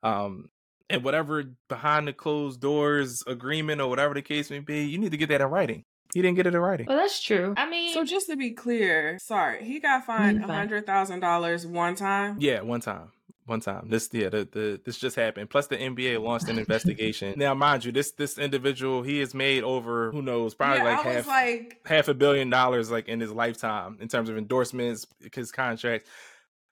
[0.03, 0.51] Um
[0.91, 5.13] and whatever behind the closed doors agreement or whatever the case may be, you need
[5.13, 5.85] to get that in writing.
[6.13, 6.87] He didn't get it in writing.
[6.87, 7.55] Well, that's true.
[7.57, 11.67] I mean, So just to be clear, sorry, he got fined a hundred thousand dollars
[11.67, 12.37] one time.
[12.41, 13.13] Yeah, one time.
[13.49, 13.89] One time.
[13.89, 15.49] This yeah, the, the this just happened.
[15.49, 17.33] Plus the NBA launched an investigation.
[17.39, 21.03] now, mind you, this this individual, he has made over who knows, probably yeah, like
[21.03, 25.51] half like, half a billion dollars like in his lifetime in terms of endorsements, his
[25.51, 26.11] contracts.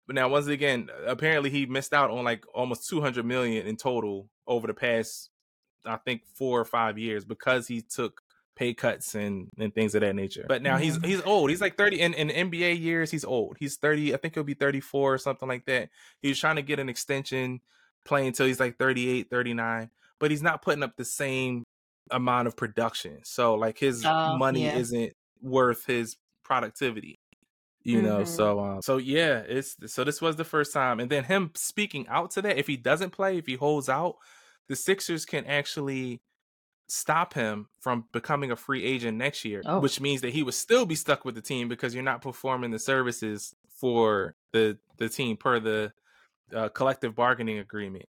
[0.06, 4.30] But now once again, apparently he missed out on like almost 200 million in total
[4.46, 5.32] over the past
[5.86, 8.19] I think 4 or 5 years because he took
[8.60, 10.48] pay cuts and and things of that nature.
[10.48, 11.06] But now he's Mhm.
[11.06, 11.50] he's old.
[11.50, 13.58] He's like 30 in, in NBA years, he's old.
[13.60, 15.90] He's 30, I think he'll be 34 or something like that.
[16.22, 17.62] He was trying to get an extension
[18.06, 21.64] playing until he's like 38, 39, but he's not putting up the same
[22.12, 23.20] amount of production.
[23.24, 24.74] So like his Oh, money yeah.
[24.74, 27.20] isn't worth his productivity.
[27.84, 28.26] You know, Mhm.
[28.26, 32.08] so um, so yeah, it's so this was the first time, and then him speaking
[32.10, 32.58] out to that.
[32.58, 34.18] If he doesn't play, if he holds out,
[34.68, 36.22] the Sixers can actually
[36.90, 39.80] stop him from becoming a free agent next year, Oh.
[39.80, 42.72] which means that he would still be stuck with the team because you're not performing
[42.72, 45.94] the services for the the team per the
[46.54, 48.06] uh, collective bargaining agreement.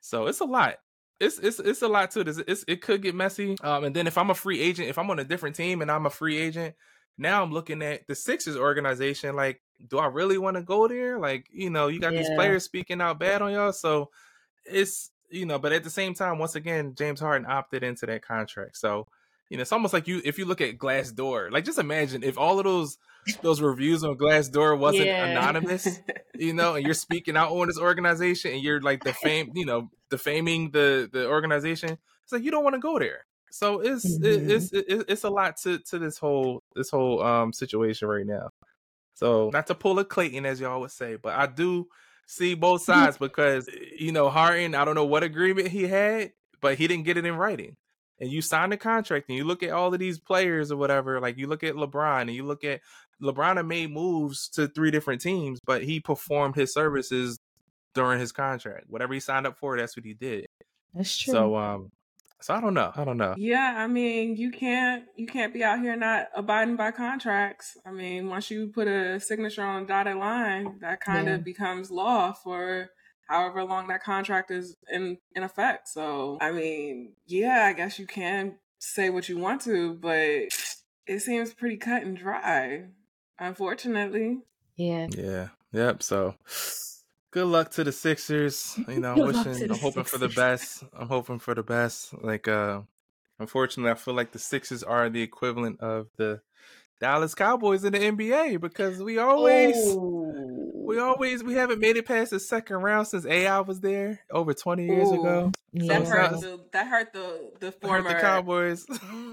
[0.00, 0.76] So it's a lot.
[1.18, 2.38] It's it's it's a lot to this.
[2.46, 3.56] It's, it could get messy.
[3.62, 5.90] Um, and then if I'm a free agent, if I'm on a different team and
[5.90, 6.74] I'm a free agent,
[7.18, 9.36] now I'm looking at the Sixers organization.
[9.36, 11.18] Like, do I really want to go there?
[11.18, 13.72] Like, you know, you got these players speaking out bad on y'all.
[13.72, 14.10] So
[14.64, 18.22] it's you know, but at the same time, once again, James Harden opted into that
[18.22, 18.76] contract.
[18.76, 19.06] So
[19.48, 22.38] you know, it's almost like you if you look at Glassdoor, like just imagine if
[22.38, 22.98] all of those
[23.42, 25.24] those reviews on Glassdoor wasn't Yeah.
[25.24, 26.00] anonymous
[26.38, 29.66] you know, and you're speaking out on this organization and you're like the fame, you
[29.66, 31.98] know, defaming the the organization.
[32.24, 33.26] It's like you don't want to go there.
[33.50, 34.50] So it's it, Mhm.
[34.50, 38.48] it's it, it's a lot to to this whole this whole um situation right now.
[39.14, 41.88] So not to pull a Clayton as y'all would say, but I do
[42.30, 43.68] see both sides because
[43.98, 47.26] you know Harden, I don't know what agreement he had, but he didn't get it
[47.26, 47.76] in writing.
[48.20, 51.20] And you sign the contract and you look at all of these players or whatever,
[51.20, 52.80] like you look at LeBron and you look at
[53.22, 57.38] LeBron made moves to three different teams, but he performed his services
[57.94, 58.84] during his contract.
[58.88, 60.46] Whatever he signed up for, that's what he did.
[60.94, 61.32] that's true.
[61.32, 61.90] So um
[62.40, 62.92] so I don't know.
[62.94, 63.34] I don't know.
[63.36, 67.76] Yeah, I mean, you can't you can't be out here not abiding by contracts.
[67.86, 71.34] I mean, once you put a signature on a dotted line, that kind Yeah.
[71.34, 72.90] of becomes law for
[73.28, 75.88] however long that contract is in in effect.
[75.88, 80.48] So, I mean, yeah, I guess you can say what you want to, but
[81.06, 82.84] it seems pretty cut and dry.
[83.38, 84.38] Unfortunately.
[84.76, 85.06] yeah.
[85.16, 85.48] Yeah.
[85.72, 86.02] Yep.
[86.02, 86.34] So
[87.30, 88.78] good luck to the Sixers.
[88.88, 90.84] You know, I'm Good luck to wishing I'm hoping for the best.
[90.96, 92.14] I'm hoping for the best.
[92.22, 92.82] Like uh
[93.38, 96.42] unfortunately I feel like the Sixers are the equivalent of the
[97.00, 100.50] Dallas Cowboys in the NBA because we always Oh.
[100.90, 104.52] We always we haven't made it past the second round since AI was there over
[104.52, 105.20] twenty years Ooh.
[105.20, 105.52] ago.
[105.72, 108.86] That hurt the that hurt the the former the Cowboys.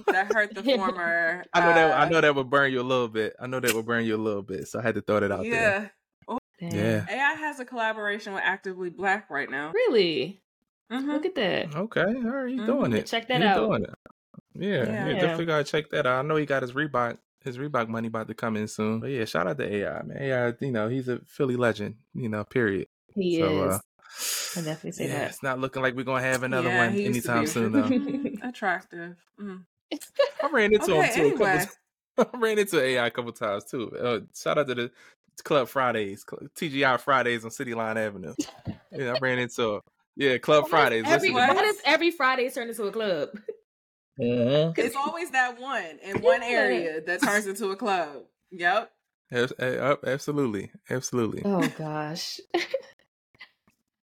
[0.05, 1.43] that hurt the former.
[1.51, 3.35] I know that I uh, know that would burn you a little bit.
[3.41, 4.67] I know that would burn you a little bit.
[4.67, 5.93] So I had to throw that out there.
[6.59, 7.05] Yeah, Yeah.
[7.09, 9.71] AI has a collaboration with Actively Black right now.
[9.71, 10.41] Really?
[10.91, 11.13] Mhm.
[11.13, 11.75] Look at that.
[11.75, 12.65] Okay, all right, you Mhm.
[12.65, 13.05] doing it.
[13.05, 13.67] Check that You out.
[13.67, 13.93] doing it.
[14.55, 14.85] Yeah, Yeah.
[14.85, 15.13] yeah, Yeah.
[15.13, 16.25] definitely gotta check that out.
[16.25, 18.99] I know he got his Reebok, his Reebok money about to come in soon.
[18.99, 20.17] But yeah, shout out to AI, man.
[20.19, 22.87] AI, you know, he's a Philly legend, you know, period.
[23.13, 23.73] He so, is.
[23.73, 23.79] uh,
[24.55, 25.29] I definitely say yeah, that.
[25.29, 27.71] it's not looking like we're gonna have another Yeah, one he used to anytime soon,
[27.71, 27.89] though.
[28.41, 29.15] Attractive.
[29.39, 29.65] Mhm.
[30.41, 31.21] I ran into Okay, him too.
[31.21, 31.67] a couple anyway.
[32.17, 33.91] I ran into AI a couple times too.
[33.95, 34.91] Uh, shout out to the
[35.43, 38.33] Club Fridays, TGI Fridays on City Line Avenue.
[38.91, 39.81] Yeah, I ran into him.
[40.15, 41.03] Yeah, Club Fridays.
[41.05, 41.47] Every, Listen What?
[41.49, 43.29] to why does every Friday turn into a club?
[44.19, 44.75] Mhm.
[44.77, 48.23] It's always that one in one area that turns into a club.
[48.51, 48.91] Yep.
[49.31, 51.41] Abs- Absolutely, absolutely.
[51.45, 52.39] Oh gosh.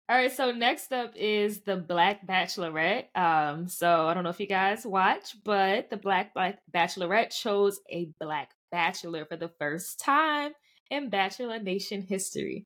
[0.10, 3.16] All right, so next up is the Black Bachelorette.
[3.16, 7.80] Um, so I don't know if you guys watch, but the Black Black Bachelorette chose
[7.92, 10.54] a black bachelor for the first time
[10.90, 12.66] in Bachelor Nation history.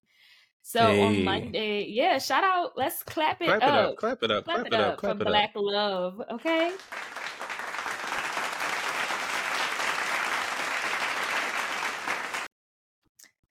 [0.62, 1.24] So on Hey.
[1.24, 3.90] Monday, yeah, shout out, let's clap it Clap it up.
[3.92, 5.32] up, clap it up, Clap clap it it up up, clap from it up.
[5.32, 6.72] Black Love, okay?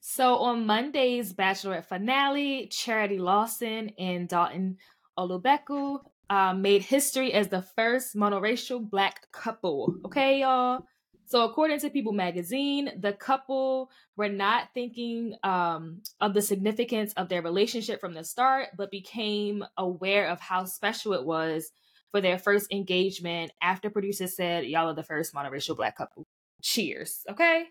[0.00, 4.76] So on Monday's Bachelorette finale, Charity Lawson and Dotun
[5.18, 9.96] Olubeko uh, made history as the first monoracial black couple.
[10.06, 10.86] Okay, y'all.
[11.26, 17.28] So according to People Magazine, the couple were not thinking um, of the significance of
[17.28, 21.70] their relationship from the start, but became aware of how special it was
[22.10, 26.26] for their first engagement after producers said, "Y'all are the first monoracial black couple."
[26.62, 27.24] Cheers.
[27.30, 27.64] Okay.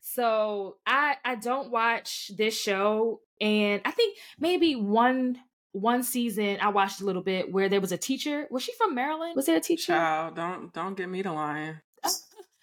[0.00, 5.38] So I I don't watch this show, and I think maybe one
[5.72, 8.46] one season I watched a little bit where there was a teacher.
[8.50, 9.34] Was she from Maryland?
[9.34, 9.92] Was there a teacher?
[9.92, 11.80] Child, don't don't get me to lying.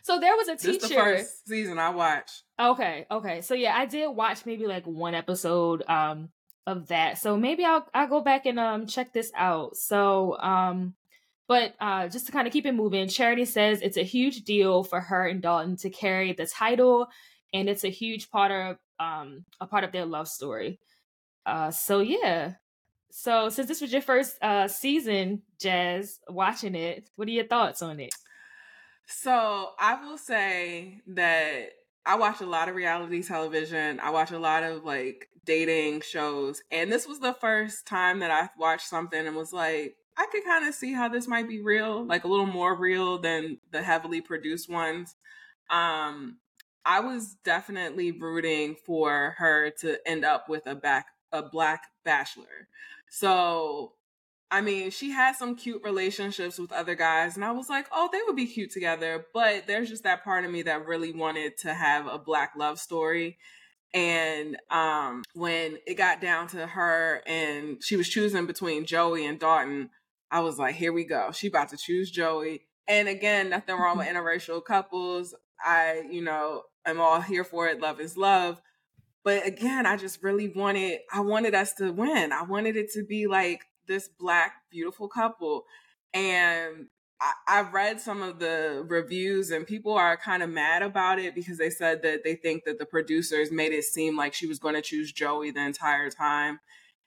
[0.04, 0.80] So there was a teacher.
[0.80, 2.44] This the first season I watched.
[2.60, 3.42] Okay, okay.
[3.42, 6.30] So yeah, I did watch maybe like one episode um
[6.68, 7.18] of that.
[7.18, 9.76] So maybe I'll I'll go back and um check this out.
[9.78, 10.96] So um
[11.48, 14.84] but uh just to kind of keep it moving, Charity says it's a huge deal
[14.84, 17.08] for her and Dotun to carry the title
[17.54, 20.80] and it's a huge part of um a part of their love story.
[21.46, 22.54] Uh so yeah.
[23.12, 27.82] So since this was your first uh season, Jazz, watching it, what are your thoughts
[27.82, 28.14] on it?
[29.06, 31.70] So I will say that
[32.06, 34.00] I watch a lot of reality television.
[34.00, 36.62] I watch a lot of like dating shows.
[36.72, 40.44] And this was the first time that I watched something and was like, I could
[40.44, 43.82] kind of see how this might be real, like a little more real than the
[43.82, 45.16] heavily produced ones.
[45.70, 46.38] Um,
[46.86, 52.68] I was definitely rooting for her to end up with a back a black bachelor.
[53.10, 53.94] So
[54.52, 58.10] I mean, she had some cute relationships with other guys, and I was like, oh,
[58.12, 59.26] they would be cute together.
[59.34, 62.78] But there's just that part of me that really wanted to have a black love
[62.78, 63.38] story.
[63.94, 69.40] And um, when it got down to her and she was choosing between Joey and
[69.40, 69.90] Dotun,
[70.30, 71.32] I was like, here we go.
[71.32, 72.68] She about to choose Joey.
[72.88, 75.34] And again, nothing wrong with interracial couples.
[75.64, 77.80] I, you know, I'm all here for it.
[77.80, 78.62] Love is love.
[79.24, 82.32] But again, I just really wanted, I wanted us to win.
[82.32, 85.66] I wanted it to be like this black, beautiful couple.
[86.14, 86.88] And
[87.20, 91.36] I, I read some of the reviews and people are kind of mad about it
[91.36, 94.60] because they said that they think that the producers made it seem like she was
[94.60, 96.60] going to choose Joey the entire time.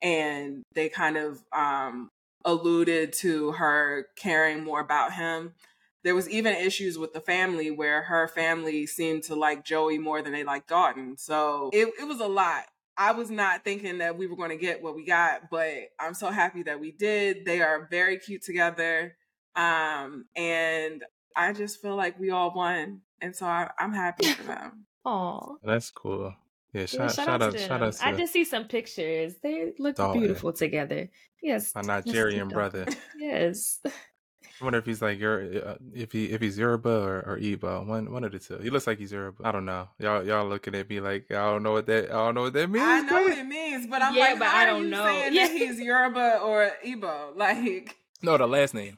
[0.03, 2.11] And they kind of um,
[2.45, 5.55] alluded to her caring more about him.
[6.03, 10.21] There was even issues with the family where her family seemed to like Joey more
[10.21, 11.19] than they liked Dotun.
[11.19, 12.65] So it, it was a lot.
[12.97, 16.15] I was not thinking that we were going to get what we got, but I'm
[16.15, 17.45] so happy that we did.
[17.45, 19.17] They are very cute together.
[19.57, 21.05] Um, and
[21.37, 23.01] I just feel like we all won.
[23.21, 24.87] And so I, I'm happy for them.
[25.05, 25.55] Aw.
[25.63, 26.35] That's cool.
[26.73, 27.89] Yeah, Yeah, shout, shout, shout, out, out, to shout them.
[27.89, 29.35] out to I just see some pictures.
[29.43, 30.19] They look Dotun.
[30.19, 31.09] beautiful together.
[31.43, 31.75] Yes.
[31.75, 32.87] my Nigerian keep brother.
[33.19, 33.81] Yes.
[34.61, 37.85] I wonder if he's like your uh, if he if he's Yoruba or, or Igbo.
[37.87, 38.59] One one of the two.
[38.59, 39.47] He looks like he's Yoruba.
[39.47, 39.89] I don't know.
[39.99, 42.53] Y'all y'all looking at me like I don't know what that I don't know what
[42.53, 42.85] that means.
[42.87, 45.05] I know what it means, but I'm Yeah, like, but how I don't you know.
[45.05, 45.49] saying Yeah.
[45.49, 47.37] that he's Yoruba or Igbo?
[47.37, 48.97] Like, No, the last name.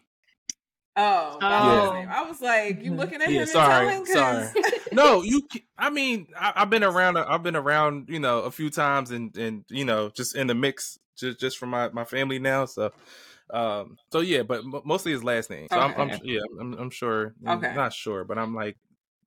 [0.97, 1.81] oh, Oh.
[1.85, 2.09] his name.
[2.11, 2.99] I was like, you Mhm.
[2.99, 4.49] looking at Yeah, him sorry, and telling?
[4.53, 5.43] 'Cause- No, you.
[5.77, 7.17] I mean, I, I've been around.
[7.19, 10.55] I've been around, you know, a few times, and and you know, just in the
[10.55, 12.65] mix, just just for my my family now.
[12.67, 12.93] So,
[13.53, 15.69] um, so yeah, but m- mostly his last name.
[15.73, 17.35] So I'm, I'm yeah, I'm, I'm sure.
[17.47, 17.75] Okay.
[17.75, 18.77] not sure, but I'm like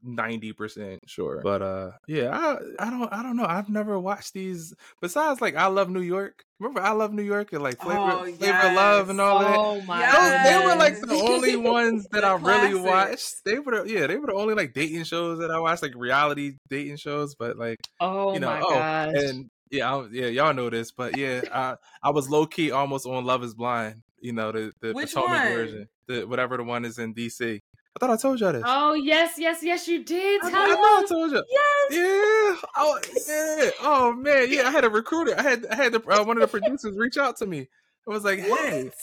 [0.03, 1.41] ninety percent sure.
[1.43, 3.45] But uh, yeah, I I don't I don't know.
[3.45, 4.73] I've never watched these.
[5.01, 6.43] Besides, like I Love New York.
[6.59, 9.57] Remember I Love New York and like Flavor Oh, Flavor Love and all that.
[9.57, 10.43] Oh my Yes.
[10.43, 13.43] Those, they were like the only ones that I really watched.
[13.45, 15.95] They were the, yeah, they were the only like dating shows that I watched, like
[15.95, 17.35] reality dating shows.
[17.35, 19.13] But like Oh you know, my oh, gosh.
[19.15, 23.05] and yeah, I, yeah, y'all know this, but yeah, I I was low key almost
[23.05, 24.01] on Love Is Blind.
[24.21, 25.53] You know the the Which Potomac one?
[25.53, 27.59] version, the whatever the one is in DC.
[27.59, 28.63] I thought I told y'all this.
[28.65, 30.41] oh yes, yes, yes, you did.
[30.43, 31.43] I, Tell I thought I told you.
[31.49, 31.91] Yes.
[31.91, 32.69] Yeah.
[32.77, 33.69] Oh, yeah.
[33.81, 34.47] Oh man.
[34.51, 34.67] Yeah.
[34.67, 35.33] I had a recruiter.
[35.37, 37.67] I had I had the, uh, one of the producers reach out to me.
[38.07, 38.93] I was like, hey, What?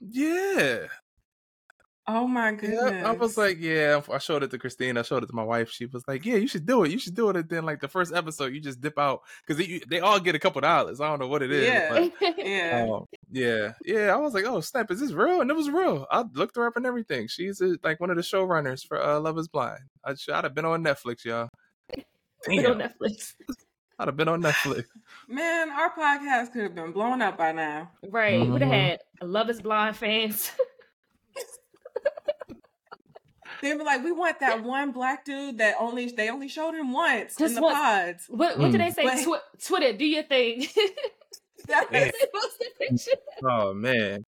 [0.00, 0.86] yeah.
[2.06, 3.06] Oh my Yeah, goodness.
[3.06, 4.00] I was like, yeah.
[4.12, 4.98] I showed it to Christine.
[4.98, 5.70] I showed it to my wife.
[5.70, 6.90] She was like, yeah, you should do it.
[6.90, 7.36] You should do it.
[7.36, 10.34] And then, like the first episode, you just dip out because they, they all get
[10.34, 11.00] a couple dollars.
[11.00, 11.66] I don't know what it is.
[11.66, 11.88] Yeah.
[12.20, 12.86] but, yeah.
[12.90, 14.12] um, yeah, yeah.
[14.12, 15.40] I was like, oh snap, is this real?
[15.40, 16.06] And it was real.
[16.10, 17.26] I looked her up and everything.
[17.26, 19.80] She's a, like one of the showrunners for uh, Love Is Blind.
[20.04, 21.48] I, I'd have been on Netflix, y'all.
[22.44, 23.34] Put on Netflix.
[23.98, 24.84] I'd have been on Netflix.
[25.28, 27.90] Man, our podcast could have been blown up by now.
[28.10, 28.46] Right.
[28.46, 30.50] Would have had Love is Blind fans.
[33.64, 36.92] They'd be like, we want that one black dude that only they only showed him
[36.92, 37.74] once Just in the once.
[37.74, 38.24] pods.
[38.28, 38.84] what what did Mm.
[38.84, 39.04] they say?
[39.04, 40.66] But- Twi- Twitter, do your thing.
[41.66, 42.10] That's Man.
[42.12, 43.08] They posted pictures.
[43.42, 44.24] Oh man,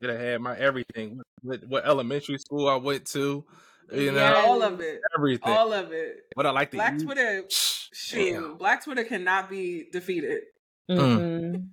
[0.00, 1.20] could have had my everything.
[1.42, 3.44] What, what elementary school I went to,
[3.92, 4.44] you know, Yes.
[4.46, 5.00] all of it.
[5.16, 5.52] everything.
[5.52, 6.16] All of it.
[6.34, 7.02] what I like to Black eat.
[7.04, 8.56] Twitter, Shh, shoot, damn.
[8.58, 10.42] Black Twitter cannot be defeated
[10.90, 10.98] Mm.
[10.98, 11.68] Mhm.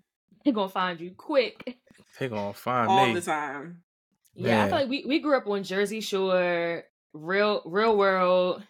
[0.45, 1.77] He gonna find you quick.
[2.17, 3.13] They're gonna find all me.
[3.15, 3.83] the time.
[4.33, 6.83] Yeah, I feel like we, we grew up on Jersey Shore,
[7.13, 8.63] real real world,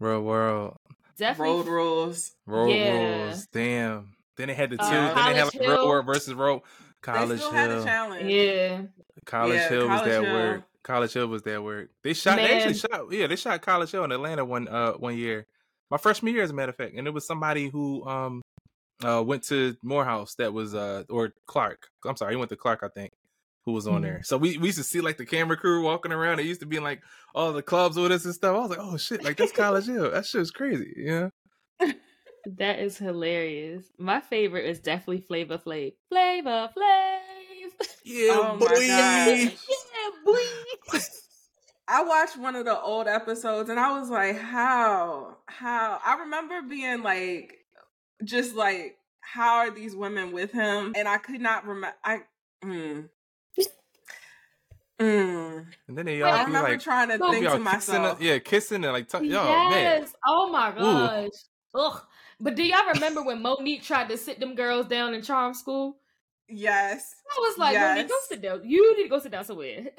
[0.00, 0.76] Real world,
[1.16, 1.54] definitely.
[1.54, 2.32] Road rules.
[2.46, 2.92] road Yeah.
[3.26, 3.46] rules.
[3.52, 4.14] Damn.
[4.36, 4.82] Then they had the two.
[4.84, 6.62] Uh, then they had College like real world versus road.
[7.02, 7.84] College they still had a Hill.
[7.84, 8.30] challenge.
[8.30, 8.82] Yeah,
[9.26, 10.32] College Yeah, Hill was that Hill.
[10.32, 10.62] work.
[10.84, 11.90] College Hill was that work.
[12.02, 12.36] They shot.
[12.36, 13.12] They actually shot.
[13.12, 15.46] Yeah, they shot College Hill in Atlanta one uh one year.
[15.90, 18.42] My freshman year, as a matter of fact, and it was somebody who um
[19.04, 20.34] uh went to Morehouse.
[20.36, 21.88] That was uh or Clark.
[22.06, 23.12] I'm sorry, he went to Clark, I think.
[23.64, 24.02] Who was on Mhm.
[24.02, 24.20] there?
[24.24, 26.40] So we, we used to see like the camera crew walking around.
[26.40, 27.00] It used to be in, like
[27.34, 28.56] all the clubs with us and stuff.
[28.56, 30.10] I was like, oh shit, like that's College Hill.
[30.10, 30.92] That shit's crazy.
[30.96, 31.28] Yeah.
[32.58, 33.84] that is hilarious.
[33.98, 35.92] My favorite is definitely Flavor Flav.
[36.08, 37.18] Flavor Flav.
[38.04, 38.86] Yeah, Oh my boy.
[38.88, 39.28] God.
[39.38, 39.48] yeah,
[40.24, 40.98] boy.
[41.88, 45.36] I watched one of the old episodes and I was like, how?
[45.46, 46.00] How?
[46.04, 47.54] I remember being like,
[48.24, 50.92] just like, how are these women with him?
[50.96, 51.94] And I could not remember.
[52.04, 52.20] I,
[52.64, 53.08] mm.
[55.02, 55.66] Mm.
[55.88, 58.00] And then they Wait, all I be remember like, trying to think y'all to kissing,
[58.02, 58.20] myself.
[58.20, 59.70] yeah, kissing and like, tuck, yo, yes.
[59.72, 60.08] man.
[60.26, 61.30] Oh my gosh.
[61.74, 62.00] Ugh.
[62.40, 65.96] But do y'all remember when Mo'Nique tried to sit them girls down in charm school?
[66.48, 67.14] Yes.
[67.34, 68.62] I was like, Mo'Nique, go sit down.
[68.64, 69.86] You need to go sit down somewhere.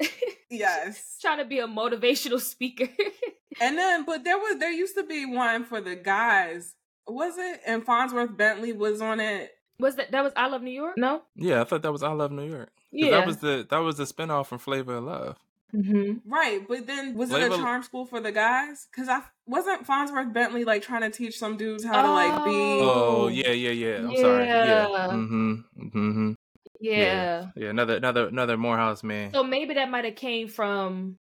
[0.50, 1.16] Yes.
[1.20, 2.88] Trying to be a motivational speaker.
[3.60, 6.74] And then, but there was, there used to be one for the guys.
[7.06, 7.60] Was it?
[7.64, 9.52] And Fonzworth Bentley was on it.
[9.78, 10.96] Was that that was I Love New York?
[10.96, 11.22] No?
[11.36, 12.70] Yeah, I thought that was I Love New York.
[12.92, 13.10] Yeah.
[13.10, 15.36] That was the that was the spinoff from Flavor of Love.
[15.74, 16.30] mm-hmm.
[16.32, 18.86] Right, but then was it a charm school for the guys?
[18.90, 22.50] Because I wasn't Fonzworth Bentley like trying to teach some dudes how to like be.
[22.54, 23.28] Oh Oh.
[23.28, 23.96] yeah, yeah, yeah.
[24.08, 24.44] I'm sorry.
[24.46, 24.64] Yeah.
[24.88, 25.08] Yeah.
[25.08, 25.52] Mm-hmm.
[25.80, 26.32] Mm-hmm.
[26.80, 27.46] Yeah.
[27.56, 27.70] Yeah.
[27.70, 29.32] Another another another Morehouse man.
[29.32, 31.18] So maybe that might have came from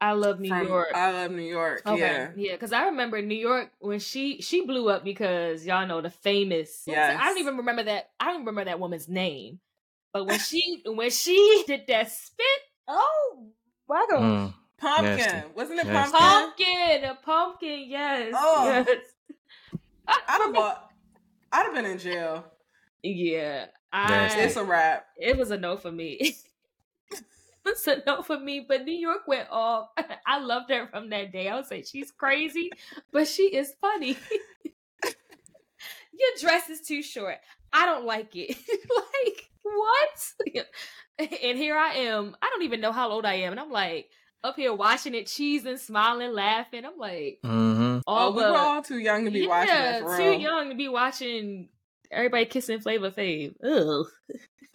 [0.00, 0.88] I Love New from York.
[0.94, 1.82] I love New York.
[1.86, 1.98] Okay.
[1.98, 2.30] Yeah.
[2.36, 6.10] Yeah, because I remember New York when she she blew up because y'all know the
[6.10, 6.82] famous.
[6.86, 7.18] Yes.
[7.20, 8.10] I don't even remember that.
[8.20, 9.60] I don't remember that woman's name,
[10.12, 12.46] but when she when she did that spit,
[12.88, 13.46] oh
[13.88, 14.54] my god, Mm.
[14.76, 15.16] Pumpkin.
[15.16, 15.48] Nasty.
[15.54, 16.16] Wasn't it Nasty.
[16.18, 16.66] pumpkin?
[16.66, 18.84] pumpkin, a pumpkin, yes, Oh.
[18.86, 18.98] yes.
[20.08, 20.90] I'd have bought,
[21.52, 22.44] I'd have been in jail.
[23.02, 24.40] yeah, Nasty.
[24.40, 25.06] I It's a wrap.
[25.16, 26.36] it was a no for me.
[27.66, 28.64] it's a no for me.
[28.68, 29.88] But New York went off.
[30.26, 31.48] I loved her from that day.
[31.48, 32.70] I would say she's crazy,
[33.12, 34.16] but she is funny.
[35.04, 37.36] Your dress is too short.
[37.72, 38.56] I don't like it.
[38.96, 40.32] like what?
[41.18, 42.36] and here I am.
[42.40, 44.10] I don't even know how old I am, and I'm like
[44.44, 46.84] up here watching it, cheesing, smiling, laughing.
[46.84, 48.00] I'm like Mm-hmm.
[48.06, 50.68] all oh, we the were all too young to be watching yeah, it too young
[50.68, 51.68] to be watching
[52.12, 53.54] everybody kissing Flavor Flav.
[53.64, 54.06] Ugh,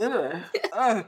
[0.02, 0.42] Ugh.
[0.74, 1.06] Ugh.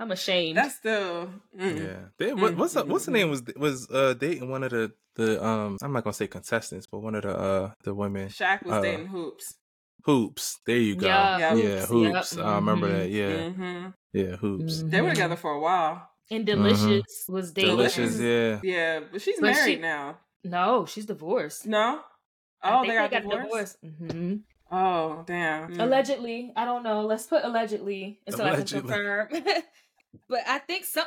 [0.00, 0.56] I'm ashamed.
[0.56, 1.30] That's still.
[1.56, 1.78] mm.
[1.78, 1.96] Yeah.
[2.18, 4.92] They, what, what's Mm, what's the mm, name was was uh dating one of the
[5.14, 8.64] the um I'm not gonna say contestants, but one of the uh the women Shaq
[8.64, 9.54] was Uh, dating Hoopz.
[10.06, 10.56] Hoopz.
[10.66, 11.06] There you go.
[11.06, 12.36] Yeah, Yeah, yeah, Hoopz, Hoopz.
[12.38, 12.98] yep, I remember mhm.
[12.98, 13.10] that.
[13.10, 14.90] Yeah, hmm yeah, Hoopz.
[14.90, 16.08] They were together for a while.
[16.30, 17.32] And Delicious Mm-hmm.
[17.32, 17.76] was dating.
[17.76, 18.18] Delicious.
[18.18, 18.60] Yeah.
[18.62, 20.18] Yeah, but she's But married she- now.
[20.44, 21.66] No, she's divorced.
[21.66, 22.00] No.
[22.62, 23.76] I Oh, think they got, divorced?
[23.82, 24.34] hmm
[24.72, 25.70] Oh, damn.
[25.70, 25.80] Mm.
[25.82, 27.02] Allegedly, I don't know.
[27.02, 28.92] Let's put allegedly until Allegedly.
[28.92, 29.62] I can confirm.
[30.28, 31.06] but I think some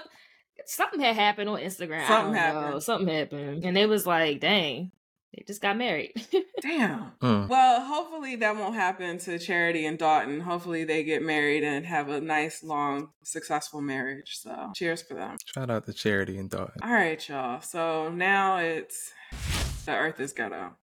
[0.65, 2.03] something had happened on Instagram.
[2.03, 2.61] I Something don't know.
[2.61, 2.83] happened.
[2.83, 4.91] Something happened, and it was like, dang.
[5.35, 6.11] They just got married.
[6.61, 7.11] Damn.
[7.19, 7.47] Mm.
[7.49, 10.41] Well, hopefully that won't happen to Charity and Dotun.
[10.41, 14.37] Hopefully they get married and have a nice, long, successful marriage.
[14.41, 15.37] So cheers for them.
[15.43, 16.77] Shout out to Charity and Dotun.
[16.83, 17.61] All right, y'all.
[17.61, 19.11] So now it's
[19.87, 20.75] the earth is ghetto.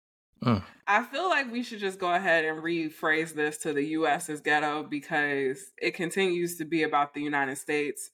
[0.43, 0.63] Mm.
[0.87, 4.41] I feel like we should just go ahead and rephrase this to the US is
[4.41, 8.11] ghetto because it continues to be about the United States.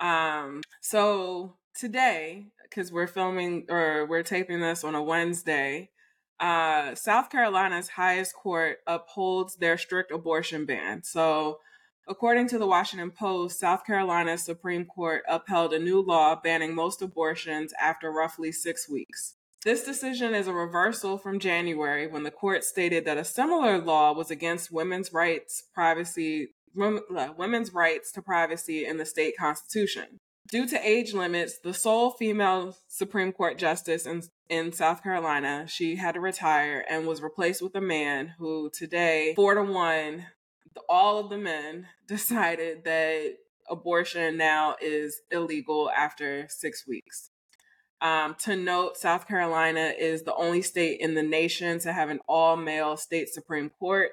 [0.00, 5.90] Um, so today, because we're filming or we're taping this on a Wednesday,
[6.40, 11.02] uh, South Carolina's highest court upholds their strict abortion ban.
[11.04, 11.58] So,
[12.08, 17.02] according to the Washington Post, South Carolina's Supreme Court upheld a new law banning most
[17.02, 19.34] abortions after roughly six weeks.
[19.62, 24.14] This decision is a reversal from January when the court stated that a similar law
[24.14, 30.18] was against women's rights, privacy, uh, women's rights to privacy in the state constitution.
[30.50, 35.96] Due to age limits, the sole female Supreme Court justice in, in South Carolina, she
[35.96, 40.26] had to retire and was replaced with a man who today, four to one,
[40.88, 43.36] all of the men decided that
[43.68, 47.30] abortion now is illegal after six weeks.
[48.02, 52.20] Um, to note, South Carolina is the only state in the nation to have an
[52.26, 54.12] all male state Supreme Court.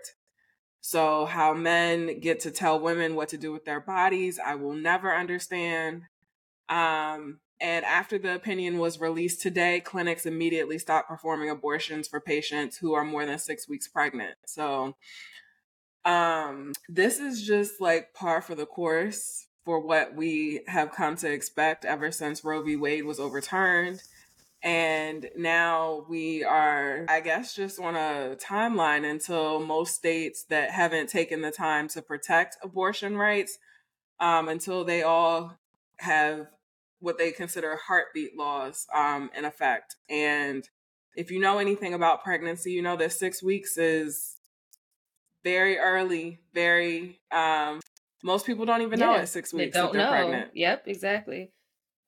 [0.81, 4.73] So, how men get to tell women what to do with their bodies, I will
[4.73, 6.03] never understand.
[6.69, 12.77] Um, and after the opinion was released today, clinics immediately stopped performing abortions for patients
[12.77, 14.35] who are more than six weeks pregnant.
[14.45, 14.95] So,
[16.05, 21.30] um, this is just like par for the course for what we have come to
[21.30, 22.78] expect ever since Roe v.
[22.78, 24.01] Wade was overturned.
[24.63, 31.09] And now we are, I guess, just on a timeline until most states that haven't
[31.09, 33.57] taken the time to protect abortion rights,
[34.22, 35.57] um, until they all
[35.99, 36.47] have
[37.01, 39.97] what they consider heartbeat laws um, in effect.
[40.09, 40.63] And
[41.18, 44.38] if you know anything about pregnancy, you know that six weeks is
[45.43, 47.82] very early, very um,
[48.24, 50.09] most people don't even know Yeah, at six they weeks that don't they're know.
[50.11, 50.51] pregnant.
[50.55, 51.51] Yep, exactly.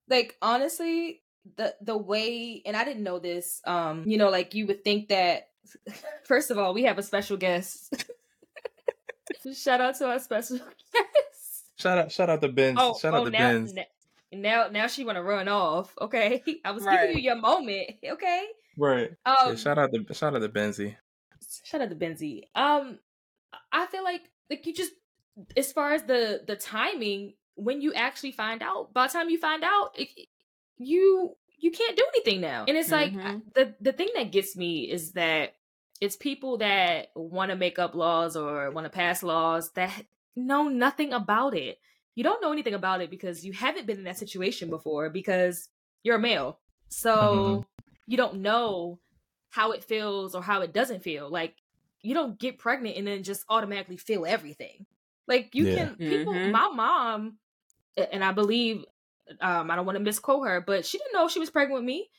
[0.08, 1.22] Like honestly,
[1.58, 3.62] the the way and I didn't know this.
[3.66, 5.50] Um, you know, like you would think that
[6.26, 8.06] first of all, we have a special guest.
[9.54, 10.58] Shout out to our special
[10.94, 11.66] guest.
[11.78, 12.78] Shout out, shout out to Benz.
[12.82, 13.74] Oh, shout oh out to now, Benz.
[14.34, 15.94] now now she want to run off.
[16.02, 17.02] Okay, I was Right.
[17.08, 17.92] giving you your moment.
[18.06, 18.46] Okay.
[18.78, 19.12] Right.
[19.26, 20.96] Um, yeah, shout out to shout out to Benzie.
[21.64, 22.44] shout out to Benzie.
[22.56, 23.00] Um,
[23.72, 24.92] I feel like like you just
[25.58, 28.94] as far as the the timing when you actually find out.
[28.94, 30.10] By the time you find out, it,
[30.78, 32.66] you you can't do anything now.
[32.68, 33.42] And it's like Mhm.
[33.54, 35.56] the the thing that gets me is that
[36.02, 40.70] it's people that want to make up laws or want to pass laws that know
[40.70, 41.80] nothing about it.
[42.16, 45.68] You don't know anything about it because you haven't been in that situation before because
[46.04, 46.60] you're a male.
[46.88, 47.66] So Mhm.
[48.08, 49.00] you don't know
[49.50, 51.30] how it feels or how it doesn't feel.
[51.30, 51.56] Like
[52.02, 54.86] you don't get pregnant and then just automatically feel everything.
[55.30, 55.76] Like you Yeah.
[55.76, 56.52] can people Mhm.
[56.52, 57.38] my mom
[58.12, 58.84] and I believe
[59.42, 61.86] um I don't want to misquote her, but she didn't know she was pregnant with
[61.86, 62.10] me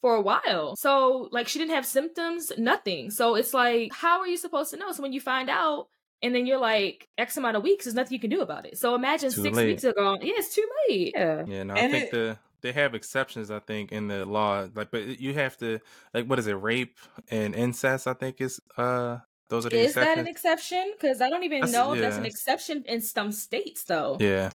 [0.00, 0.76] for a while.
[0.76, 3.10] So like she didn't have symptoms, nothing.
[3.10, 4.92] So it's like how are you supposed to know?
[4.92, 5.88] So when you find out
[6.22, 8.78] and then you're like X amount of weeks, there's nothing you can do about it.
[8.78, 9.66] So imagine Too six late.
[9.66, 10.16] weeks ago.
[10.22, 11.12] Yeah, it's too late.
[11.16, 11.44] Yeah.
[11.46, 13.50] Yeah, no, I And think it- the they have exceptions.
[13.50, 15.80] I think in the law, like, but you have to
[16.14, 16.96] like, what is it, rape
[17.28, 18.06] and incest?
[18.06, 19.18] I think is uh
[19.48, 20.92] those are the Is that an exception?
[20.92, 24.16] Because I don't even That's- know if that's an exception in some states, though.
[24.20, 24.50] yeah,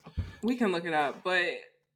[0.42, 1.44] We can look it up, but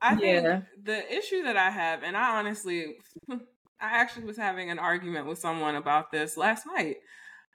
[0.01, 0.61] I think Yeah.
[0.81, 2.97] the issue that I have, and I honestly,
[3.29, 3.39] I
[3.79, 6.97] actually was having an argument with someone about this last night,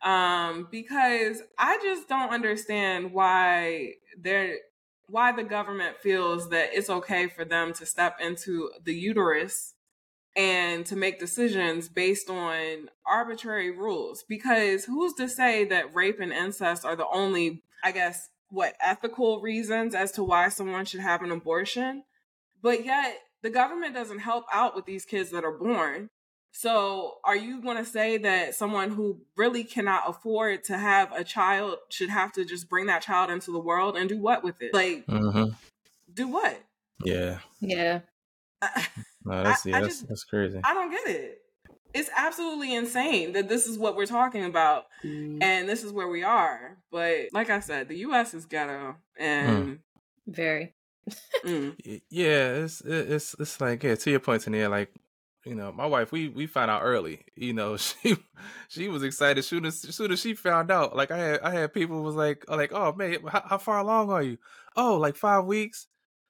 [0.02, 4.58] um, because I just don't understand why they're
[5.08, 9.74] why the government feels that it's okay for them to step into the uterus
[10.36, 14.24] and to make decisions based on arbitrary rules.
[14.28, 19.40] Because who's to say that rape and incest are the only i guess what ethical
[19.40, 22.04] reasons as to why someone should have an abortion?
[22.62, 26.10] But yet the government doesn't help out with these kids that are born.
[26.52, 31.24] So are you going to say that someone who really cannot afford to have a
[31.24, 34.60] child should have to just bring that child into the world and do what with
[34.60, 34.74] it?
[34.74, 35.44] Like hmm
[36.12, 36.60] do what?
[37.04, 37.38] Yeah.
[37.60, 38.00] Yeah.
[39.24, 40.60] No, that's I- yeah, I that's, just- that's crazy.
[40.64, 41.38] I don't get it.
[41.94, 46.22] It's absolutely insane that this is what we're talking about and this is where we
[46.22, 46.78] are.
[46.90, 49.80] But like I said, the US is ghetto and
[50.26, 50.74] Very.
[51.44, 53.96] mm, yeah, it's it's it's like yeah.
[53.96, 54.90] To your point, Tania, like
[55.44, 57.24] you know, my wife, we we found out early.
[57.36, 58.16] You know, she
[58.68, 60.96] she was excited soon as soon as she found out.
[60.96, 63.80] Like I had I had people was like oh, like oh man, how, how far
[63.80, 64.38] along are you?
[64.76, 65.88] Oh, like five weeks.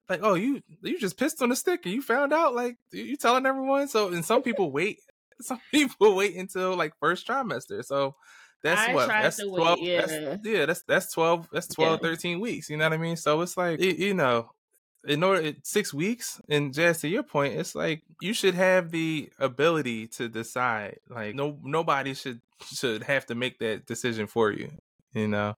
[0.09, 3.15] Like oh you you just pissed on the stick and you found out like you
[3.17, 3.87] telling everyone.
[3.87, 4.99] So and some people wait.
[5.41, 7.83] some people wait until like first trimester.
[7.83, 8.15] So
[8.63, 10.05] that's I what that's to wait, 12 yeah.
[10.05, 12.09] that's, yeah that's that's 12 that's 12 Yeah.
[12.09, 14.49] 13 weeks you know what i mean so it's like you, you know
[15.05, 18.89] in order it, six weeks and jazz to your point it's like you should have
[18.91, 22.39] the ability to decide like no nobody should
[22.73, 24.71] should have to make that decision for you
[25.13, 25.55] you know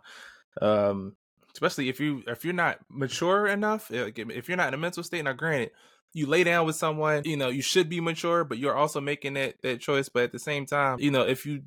[0.63, 1.15] um
[1.55, 5.25] especially if you if you're not mature enough if you're not in a mental state
[5.25, 5.71] now granted
[6.15, 9.35] you lay down with someone you know you should be mature but you're also making
[9.35, 10.09] that that choice.
[10.09, 11.65] But at the same time you know if you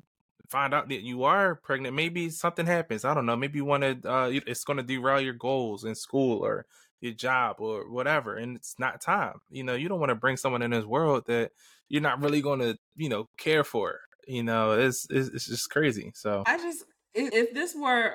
[0.48, 3.04] find out that you are pregnant maybe something happens.
[3.04, 3.36] I don't know.
[3.36, 6.64] Maybe you want to uh it's going to derail your goals in school or
[7.00, 9.40] your job or whatever and it's not time.
[9.50, 11.52] You know you don't want to bring someone in this world that
[11.88, 15.70] you're not really going to you know care for you know it's it's, it's just
[15.70, 16.12] crazy.
[16.14, 16.84] So I just
[17.14, 18.14] if this were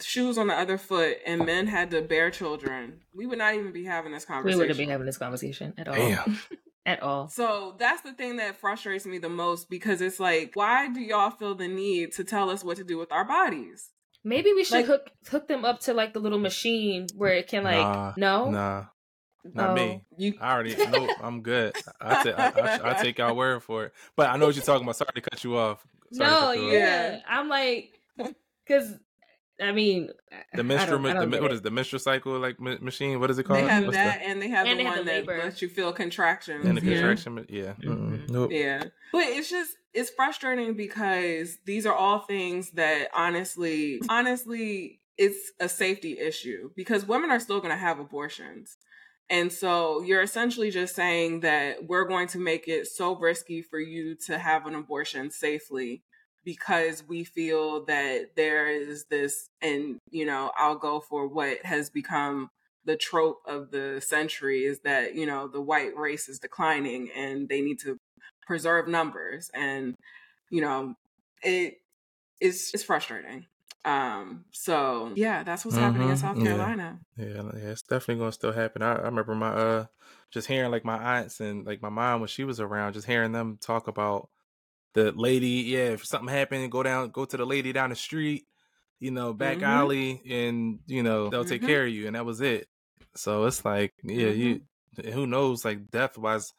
[0.00, 3.72] shoes on the other foot and men had to bear children, we would not even
[3.72, 4.58] be having this conversation.
[4.58, 5.94] We wouldn't be having this conversation at all.
[5.94, 6.38] Damn.
[6.86, 7.28] at all.
[7.28, 11.30] So that's the thing that frustrates me the most because it's like, why do y'all
[11.30, 13.90] feel the need to tell us what to do with our bodies?
[14.22, 17.46] Maybe we should Like- hook hook them up to like the little machine where it
[17.46, 18.84] can like Nah, no nah
[19.44, 19.74] not Oh.
[19.74, 21.76] me You I already know I'm good.
[22.00, 23.92] I, ta- I, I, I take y'all word for it.
[24.16, 24.96] But I know what you're talking about.
[24.96, 25.86] Sorry to cut you off.
[26.12, 26.72] Sorry no cut you off.
[26.72, 26.78] yeah.
[27.12, 27.18] Yeah.
[27.28, 27.90] I'm like
[28.66, 28.94] because
[29.60, 31.54] I mean I- The I menstrual, don't- I don't the, get what it.
[31.54, 33.20] is the menstrual cycle like ma- machine?
[33.20, 33.60] What is it called?
[33.60, 35.38] they have What's that and they have And the they have one the that labor.
[35.38, 36.66] lets you feel contractions.
[36.66, 37.34] and the contraction?
[37.36, 37.74] ma- Yeah.
[37.82, 38.26] Mm-mm.
[38.26, 38.30] Mhm.
[38.30, 38.50] Nope.
[38.52, 38.82] Yeah.
[39.12, 45.68] But it's just it's frustrating because these are all things that honestly honestly it's a
[45.68, 48.76] safety issue because women are still going to have abortions.
[49.30, 53.78] And so you're essentially just saying that we're going to make it so risky for
[53.78, 56.02] you to have an abortion safely
[56.44, 61.90] because we feel that there is this and you know, I'll go for what has
[61.90, 62.48] become
[62.84, 67.48] the trope of the century is that, you know, the white race is declining and
[67.48, 67.96] they need to
[68.46, 69.94] preserve numbers and
[70.50, 70.94] you know
[71.42, 71.80] it
[72.40, 73.46] is it's frustrating
[73.84, 76.42] um so yeah that's what's happening in Mhm, south yeah.
[76.42, 77.26] carolina Yeah,
[77.56, 78.82] yeah, it's definitely gonna still happen.
[78.82, 79.86] I, I remember my uh
[80.30, 83.32] just hearing like my aunts and like my mom when she was around, just hearing
[83.32, 84.30] them talk about
[84.94, 88.46] the lady, yeah, if something happened, go down go to the lady down the street,
[89.00, 89.62] you know, back Mhm.
[89.62, 91.66] alley and you know, they'll take Mhm.
[91.66, 92.68] care of you and that was it.
[93.16, 94.62] So it's like, yeah, you
[95.12, 96.52] who knows like death wise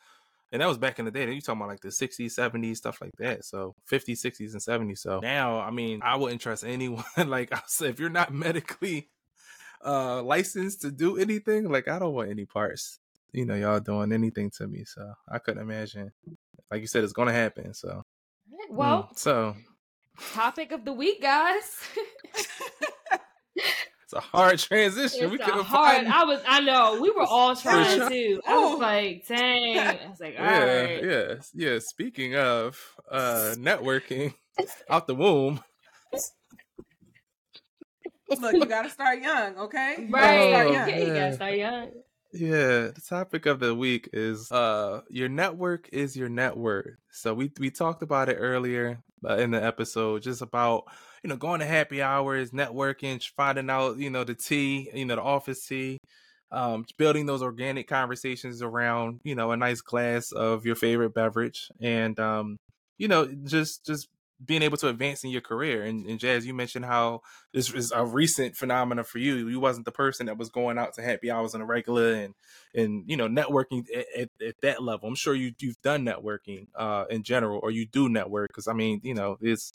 [0.51, 1.31] and that was back in the day.
[1.31, 3.45] You talking about like the 60s, 70s, stuff like that.
[3.45, 5.01] So 50s, 60s, and 70s.
[5.01, 7.03] So now, I mean, I wouldn't trust anyone.
[7.27, 9.09] like I said, if you're not medically
[9.83, 12.99] uh licensed to do anything, like I don't want any parts.
[13.33, 14.85] You know, y'all doing anything to me.
[14.85, 16.11] So I couldn't imagine.
[16.71, 17.73] Like you said, it's gonna happen.
[17.73, 18.03] So
[18.69, 19.17] well mm.
[19.17, 19.55] so
[20.33, 21.81] topic of the week guys
[23.55, 25.23] it's a hard transition.
[25.23, 28.09] it's we a couldn't hard find I was I know we were all trying sure.
[28.09, 31.79] to I was like dang I was like all yeah, right yeah, yeah.
[31.79, 32.77] Speaking of
[33.11, 34.33] uh networking
[34.89, 35.59] out the womb.
[38.39, 40.89] look you gotta start young okay You gotta right start Oh, young.
[40.89, 41.91] yeah, you gotta start young
[42.37, 46.97] Yeah, the topic of the week is uh your network is your net worth.
[47.11, 50.83] So we we talked about it earlier uh, in the episode just about
[51.23, 55.15] you know going to happy hours, networking, finding out, you know, the tea, you know,
[55.15, 55.99] the office tea,
[56.51, 61.69] um building those organic conversations around, you know, a nice glass of your favorite beverage
[61.81, 62.57] and um
[62.97, 64.09] you know, just just
[64.43, 67.21] being able to advance in your career and, and Jazz, you mentioned how
[67.53, 69.47] this is a recent phenomenon for you.
[69.47, 72.33] You wasn't the person that was going out to happy hours on a regular and
[72.73, 75.07] and you know networking at, at, at that level.
[75.07, 78.73] I'm sure you you've done networking uh in general, or you do network because I
[78.73, 79.73] mean you know it's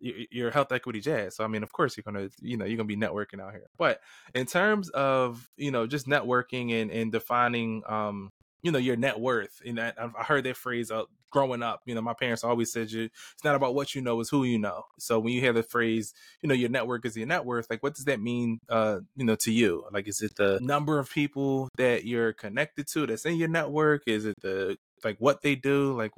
[0.00, 1.36] your health equity jazz.
[1.36, 3.66] So I mean, of course you're gonna you know you're gonna be networking out here.
[3.76, 4.00] But
[4.34, 8.30] in terms of you know just networking and and defining um
[8.62, 11.82] you know your net worth and I've- I heard that phrase uh, growing up.
[11.84, 14.44] You know, my parents always said you it's not about what you know, it's who
[14.44, 14.84] you know.
[14.98, 17.82] So when you hear the phrase, you know, your network is your net worth, like
[17.82, 19.84] what does that mean uh, you know, to you?
[19.92, 24.02] Like is it the number of people that you're connected to that's in your network?
[24.06, 25.96] Is it the like what they do?
[25.96, 26.12] Like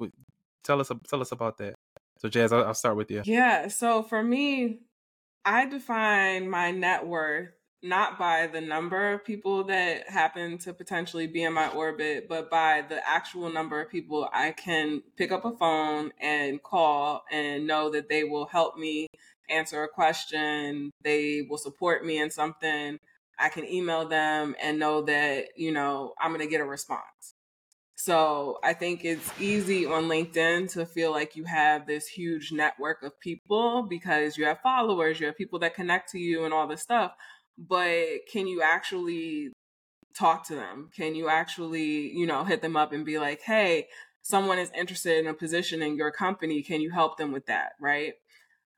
[0.63, 1.75] tell us tell us about that.
[2.19, 3.21] So Jazz, I'll, I'll start with you.
[3.25, 3.67] Yeah.
[3.67, 4.79] So for me,
[5.43, 7.49] I define my net worth
[7.83, 12.49] not by the number of people that happen to potentially be in my orbit, but
[12.49, 17.65] by the actual number of people I can pick up a phone and call and
[17.65, 19.07] know that they will help me
[19.49, 22.99] answer a question, they will support me in something.
[23.39, 27.33] I can email them and know that, you know, I'm going to get a response.
[27.95, 33.03] So I think it's easy on LinkedIn to feel like you have this huge network
[33.03, 36.67] of people because you have followers, you have people that connect to you and all
[36.67, 37.11] this stuff.
[37.67, 39.51] But can you actually
[40.17, 40.89] talk to them?
[40.95, 43.87] Can you actually, you know, hit them up and be like, hey,
[44.21, 47.73] someone is interested in a position in your company, can you help them with that?
[47.79, 48.13] Right.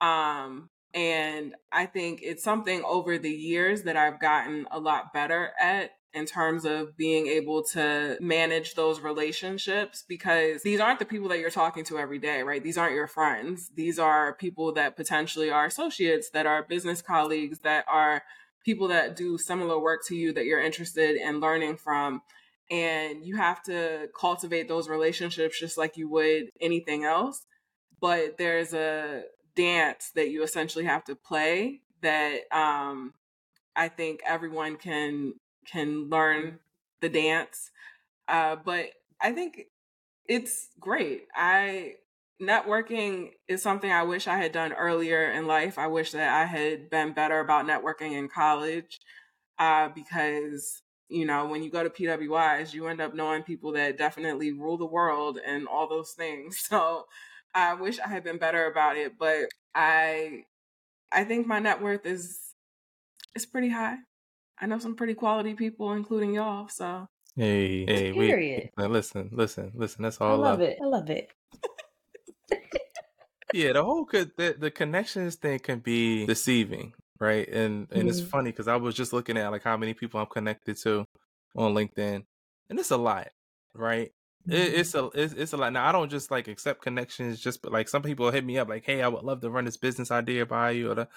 [0.02, 5.52] Um, and I think it's something over the years that I've gotten a lot better
[5.60, 11.28] at in terms of being able to manage those relationships because these aren't the people
[11.30, 12.64] that you're talking to every day, right?
[12.64, 13.72] These aren't your friends.
[13.76, 18.22] These are people that potentially are associates, that are business colleagues, that are
[18.64, 22.22] people that do similar work to you that you're interested in learning from.
[22.72, 27.46] And you have to cultivate those relationships just like you would anything else.
[28.00, 29.24] But there's a
[29.56, 33.14] dance that you essentially have to play that um,
[33.76, 35.34] I think everyone can
[35.66, 36.60] can learn
[37.02, 37.72] the dance.
[38.28, 38.88] Uh, but
[39.22, 39.68] I think
[40.28, 41.28] it's great.
[41.36, 41.96] I
[42.48, 45.78] networking is something I wish I had done earlier in life.
[45.78, 49.00] I wish that I had been better about networking in college
[49.60, 53.98] uh, because you know when you go to PWIs, you end up knowing people that
[53.98, 56.58] definitely rule the world and all those things.
[56.70, 57.06] So
[57.56, 60.46] I wish I had been better about it, but I
[61.12, 62.40] I think my net worth is
[63.36, 63.98] is pretty high.
[64.60, 66.68] I know some pretty quality people, including y'all.
[66.68, 68.70] So hey, hey, Period.
[68.78, 70.04] we listen, listen, listen.
[70.04, 70.62] That's I all love love.
[70.62, 70.78] it.
[70.82, 71.30] I love it.
[73.52, 77.48] Yeah, the whole could the, the connections thing can be deceiving, right?
[77.48, 78.30] And and it's Mhm.
[78.30, 81.06] funny because I was just looking at like how many people I'm connected to
[81.56, 82.26] on LinkedIn,
[82.70, 83.30] and it's a lot,
[83.76, 84.12] right?
[84.48, 85.72] It, it's a it's, it's a lot.
[85.74, 88.70] Now I don't just like accept connections, just but like some people hit me up
[88.70, 91.08] like, hey, I would love to run this business idea by you, or the,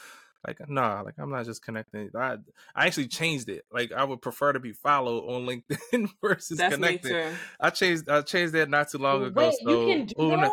[0.46, 2.10] like nah, like I'm not just connecting.
[2.14, 2.36] I
[2.74, 3.64] I actually changed it.
[3.72, 7.16] Like I would prefer to be followed on LinkedIn versus that's connected.
[7.58, 9.50] I changed I changed that not too long ago.
[9.50, 10.52] Wait, So you can do that?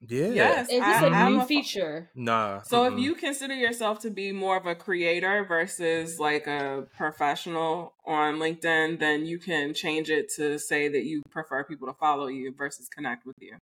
[0.00, 2.10] Na- yeah, Yes, Is this I, a I'm new a, feature?
[2.14, 2.62] nah.
[2.62, 3.00] So if mm-mm.
[3.02, 8.98] you consider yourself to be more of a creator versus like a professional on LinkedIn,
[8.98, 12.88] then you can change it to say that you prefer people to follow you versus
[12.88, 13.56] connect with you.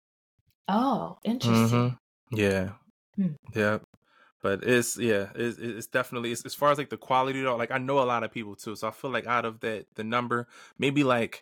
[0.69, 1.79] Oh, interesting.
[1.91, 1.99] Mhm.
[2.31, 2.71] Yeah.
[3.17, 3.33] Hmm.
[3.55, 3.79] Yeah.
[4.43, 7.57] But it's yeah, it's it's definitely it's, as far as like the quality though.
[7.57, 9.87] Like I know a lot of people too, so I feel like out of that
[9.97, 10.47] the number,
[10.79, 11.41] maybe like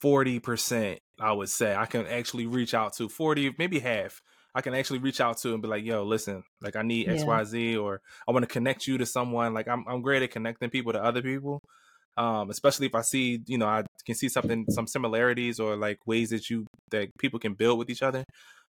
[0.00, 4.20] forty percent, I would say I can actually reach out to forty, maybe half.
[4.54, 7.20] I can actually reach out to and be like, "Yo, listen, like I need X,
[7.22, 7.26] Yeah.
[7.26, 10.30] Y, Z, or I want to connect you to someone." Like I'm I'm great at
[10.30, 11.60] connecting people to other people.
[12.18, 15.96] Um, especially if I see, you know, I can see something, some similarities or like
[16.06, 18.24] ways that you that people can build with each other.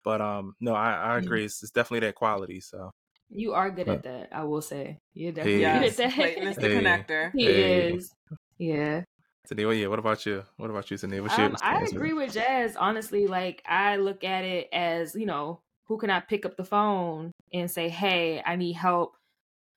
[0.06, 1.44] But um, no, I, I agree.
[1.44, 2.62] It's, it's definitely that quality.
[2.62, 2.92] So
[3.30, 5.00] You are good But- at that, I will say.
[5.14, 5.80] You're definitely Hey.
[5.90, 6.62] good at Clayton is that.
[6.62, 6.76] the Hey.
[6.82, 7.32] connector.
[7.36, 7.94] he Hey.
[7.94, 8.12] is.
[8.58, 9.04] Yeah.
[9.48, 9.88] Today, well, yeah.
[9.88, 10.44] What about you?
[10.58, 12.76] What about you, your Um, I agree with Jazz.
[12.76, 16.64] Honestly, like I look at it as you know, who can I pick up the
[16.64, 19.18] phone and say, "Hey, I need help."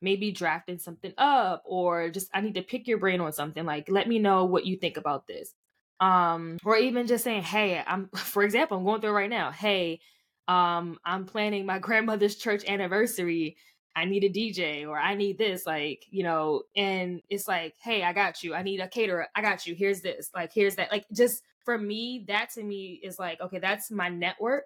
[0.01, 3.65] Maybe drafting something up, or just I need to pick your brain on something.
[3.67, 5.53] Like, let me know what you think about this.
[6.01, 9.51] Um, or even just saying, "Hey, I'm." For example, I'm going through it right now.
[9.51, 10.01] Hey,
[10.47, 13.57] um, I'm planning my grandmother's church anniversary.
[13.95, 18.03] I need a DJ or I need this, like, you know, and it's like, hey,
[18.03, 18.55] I got you.
[18.55, 19.27] I need a caterer.
[19.35, 19.75] I got you.
[19.75, 20.31] Here's this.
[20.35, 20.93] Like, here's that.
[20.93, 24.65] Like, just for me, that to me is like, okay, that's my network.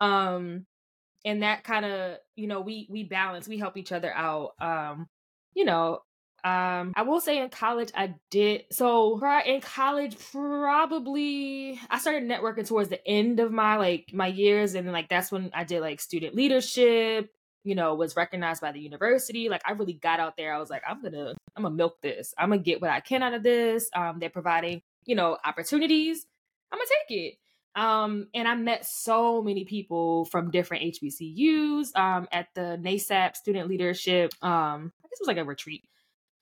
[0.00, 0.66] Um,
[1.24, 4.52] and that kind of, you know, we we balance, we help each other out.
[4.60, 5.08] Um,
[5.54, 6.02] you know,
[6.44, 12.66] um, I will say in college I did so in college probably I started networking
[12.66, 16.00] towards the end of my like my years and like that's when I did like
[16.00, 17.30] student leadership
[17.64, 19.48] you know, was recognized by the university.
[19.48, 20.54] Like I really got out there.
[20.54, 22.34] I was like, I'm gonna, I'm gonna milk this.
[22.38, 23.90] I'm gonna get what I can out of this.
[23.94, 26.26] Um, they're providing, you know, opportunities.
[26.72, 27.34] I'm gonna take it.
[27.74, 31.96] Um, and I met so many people from different HBCUs.
[31.96, 34.32] Um, at the NASAP student leadership.
[34.42, 35.84] Um, I guess it was like a retreat.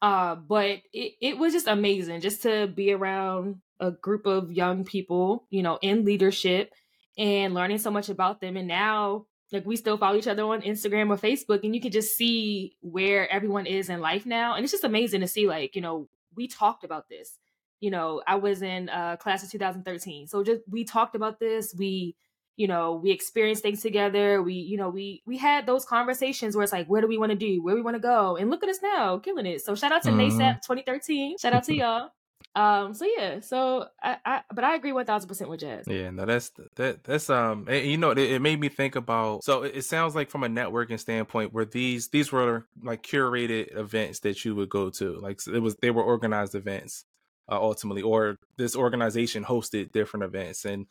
[0.02, 4.84] Uh, but it, it was just amazing just to be around a group of young
[4.84, 6.72] people, you know, in leadership
[7.18, 8.56] and learning so much about them.
[8.56, 11.92] And now like we still follow each other on Instagram or Facebook and you can
[11.92, 14.54] just see where everyone is in life now.
[14.54, 17.38] And it's just amazing to see like, you know, we talked about this.
[17.80, 20.26] You know, I was in uh class of 2013.
[20.26, 21.74] So just we talked about this.
[21.78, 22.16] We,
[22.56, 24.42] you know, we experienced things together.
[24.42, 27.30] We, you know, we we had those conversations where it's like, where do we want
[27.30, 27.62] to do?
[27.62, 28.36] Where we want to go?
[28.36, 29.60] And look at us now, killing it.
[29.60, 30.30] So shout out to Mhm.
[30.30, 31.38] NASAP 2013.
[31.38, 32.10] Shout out to y'all.
[32.56, 35.84] Um, so yeah, so I, I but I agree one thousand percent with Jazz.
[35.86, 37.04] Yeah, no, that's that.
[37.04, 39.44] That's um, and, you know, it, it made me think about.
[39.44, 43.76] So it, it sounds like from a networking standpoint, where these these were like curated
[43.76, 45.18] events that you would go to.
[45.18, 47.04] Like it was, they were organized events,
[47.52, 50.64] uh, ultimately, or this organization hosted different events.
[50.64, 50.86] And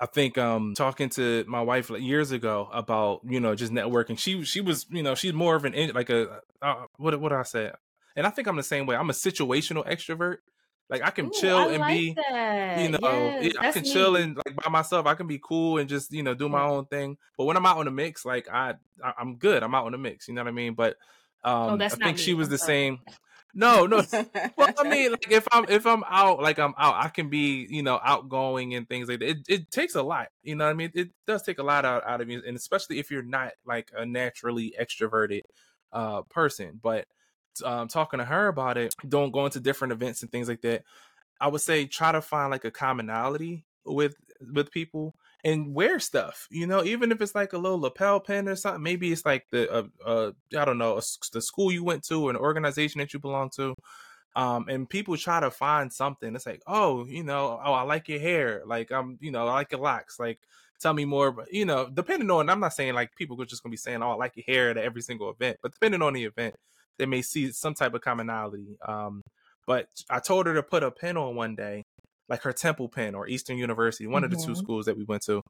[0.00, 4.44] I think um, talking to my wife years ago about you know just networking, she
[4.44, 7.72] she was you know she's more of an like a uh, what what I said,
[8.14, 8.94] and I think I'm the same way.
[8.94, 10.36] I'm a situational extrovert.
[10.88, 12.24] Like I can Ooh, chill I and like be, that.
[12.74, 14.22] you know, Yes, I can chill neat.
[14.22, 15.06] and like by myself.
[15.06, 17.18] I can be cool and just you know do my own thing.
[17.36, 19.62] But when I'm out in the mix, like I, I I'm good.
[19.62, 20.28] I'm out in the mix.
[20.28, 20.74] You know what I mean?
[20.74, 20.96] But
[21.66, 22.72] Oh, um, I that's not think she was I'm the sorry.
[22.72, 22.98] same.
[23.54, 24.02] No, no.
[24.56, 27.66] Well, I mean, like if I'm if I'm out, like I'm out, I can be
[27.70, 29.28] you know outgoing and things like that.
[29.28, 30.64] It it takes a lot, you know.
[30.64, 33.10] what I mean, it does take a lot out out of you, and especially if
[33.10, 35.42] you're not like a naturally extroverted
[35.92, 36.80] uh person.
[36.82, 37.06] But
[37.62, 40.84] um, talking to her about it, don't go into different events and things like that.
[41.40, 44.16] I would say try to find like a commonality with
[44.52, 45.14] with people
[45.44, 46.46] and wear stuff.
[46.50, 48.82] You know, even if it's like a little lapel pin or something.
[48.82, 51.02] Maybe it's like the uh, uh I don't know a
[51.32, 53.74] the school you went to an organization that you belong to.
[54.36, 56.36] Um, and people try to find something.
[56.36, 58.62] It's like, oh, you know, oh, I like your hair.
[58.64, 60.20] Like, I'm, you know, I like your locks.
[60.20, 60.38] Like,
[60.78, 61.32] tell me more.
[61.32, 64.02] But you know, depending on, I'm not saying like people are just gonna be saying,
[64.02, 65.58] oh, I like your hair at every single event.
[65.62, 66.54] But depending on the event,
[66.98, 68.76] they may see some type of commonality.
[68.86, 69.22] Um,
[69.66, 71.84] but I told her to put a pin on one day,
[72.28, 74.56] like her Temple pin or Eastern University, one of the two Mhm.
[74.56, 75.42] schools that we went to.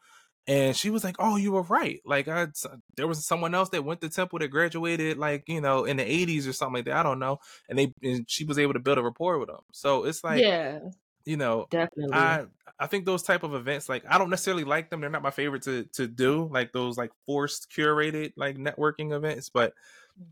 [0.46, 2.00] And she was like, "Oh, you were right.
[2.06, 2.48] Like, I
[2.96, 6.04] there was someone else that went to Temple that graduated, like you know, in the
[6.10, 6.96] '80s or something like that.
[6.96, 7.38] I don't know."
[7.68, 9.60] And they and she was able to build a rapport with them.
[9.72, 10.90] So it's like, yeah,
[11.26, 12.06] you know, definitely.
[12.12, 12.46] I
[12.78, 15.00] I think those type of events, like I don't necessarily like them.
[15.00, 19.50] They're not my favorite to to do, like those like forced curated like networking events.
[19.50, 19.74] But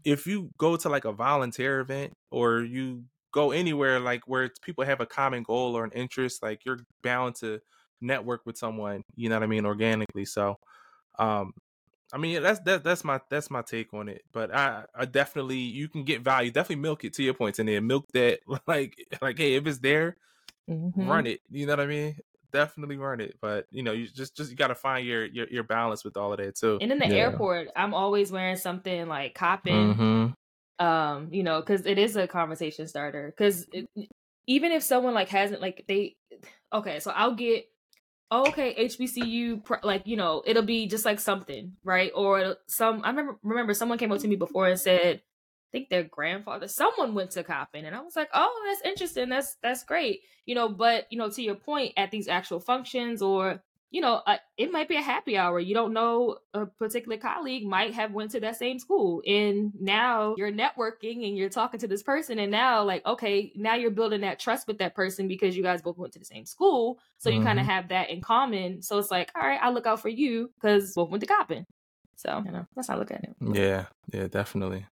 [0.04, 4.84] if you go to like a volunteer event or you go anywhere like where people
[4.84, 7.60] have a common goal or an interest, like you're bound to
[8.00, 9.02] network with someone.
[9.16, 10.24] You know what I mean, organically.
[10.24, 10.56] So,
[11.18, 11.52] um,
[12.12, 14.22] I mean that's that that's my that's my take on it.
[14.32, 16.50] But I I definitely you can get value.
[16.52, 17.80] Definitely milk it to your points in there.
[17.82, 20.16] Milk that like like hey if it's there
[20.68, 20.86] Mhm.
[20.98, 21.40] run it.
[21.50, 22.18] You know what I mean?
[22.52, 23.36] Definitely run it.
[23.40, 26.16] But you know, you just just you got to find your, your your balance with
[26.16, 26.78] all of that too.
[26.80, 27.14] And in the Yeah.
[27.14, 29.94] airport, I'm always wearing something like Coppin.
[29.94, 30.84] Mm-hmm.
[30.84, 33.66] um you know because it is a conversation starter because
[34.46, 36.16] even if someone like hasn't like they
[36.70, 37.64] okay so i'll get
[38.30, 43.00] oh, okay hbcu like you know it'll be just like something right or it'll- some
[43.04, 45.22] i remember remember someone came up to me before and said i
[45.76, 49.28] think their grandfather someone went to coppin and i was like oh that's interesting.
[49.28, 50.22] That's that's great.
[50.44, 54.20] You know but you know to your point at these actual functions or you know
[54.26, 55.58] uh, it might be a happy hour.
[55.58, 60.34] You don't know a particular colleague might have went to that same school and now
[60.36, 64.20] you're networking and you're talking to this person and now like okay now you're building
[64.22, 66.98] that trust with that person because you guys both went to the same school.
[67.18, 68.82] So you kind of have that in common.
[68.82, 71.66] So it's like all right i'll look out for you because both went to coppin.
[72.16, 73.36] So you know that's how i look at it.
[73.40, 74.86] Yeah, yeah, definitely.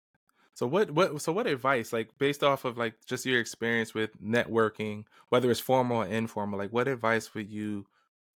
[0.55, 4.21] So what what so what advice like based off of like just your experience with
[4.23, 7.87] networking, whether it's formal or informal, like what advice would you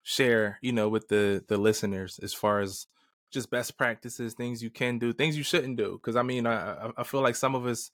[0.03, 2.87] share, you know, with the the listeners as far as
[3.31, 5.93] just best practices, things you can do, things you shouldn't do?
[5.95, 7.91] Because I mean, I I- feel like some of us,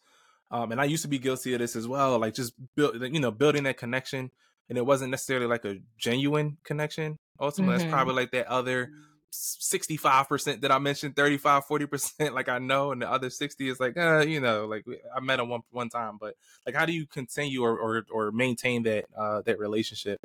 [0.50, 3.20] um, and I used to be guilty of this as well, like just build, you
[3.20, 4.30] know, building that connection,
[4.68, 7.18] and it wasn't necessarily like a genuine connection.
[7.40, 7.78] Ultimately, Mhm.
[7.78, 8.92] that's probably like that other
[9.32, 13.96] 65% that I mentioned, 35, 40%, like I know, and the other 60 is like,
[13.96, 14.84] uh, you know, like
[15.14, 16.34] I met him one one time, but
[16.66, 20.20] like how do you continue or or, or maintain that uh that relationship?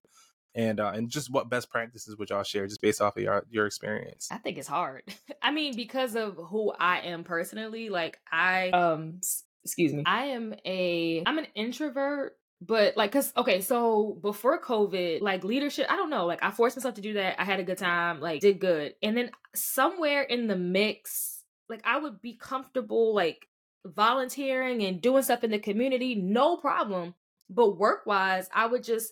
[0.54, 3.46] And uh and just what best practices would y'all share just based off of your
[3.50, 4.30] your experience?
[4.32, 5.04] I think it's hard.
[5.42, 9.20] I mean, because of who I am personally, like I um
[9.66, 10.04] excuse me.
[10.06, 15.88] I am a I'm an introvert, but like cuz okay, so before COVID, like leadership,
[15.90, 17.40] I don't know, like I forced myself to do that.
[17.40, 18.96] I had a good time, like did good.
[19.04, 23.48] And then somewhere in the mix, like I would be comfortable like
[23.86, 27.14] volunteering and doing stuff in the community, no problem.
[27.50, 29.12] But work-wise, I would just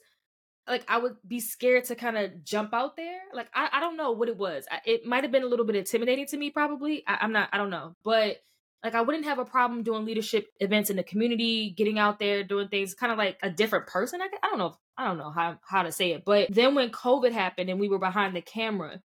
[0.67, 3.19] like I would be scared to kind of jump out there.
[3.33, 4.65] Like I, I don't know what it was.
[4.71, 7.03] I, it might have been a little bit intimidating to me, probably.
[7.07, 7.49] I, I'm not.
[7.51, 8.37] I don't know, but
[8.83, 12.43] like I wouldn't have a problem doing leadership events in the community, getting out there,
[12.43, 14.21] doing things, kind of like a different person.
[14.21, 14.75] I, I don't know.
[14.97, 17.89] I don't know how how to say it, but then when COVID happened and we
[17.89, 19.01] were behind the camera.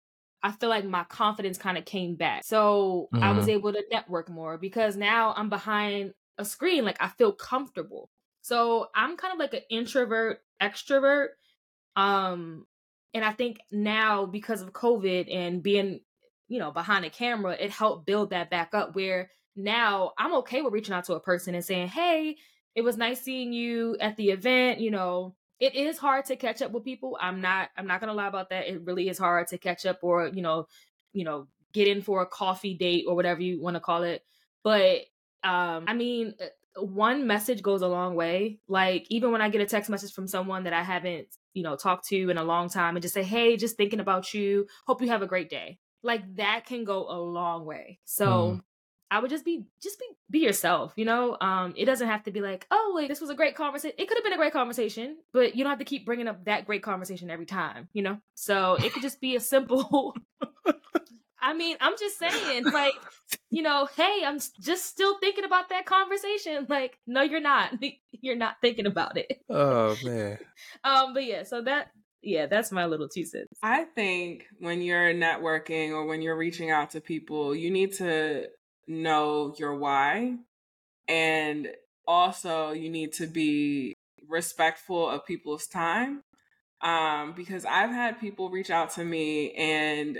[0.42, 2.44] I feel like my confidence kind of came back.
[2.44, 6.84] So I was able to network more because now I'm behind a screen.
[6.84, 8.10] Like I feel comfortable.
[8.42, 11.28] So I'm kind of like an introvert, extrovert.
[11.96, 12.66] Um,
[13.14, 16.00] and I think now because of COVID and being,
[16.48, 20.62] you know, behind a camera, it helped build that back up where now I'm okay
[20.62, 22.36] with reaching out to a person and saying, Hey,
[22.74, 24.80] it was nice seeing you at the event.
[24.80, 27.16] You know, it is hard to catch up with people.
[27.20, 28.68] I'm not, I'm not gonna lie about that.
[28.68, 30.66] It really is hard to catch up or, you know,
[31.12, 34.24] you know, get in for a coffee date or whatever you want to call it.
[34.62, 35.02] But
[35.42, 38.60] um, I mean, uh, one message goes a long way.
[38.66, 41.76] Like even when I get a text message from someone that I haven't, you know,
[41.76, 44.66] talked to in a long time and just say, "Hey, just thinking about you.
[44.86, 48.00] Hope you have a great day." Like that can go a long way.
[48.04, 48.64] So Mhm.
[49.14, 51.36] I would just be just be be yourself, you know?
[51.40, 54.08] Um it doesn't have to be like, "Oh, like this was a great conversation." It
[54.08, 56.66] could have been a great conversation, but you don't have to keep bringing up that
[56.66, 58.18] great conversation every time, you know?
[58.34, 60.16] So, it could just be a simple
[61.44, 62.94] I mean, I'm just saying, like,
[63.50, 66.66] you know, hey, I'm just still thinking about that conversation.
[66.70, 67.74] Like, no, you're not.
[68.22, 69.42] You're not thinking about it.
[69.50, 70.38] Oh man.
[70.84, 71.90] um, but yeah, so that
[72.22, 73.58] yeah, that's my little two cents.
[73.62, 78.46] I think when you're networking or when you're reaching out to people, you need to
[78.86, 80.36] know your why.
[81.08, 81.68] And
[82.06, 83.94] also, you need to be
[84.28, 86.22] respectful of people's time.
[86.80, 90.18] Um, because I've had people reach out to me, and,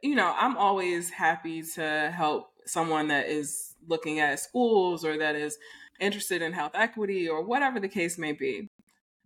[0.00, 5.34] you know, I'm always happy to help someone that is looking at schools or that
[5.34, 5.58] is
[6.00, 8.68] interested in health equity or whatever the case may be.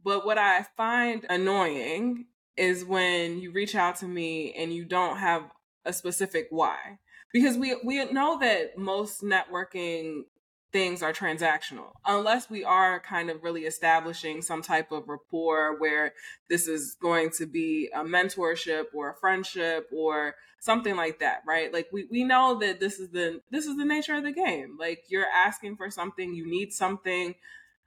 [0.03, 2.27] But what I find annoying
[2.57, 5.45] is when you reach out to me and you don't have
[5.85, 6.99] a specific why.
[7.33, 10.23] Because we we know that most networking
[10.73, 11.93] things are transactional.
[12.07, 16.15] Unless we are kind of really establishing some type of rapport where
[16.49, 21.73] this is going to be a mentorship or a friendship or something like that right?
[21.73, 24.77] Like we, we know that this is the this is the nature of the game.
[24.79, 27.35] Like you're asking for something you need something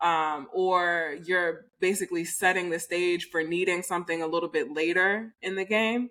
[0.01, 5.55] um, or you're basically setting the stage for needing something a little bit later in
[5.55, 6.09] the game.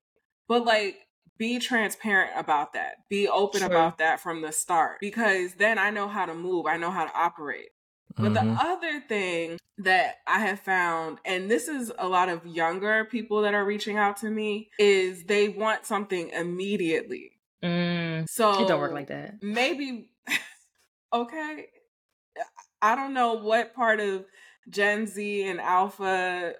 [0.48, 0.96] But like,
[1.38, 3.08] be transparent about that.
[3.08, 3.68] Be open sure.
[3.68, 6.66] about that from the start because then I know how to move.
[6.66, 7.70] I know how to operate.
[8.16, 8.54] But mm-hmm.
[8.54, 13.42] the other thing that I have found, and this is a lot of younger people
[13.42, 17.32] that are reaching out to me, is they want something immediately.
[17.62, 19.42] Mm, so it don't work like that.
[19.42, 20.10] Maybe
[21.12, 21.66] okay.
[22.80, 24.26] I don't know what part of
[24.68, 26.54] Gen Z and Alpha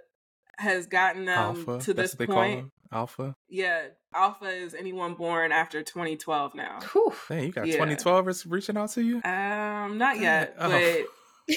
[0.59, 2.71] has gotten them Alpha, to this point.
[2.93, 3.37] Alpha.
[3.49, 6.81] Yeah, Alpha is anyone born after 2012 now.
[6.93, 7.13] Whew.
[7.31, 7.73] Man, you got yeah.
[7.75, 9.17] 2012 reaching out to you?
[9.17, 10.71] Um, not yet, oh.
[10.71, 11.07] but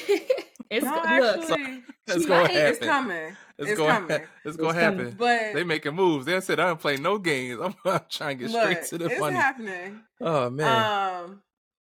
[0.70, 2.68] it's no, actually, it's going to happen.
[2.68, 3.36] It's coming.
[3.58, 3.94] It's, it's going.
[3.94, 4.22] Coming.
[4.46, 5.16] It's going to happen.
[5.18, 6.26] But they making moves.
[6.26, 7.60] They said I don't play no games.
[7.62, 9.36] I'm, I'm trying to get straight to the it's money.
[9.36, 10.02] It's happening.
[10.22, 11.24] Oh man.
[11.26, 11.42] Um,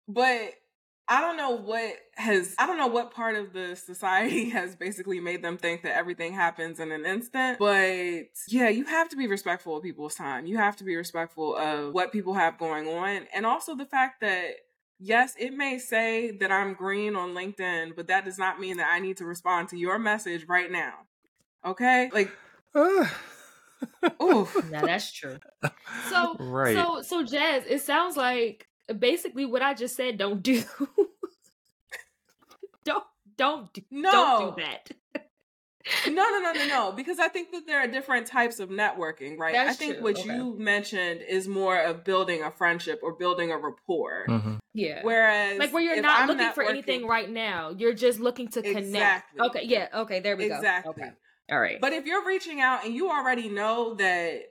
[0.07, 0.53] but
[1.07, 5.19] I don't know what has I don't know what part of the society has basically
[5.19, 7.59] made them think that everything happens in an instant.
[7.59, 10.45] But yeah, you have to be respectful of people's time.
[10.45, 13.27] You have to be respectful of what people have going on.
[13.33, 14.55] And also the fact that
[14.99, 18.89] yes, it may say that I'm green on LinkedIn, but that does not mean that
[18.91, 20.93] I need to respond to your message right now.
[21.63, 22.09] Okay?
[22.11, 22.31] Like
[24.21, 24.71] Oof.
[24.71, 25.37] Now that's true.
[26.09, 26.75] So right.
[26.75, 30.63] so so Jazz, it sounds like basically what I just said don't do.
[32.85, 33.03] don't
[33.37, 34.11] don't do, no.
[34.11, 34.91] don't do that.
[36.07, 36.91] no, no, no, no, no.
[36.91, 39.53] Because I think that there are different types of networking, right?
[39.53, 40.03] That's I think true.
[40.03, 40.35] what okay.
[40.35, 44.25] you mentioned is more of building a friendship or building a rapport.
[44.27, 44.55] Mm-hmm.
[44.73, 45.01] Yeah.
[45.03, 48.85] Whereas, like where you're not looking for anything right now, you're just looking to connect.
[48.85, 49.41] Exactly.
[49.41, 49.65] Okay.
[49.65, 49.87] Yeah.
[49.93, 50.19] Okay.
[50.21, 50.63] There we exactly.
[50.63, 50.91] go.
[50.91, 51.03] Exactly.
[51.03, 51.11] Okay.
[51.51, 51.79] All right.
[51.79, 54.41] But if you're reaching out and you already know that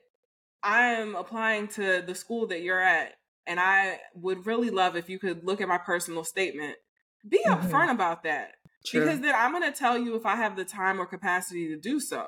[0.62, 3.14] I'm applying to the school that you're at,
[3.46, 6.76] and I would really love if you could look at my personal statement.
[7.26, 7.66] Be mm-hmm.
[7.66, 8.52] upfront about that.
[8.84, 9.00] True.
[9.00, 11.76] Because then I'm going to tell you if I have the time or capacity to
[11.76, 12.26] do so.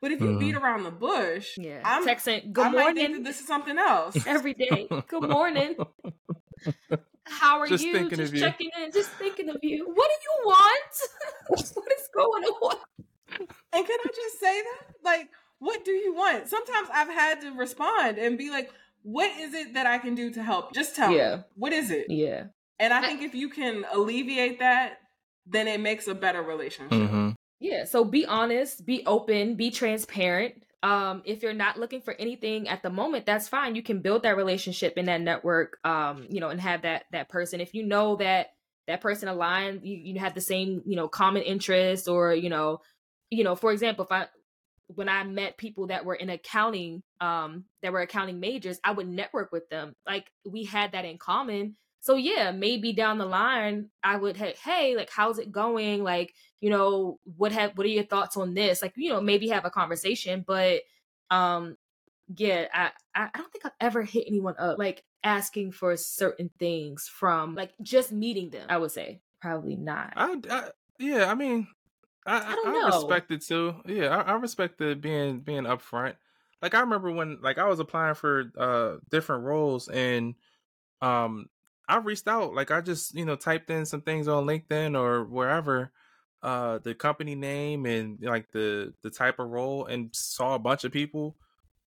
[0.00, 0.40] But if you mm.
[0.40, 2.52] beat around the bush, yeah, I'm texting.
[2.52, 3.22] Good I morning.
[3.22, 4.88] this is something else every day.
[5.06, 5.76] Good morning.
[7.24, 8.10] How are just you?
[8.10, 8.84] Just checking you.
[8.84, 8.90] in.
[8.90, 9.86] Just thinking of you.
[9.86, 10.94] What do you want?
[11.48, 12.76] what is going on?
[13.38, 14.94] And can I just say that?
[15.04, 15.28] Like,
[15.60, 16.48] what do you want?
[16.48, 18.72] Sometimes I've had to respond and be like,
[19.02, 20.74] what is it that I can do to help?
[20.74, 21.36] Just tell yeah.
[21.36, 21.42] me.
[21.56, 22.06] What is it?
[22.08, 22.44] Yeah.
[22.78, 24.98] And I think if you can alleviate that,
[25.46, 26.92] then it makes a better relationship.
[26.92, 27.30] Mm-hmm.
[27.60, 27.84] Yeah.
[27.84, 30.54] So be honest, be open, be transparent.
[30.82, 33.76] Um, if you're not looking for anything at the moment, that's fine.
[33.76, 37.28] You can build that relationship in that network, um, you know, and have that that
[37.28, 37.60] person.
[37.60, 38.48] If you know that
[38.88, 42.80] that person aligned, you, you have the same, you know, common interests or, you know,
[43.30, 44.26] you know, for example, if I
[44.88, 49.08] when I met people that were in accounting, um, that were accounting majors, I would
[49.08, 49.94] network with them.
[50.06, 51.76] Like we had that in common.
[52.00, 56.02] So yeah, maybe down the line I would hey, hey, like how's it going?
[56.02, 58.82] Like, you know, what have what are your thoughts on this?
[58.82, 60.44] Like, you know, maybe have a conversation.
[60.46, 60.82] But
[61.30, 61.76] um
[62.36, 67.08] yeah, I I don't think I've ever hit anyone up like asking for certain things
[67.08, 68.66] from like just meeting them.
[68.68, 70.12] I would say probably not.
[70.16, 70.68] I, I
[70.98, 71.68] yeah, I mean,
[72.26, 72.86] I, I, don't I know.
[72.86, 73.74] respect it too.
[73.86, 76.14] Yeah, I, I respect the being being upfront.
[76.60, 80.34] Like I remember when like I was applying for uh different roles and
[81.00, 81.46] um
[81.88, 85.24] I reached out like I just you know typed in some things on LinkedIn or
[85.24, 85.90] wherever
[86.42, 90.84] uh the company name and like the the type of role and saw a bunch
[90.84, 91.36] of people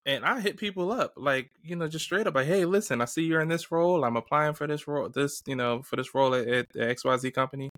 [0.06, 3.06] and I hit people up like you know just straight up like, hey, listen, I
[3.06, 4.04] see you're in this role.
[4.04, 7.34] I'm applying for this role, this you know for this role at, at the XYZ
[7.34, 7.70] company.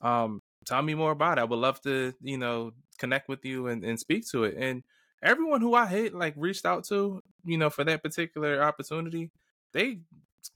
[0.00, 1.42] Um, tell me more about it.
[1.42, 4.56] I would love to you know connect with you and, and speak to it.
[4.58, 4.82] And
[5.22, 9.30] everyone who I hit like reached out to you know for that particular opportunity,
[9.72, 10.00] they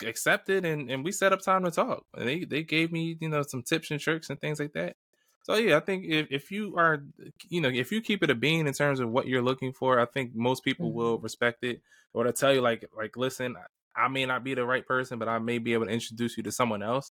[0.05, 2.05] accepted and and we set up time to talk.
[2.17, 4.97] And they they gave me you know some tips and tricks and things like that.
[5.45, 7.03] So yeah, I think if, if you are,
[7.49, 9.99] you know, if you keep it a bean in terms of what you're looking for,
[9.99, 10.99] I think most people mm-hmm.
[10.99, 11.83] will respect it.
[12.15, 13.57] Or to tell you like, like, listen,
[13.97, 16.43] I may not be the right person, but I may be able to introduce you
[16.45, 17.11] to someone else.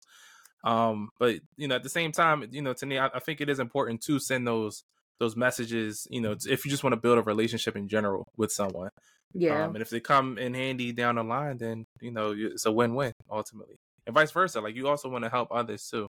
[0.64, 3.42] Um, but you know, at the same time, you know, to me, I, I think
[3.42, 4.84] it is important to send those
[5.20, 6.08] those messages.
[6.10, 8.90] You know, if you just want to build a relationship in general with someone.
[9.34, 9.66] Yeah.
[9.66, 12.72] Um, and if they come in handy down the line, then you know it's a
[12.72, 13.76] win-win ultimately,
[14.06, 14.62] and vice versa.
[14.62, 16.08] Like you also want to help others too.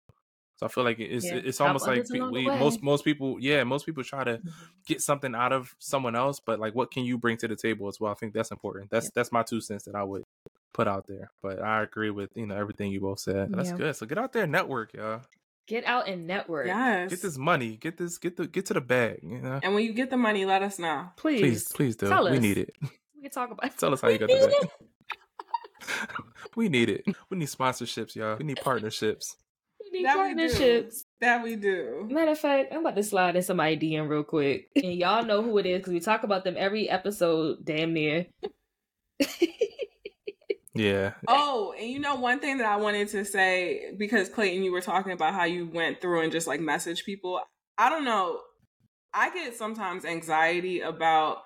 [0.55, 1.39] So I feel like it's yeah.
[1.43, 4.49] it's almost like we, most most people yeah most people try to mm-hmm.
[4.87, 7.87] get something out of someone else, but like what can you bring to the table
[7.87, 8.11] as well?
[8.11, 8.89] I think that's important.
[8.89, 9.11] That's yeah.
[9.15, 10.23] that's my two cents that I would
[10.73, 11.31] put out there.
[11.41, 13.51] But I agree with you know everything you both said.
[13.51, 13.77] That's yeah.
[13.77, 13.95] good.
[13.95, 15.21] So get out there, network, y'all.
[15.67, 16.65] Get out and network.
[16.65, 17.11] Yes.
[17.11, 17.77] Get this money.
[17.77, 18.17] Get this.
[18.17, 18.47] Get the.
[18.47, 19.19] Get to the bag.
[19.21, 19.59] You know.
[19.61, 21.09] And when you get the money, let us know.
[21.15, 21.41] Please.
[21.41, 21.67] Please.
[21.67, 22.09] Please do.
[22.09, 22.41] Tell we us.
[22.41, 22.75] need it.
[23.15, 23.65] We can talk about.
[23.65, 23.77] It.
[23.77, 24.69] Tell us how you got the
[25.81, 26.07] bag.
[26.55, 27.03] we need it.
[27.29, 28.37] We need sponsorships, y'all.
[28.37, 29.35] We need partnerships
[29.91, 31.05] We need that partnerships.
[31.19, 32.07] We that we do.
[32.09, 34.69] Matter of fact, I'm about to slide in some DM real quick.
[34.75, 38.27] And y'all know who it is because we talk about them every episode, damn near.
[40.79, 41.13] Yeah.
[41.27, 44.81] Oh, and you know, one thing that I wanted to say, because Clayton, you were
[44.81, 47.41] talking about how you went through and just like message people.
[47.77, 48.39] I don't know.
[49.13, 51.39] I get sometimes anxiety about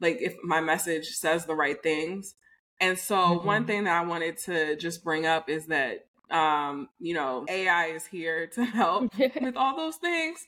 [0.00, 2.34] like if my message says the right things.
[2.80, 3.46] And so mm-hmm.
[3.46, 7.86] one thing that I wanted to just bring up is that um, you know, AI
[7.86, 10.46] is here to help with all those things.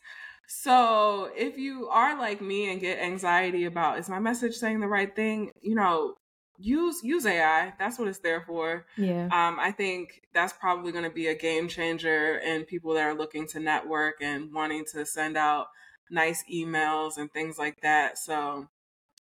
[0.48, 4.86] So if you are like me and get anxiety about is my message saying the
[4.86, 6.15] right thing, you know,
[6.59, 7.72] use use AI.
[7.78, 8.86] That's what it's there for.
[8.97, 9.24] Yeah.
[9.24, 13.14] Um, I think that's probably going to be a game changer in people that are
[13.14, 15.66] looking to network and wanting to send out
[16.10, 18.18] nice emails and things like that.
[18.18, 18.68] So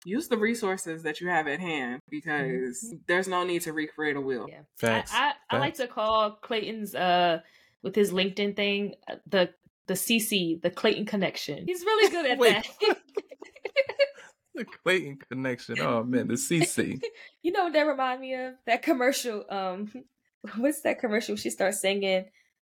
[0.06, 2.98] use the resources that you have at hand because mm-hmm.
[3.08, 4.48] there's no need to recreate a wheel.
[4.50, 4.62] Yeah.
[4.78, 5.12] Facts.
[5.14, 5.40] I, I, Facts.
[5.50, 7.40] I like to call Clayton's uh
[7.84, 9.50] with his LinkedIn thing uh, the
[9.88, 11.66] the CC, the Clayton connection.
[11.66, 12.40] He's really good at
[12.82, 12.98] that.
[14.58, 15.80] the Clayton connection.
[15.80, 17.02] Oh man, the CC.
[17.42, 18.54] you know what that remind me of?
[18.66, 19.46] That commercial.
[19.50, 19.92] Um,
[20.58, 21.36] what's that commercial?
[21.36, 22.26] She starts singing.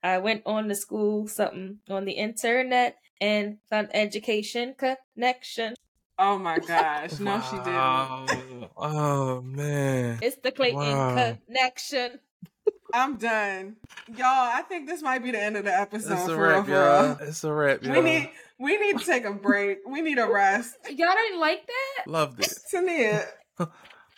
[0.02, 5.74] I went on to school something on the internet and found education connection.
[6.19, 7.19] Oh my gosh.
[7.19, 8.27] No, wow.
[8.28, 8.70] she didn't.
[8.77, 10.19] Oh man.
[10.23, 11.36] It's the Clayton wow.
[11.47, 12.19] connection.
[12.93, 13.77] I'm done.
[14.16, 16.12] Y'all, I think this might be the end of the episode.
[16.12, 17.16] It's a for wrap, y'all.
[17.20, 17.94] It's a wrap, y'all.
[17.94, 18.31] We need
[18.61, 19.78] we need to take a break.
[19.87, 20.77] We need a rest.
[20.89, 22.11] Y'all didn't like that?
[22.11, 22.53] Loved it.
[22.70, 23.24] Tania.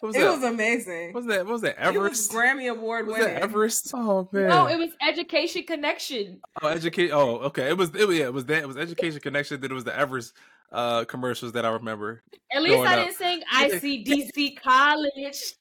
[0.02, 0.31] Was it that?
[0.32, 1.12] was amazing.
[1.12, 1.47] What was that?
[1.47, 2.32] What was that Everest?
[2.32, 3.35] Was Grammy Award was winning.
[3.35, 3.93] That Everest?
[3.94, 4.48] Oh man.
[4.48, 6.40] No, it was Education Connection.
[6.60, 7.12] Oh, educate.
[7.12, 7.69] Oh, okay.
[7.69, 7.90] It was.
[7.94, 8.62] It, yeah, it was that.
[8.62, 9.60] It was Education Connection.
[9.60, 10.35] Then it was the Everest
[10.73, 12.24] uh commercials that I remember.
[12.51, 15.55] At least I didn't sing ICDC College.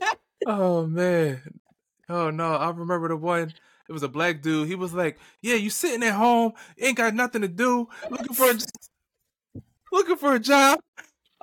[0.46, 1.40] oh man.
[2.08, 3.54] Oh no, I remember the one.
[3.90, 4.68] It was a black dude.
[4.68, 8.52] He was like, "Yeah, you sitting at home, ain't got nothing to do, looking for
[8.52, 8.54] a,
[9.90, 10.78] looking for a job.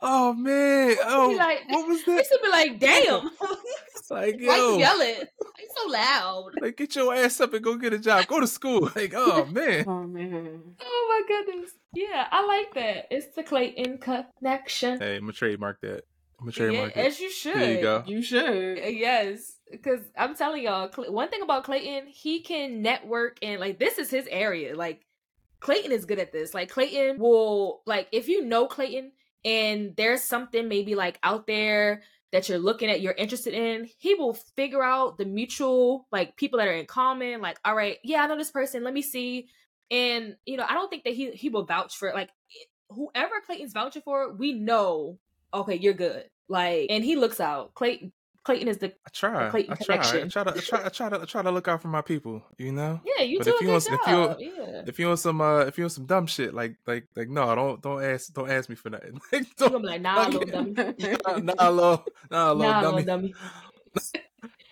[0.01, 0.95] Oh man!
[1.03, 2.15] Oh, like, what was that?
[2.15, 3.29] Used to be like, "Damn!"
[4.09, 5.27] like, yo, why you yelling?
[5.39, 6.51] Why so loud?
[6.61, 8.25] Like, get your ass up and go get a job.
[8.27, 8.89] Go to school.
[8.95, 9.83] Like, oh man.
[9.85, 10.61] oh man.
[10.79, 11.71] Oh my goodness.
[11.93, 13.07] Yeah, I like that.
[13.11, 15.01] It's the Clayton connection.
[15.01, 16.03] Hey, I'm gonna trademark that.
[16.39, 17.07] I'm gonna trademark yeah, it.
[17.07, 17.55] As you should.
[17.55, 18.03] There you go.
[18.07, 18.77] You should.
[18.77, 23.97] Yes, because I'm telling y'all, one thing about Clayton, he can network and like this
[23.97, 24.75] is his area.
[24.75, 25.01] Like
[25.59, 26.53] Clayton is good at this.
[26.53, 29.11] Like Clayton will like if you know Clayton
[29.43, 34.13] and there's something maybe like out there that you're looking at you're interested in he
[34.15, 38.21] will figure out the mutual like people that are in common like all right yeah
[38.21, 39.47] i know this person let me see
[39.89, 42.15] and you know i don't think that he he will vouch for it.
[42.15, 42.29] like
[42.89, 45.17] whoever clayton's vouching for we know
[45.53, 48.11] okay you're good like and he looks out clayton
[48.47, 49.49] Clayton is the I try.
[49.49, 49.97] Clayton I try.
[49.97, 50.23] Connection.
[50.23, 52.01] I try to I try, I try to I try to look out for my
[52.01, 53.01] people, you know?
[53.03, 54.37] Yeah, you but do if you want, job.
[54.39, 54.81] If you, yeah.
[54.87, 57.53] if you want some uh if you want some dumb shit, like like like no,
[57.53, 59.19] don't don't ask don't ask me for nothing.
[59.33, 60.71] like, don't, you gonna be like, nah, little dummy.
[61.27, 63.03] nah, nah, little nah, little nah, dummy.
[63.03, 63.33] dummy.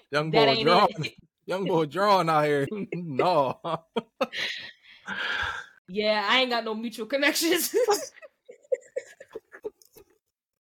[0.10, 1.10] young boy drawing
[1.46, 2.66] young boy drawing out here.
[2.94, 3.60] no.
[5.90, 7.76] yeah, I ain't got no mutual connections.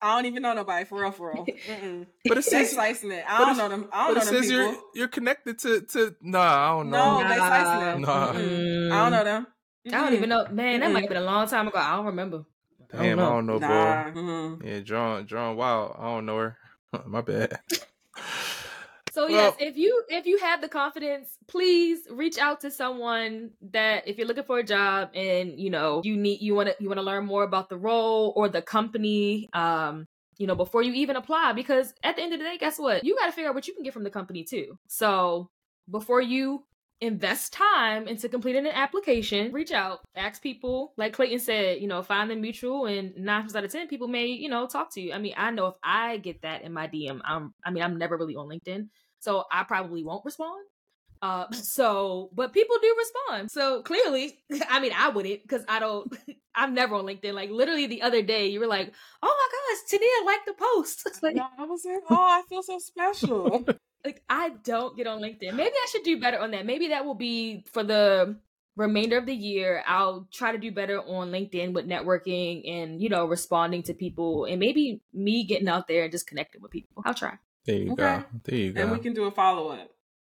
[0.06, 1.45] I don't even know nobody for real, for real.
[2.27, 3.23] But it says slicing it.
[3.27, 3.90] I don't know them.
[3.91, 4.57] I don't know them people.
[4.57, 6.15] You're, you're connected to to.
[6.22, 7.22] Nah, I don't know.
[7.22, 7.99] No, they slicing it.
[7.99, 9.48] Nah, mm I don't know them.
[9.88, 10.48] I don't even know.
[10.52, 11.77] Man, that might have been a long time ago.
[11.77, 12.45] I don't remember.
[12.91, 13.68] Damn, I don't know, Nah.
[14.11, 14.19] boy.
[14.19, 14.64] mhm.
[14.65, 15.95] Yeah, John, John Wow.
[15.99, 16.57] I don't know her.
[17.06, 17.60] My bad.
[19.16, 23.52] So Well- yes, if you if you have the confidence, please reach out to someone
[23.72, 26.76] that if you're looking for a job and you know you need you want to
[26.82, 30.06] you want to learn more about the role or the company um
[30.38, 33.06] you know before you even apply because at the end of the day guess what?
[33.06, 34.78] You got to figure out what you can get from the company too.
[34.88, 35.50] So
[35.90, 36.66] before you
[37.00, 42.02] invest time into completing an application, reach out, ask people like Clayton said, you know,
[42.02, 45.02] find them mutual and 9 times out of 10 people may, you know, talk to
[45.02, 45.14] you.
[45.14, 47.98] I mean, I know if I get that in my DM, I'm I mean, I'm
[47.98, 48.88] never really on LinkedIn
[49.20, 50.66] so I probably won't respond.
[51.22, 53.52] Uh, so, but people do respond.
[53.52, 54.38] So clearly,
[54.70, 56.12] I mean, I wouldn't because I don't.
[56.58, 57.34] I'm never on LinkedIn.
[57.34, 61.04] Like literally the other day, you were like, "Oh my gosh, Tania liked the post."
[61.06, 63.66] It's like, No, I was like, oh, I feel so special.
[64.06, 65.54] like I don't get on LinkedIn.
[65.54, 66.66] Maybe I should do better on that.
[66.66, 68.38] Maybe that will be for the
[68.78, 69.84] remainder of the year.
[69.88, 74.46] I'll try to do better on LinkedIn with networking and you know responding to people
[74.46, 77.04] and maybe me getting out there and just connecting with people.
[77.06, 77.38] I'll try.
[77.66, 78.18] There you Okay.
[78.20, 78.24] go.
[78.44, 78.82] There you go.
[78.84, 79.90] and we can do a follow up.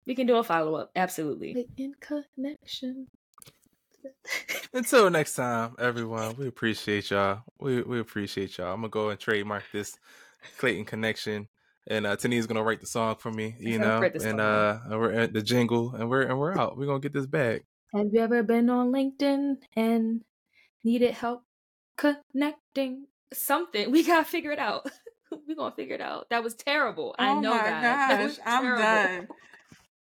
[0.06, 0.90] We can do a follow up.
[0.94, 1.66] Absolutely.
[1.76, 3.08] In connection.
[4.72, 7.42] Until next time, everyone, we appreciate y'all.
[7.58, 8.72] We we appreciate y'all.
[8.72, 9.98] I'm gonna go and trademark this
[10.58, 11.48] Clayton connection,
[11.88, 14.40] and uh, Tania's gonna write the song for me, you I'll know, and song.
[14.40, 16.76] uh, and we're at the jingle, and we're and we're out.
[16.78, 17.62] We're gonna get this back.
[17.94, 20.22] Have you ever been on LinkedIn and
[20.84, 21.42] needed help
[21.96, 23.06] connecting?
[23.32, 23.90] Something.
[23.90, 24.86] We gotta figure it out.
[25.46, 26.28] we gonna figure it out.
[26.30, 27.14] That was terrible.
[27.18, 27.62] I oh know my.
[27.62, 28.82] That gosh, I'm terrible.
[28.82, 29.28] done.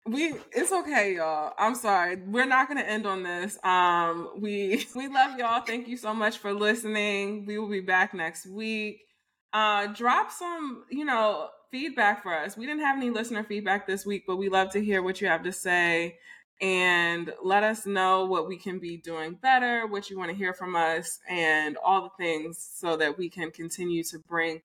[0.08, 1.54] We it's okay, y'all.
[1.58, 2.18] I'm sorry.
[2.18, 3.58] We're not gonna end on this.
[3.64, 5.62] Um, we we love y'all.
[5.62, 7.46] Thank you so much for listening.
[7.46, 9.02] We will be back next week.
[9.54, 12.58] Uh, drop some, you know, feedback for us.
[12.58, 15.28] We didn't have any listener feedback this week, but we love to hear what you
[15.28, 16.18] have to say
[16.62, 20.54] and let us know what we can be doing better, what you want to hear
[20.54, 24.62] from us, and all the things so that we can continue to bring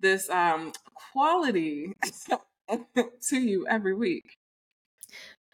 [0.00, 0.72] this um
[1.12, 1.94] quality
[3.28, 4.36] to you every week.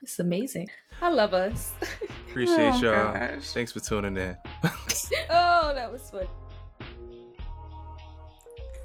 [0.03, 0.69] It's amazing.
[1.01, 1.73] I love us.
[2.29, 3.12] Appreciate Oh, y'all.
[3.15, 3.51] gosh.
[3.53, 4.37] Thanks for tuning in.
[5.31, 6.27] oh, that was fun.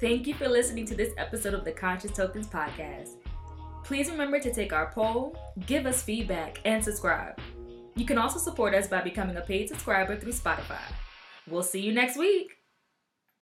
[0.00, 3.16] Thank you for listening to this episode of the Conscious Tokens podcast.
[3.84, 7.38] Please remember to take our poll, give us feedback, and subscribe.
[7.96, 10.80] You can also support us by becoming a paid subscriber through Spotify.
[11.48, 12.56] We'll see you next week.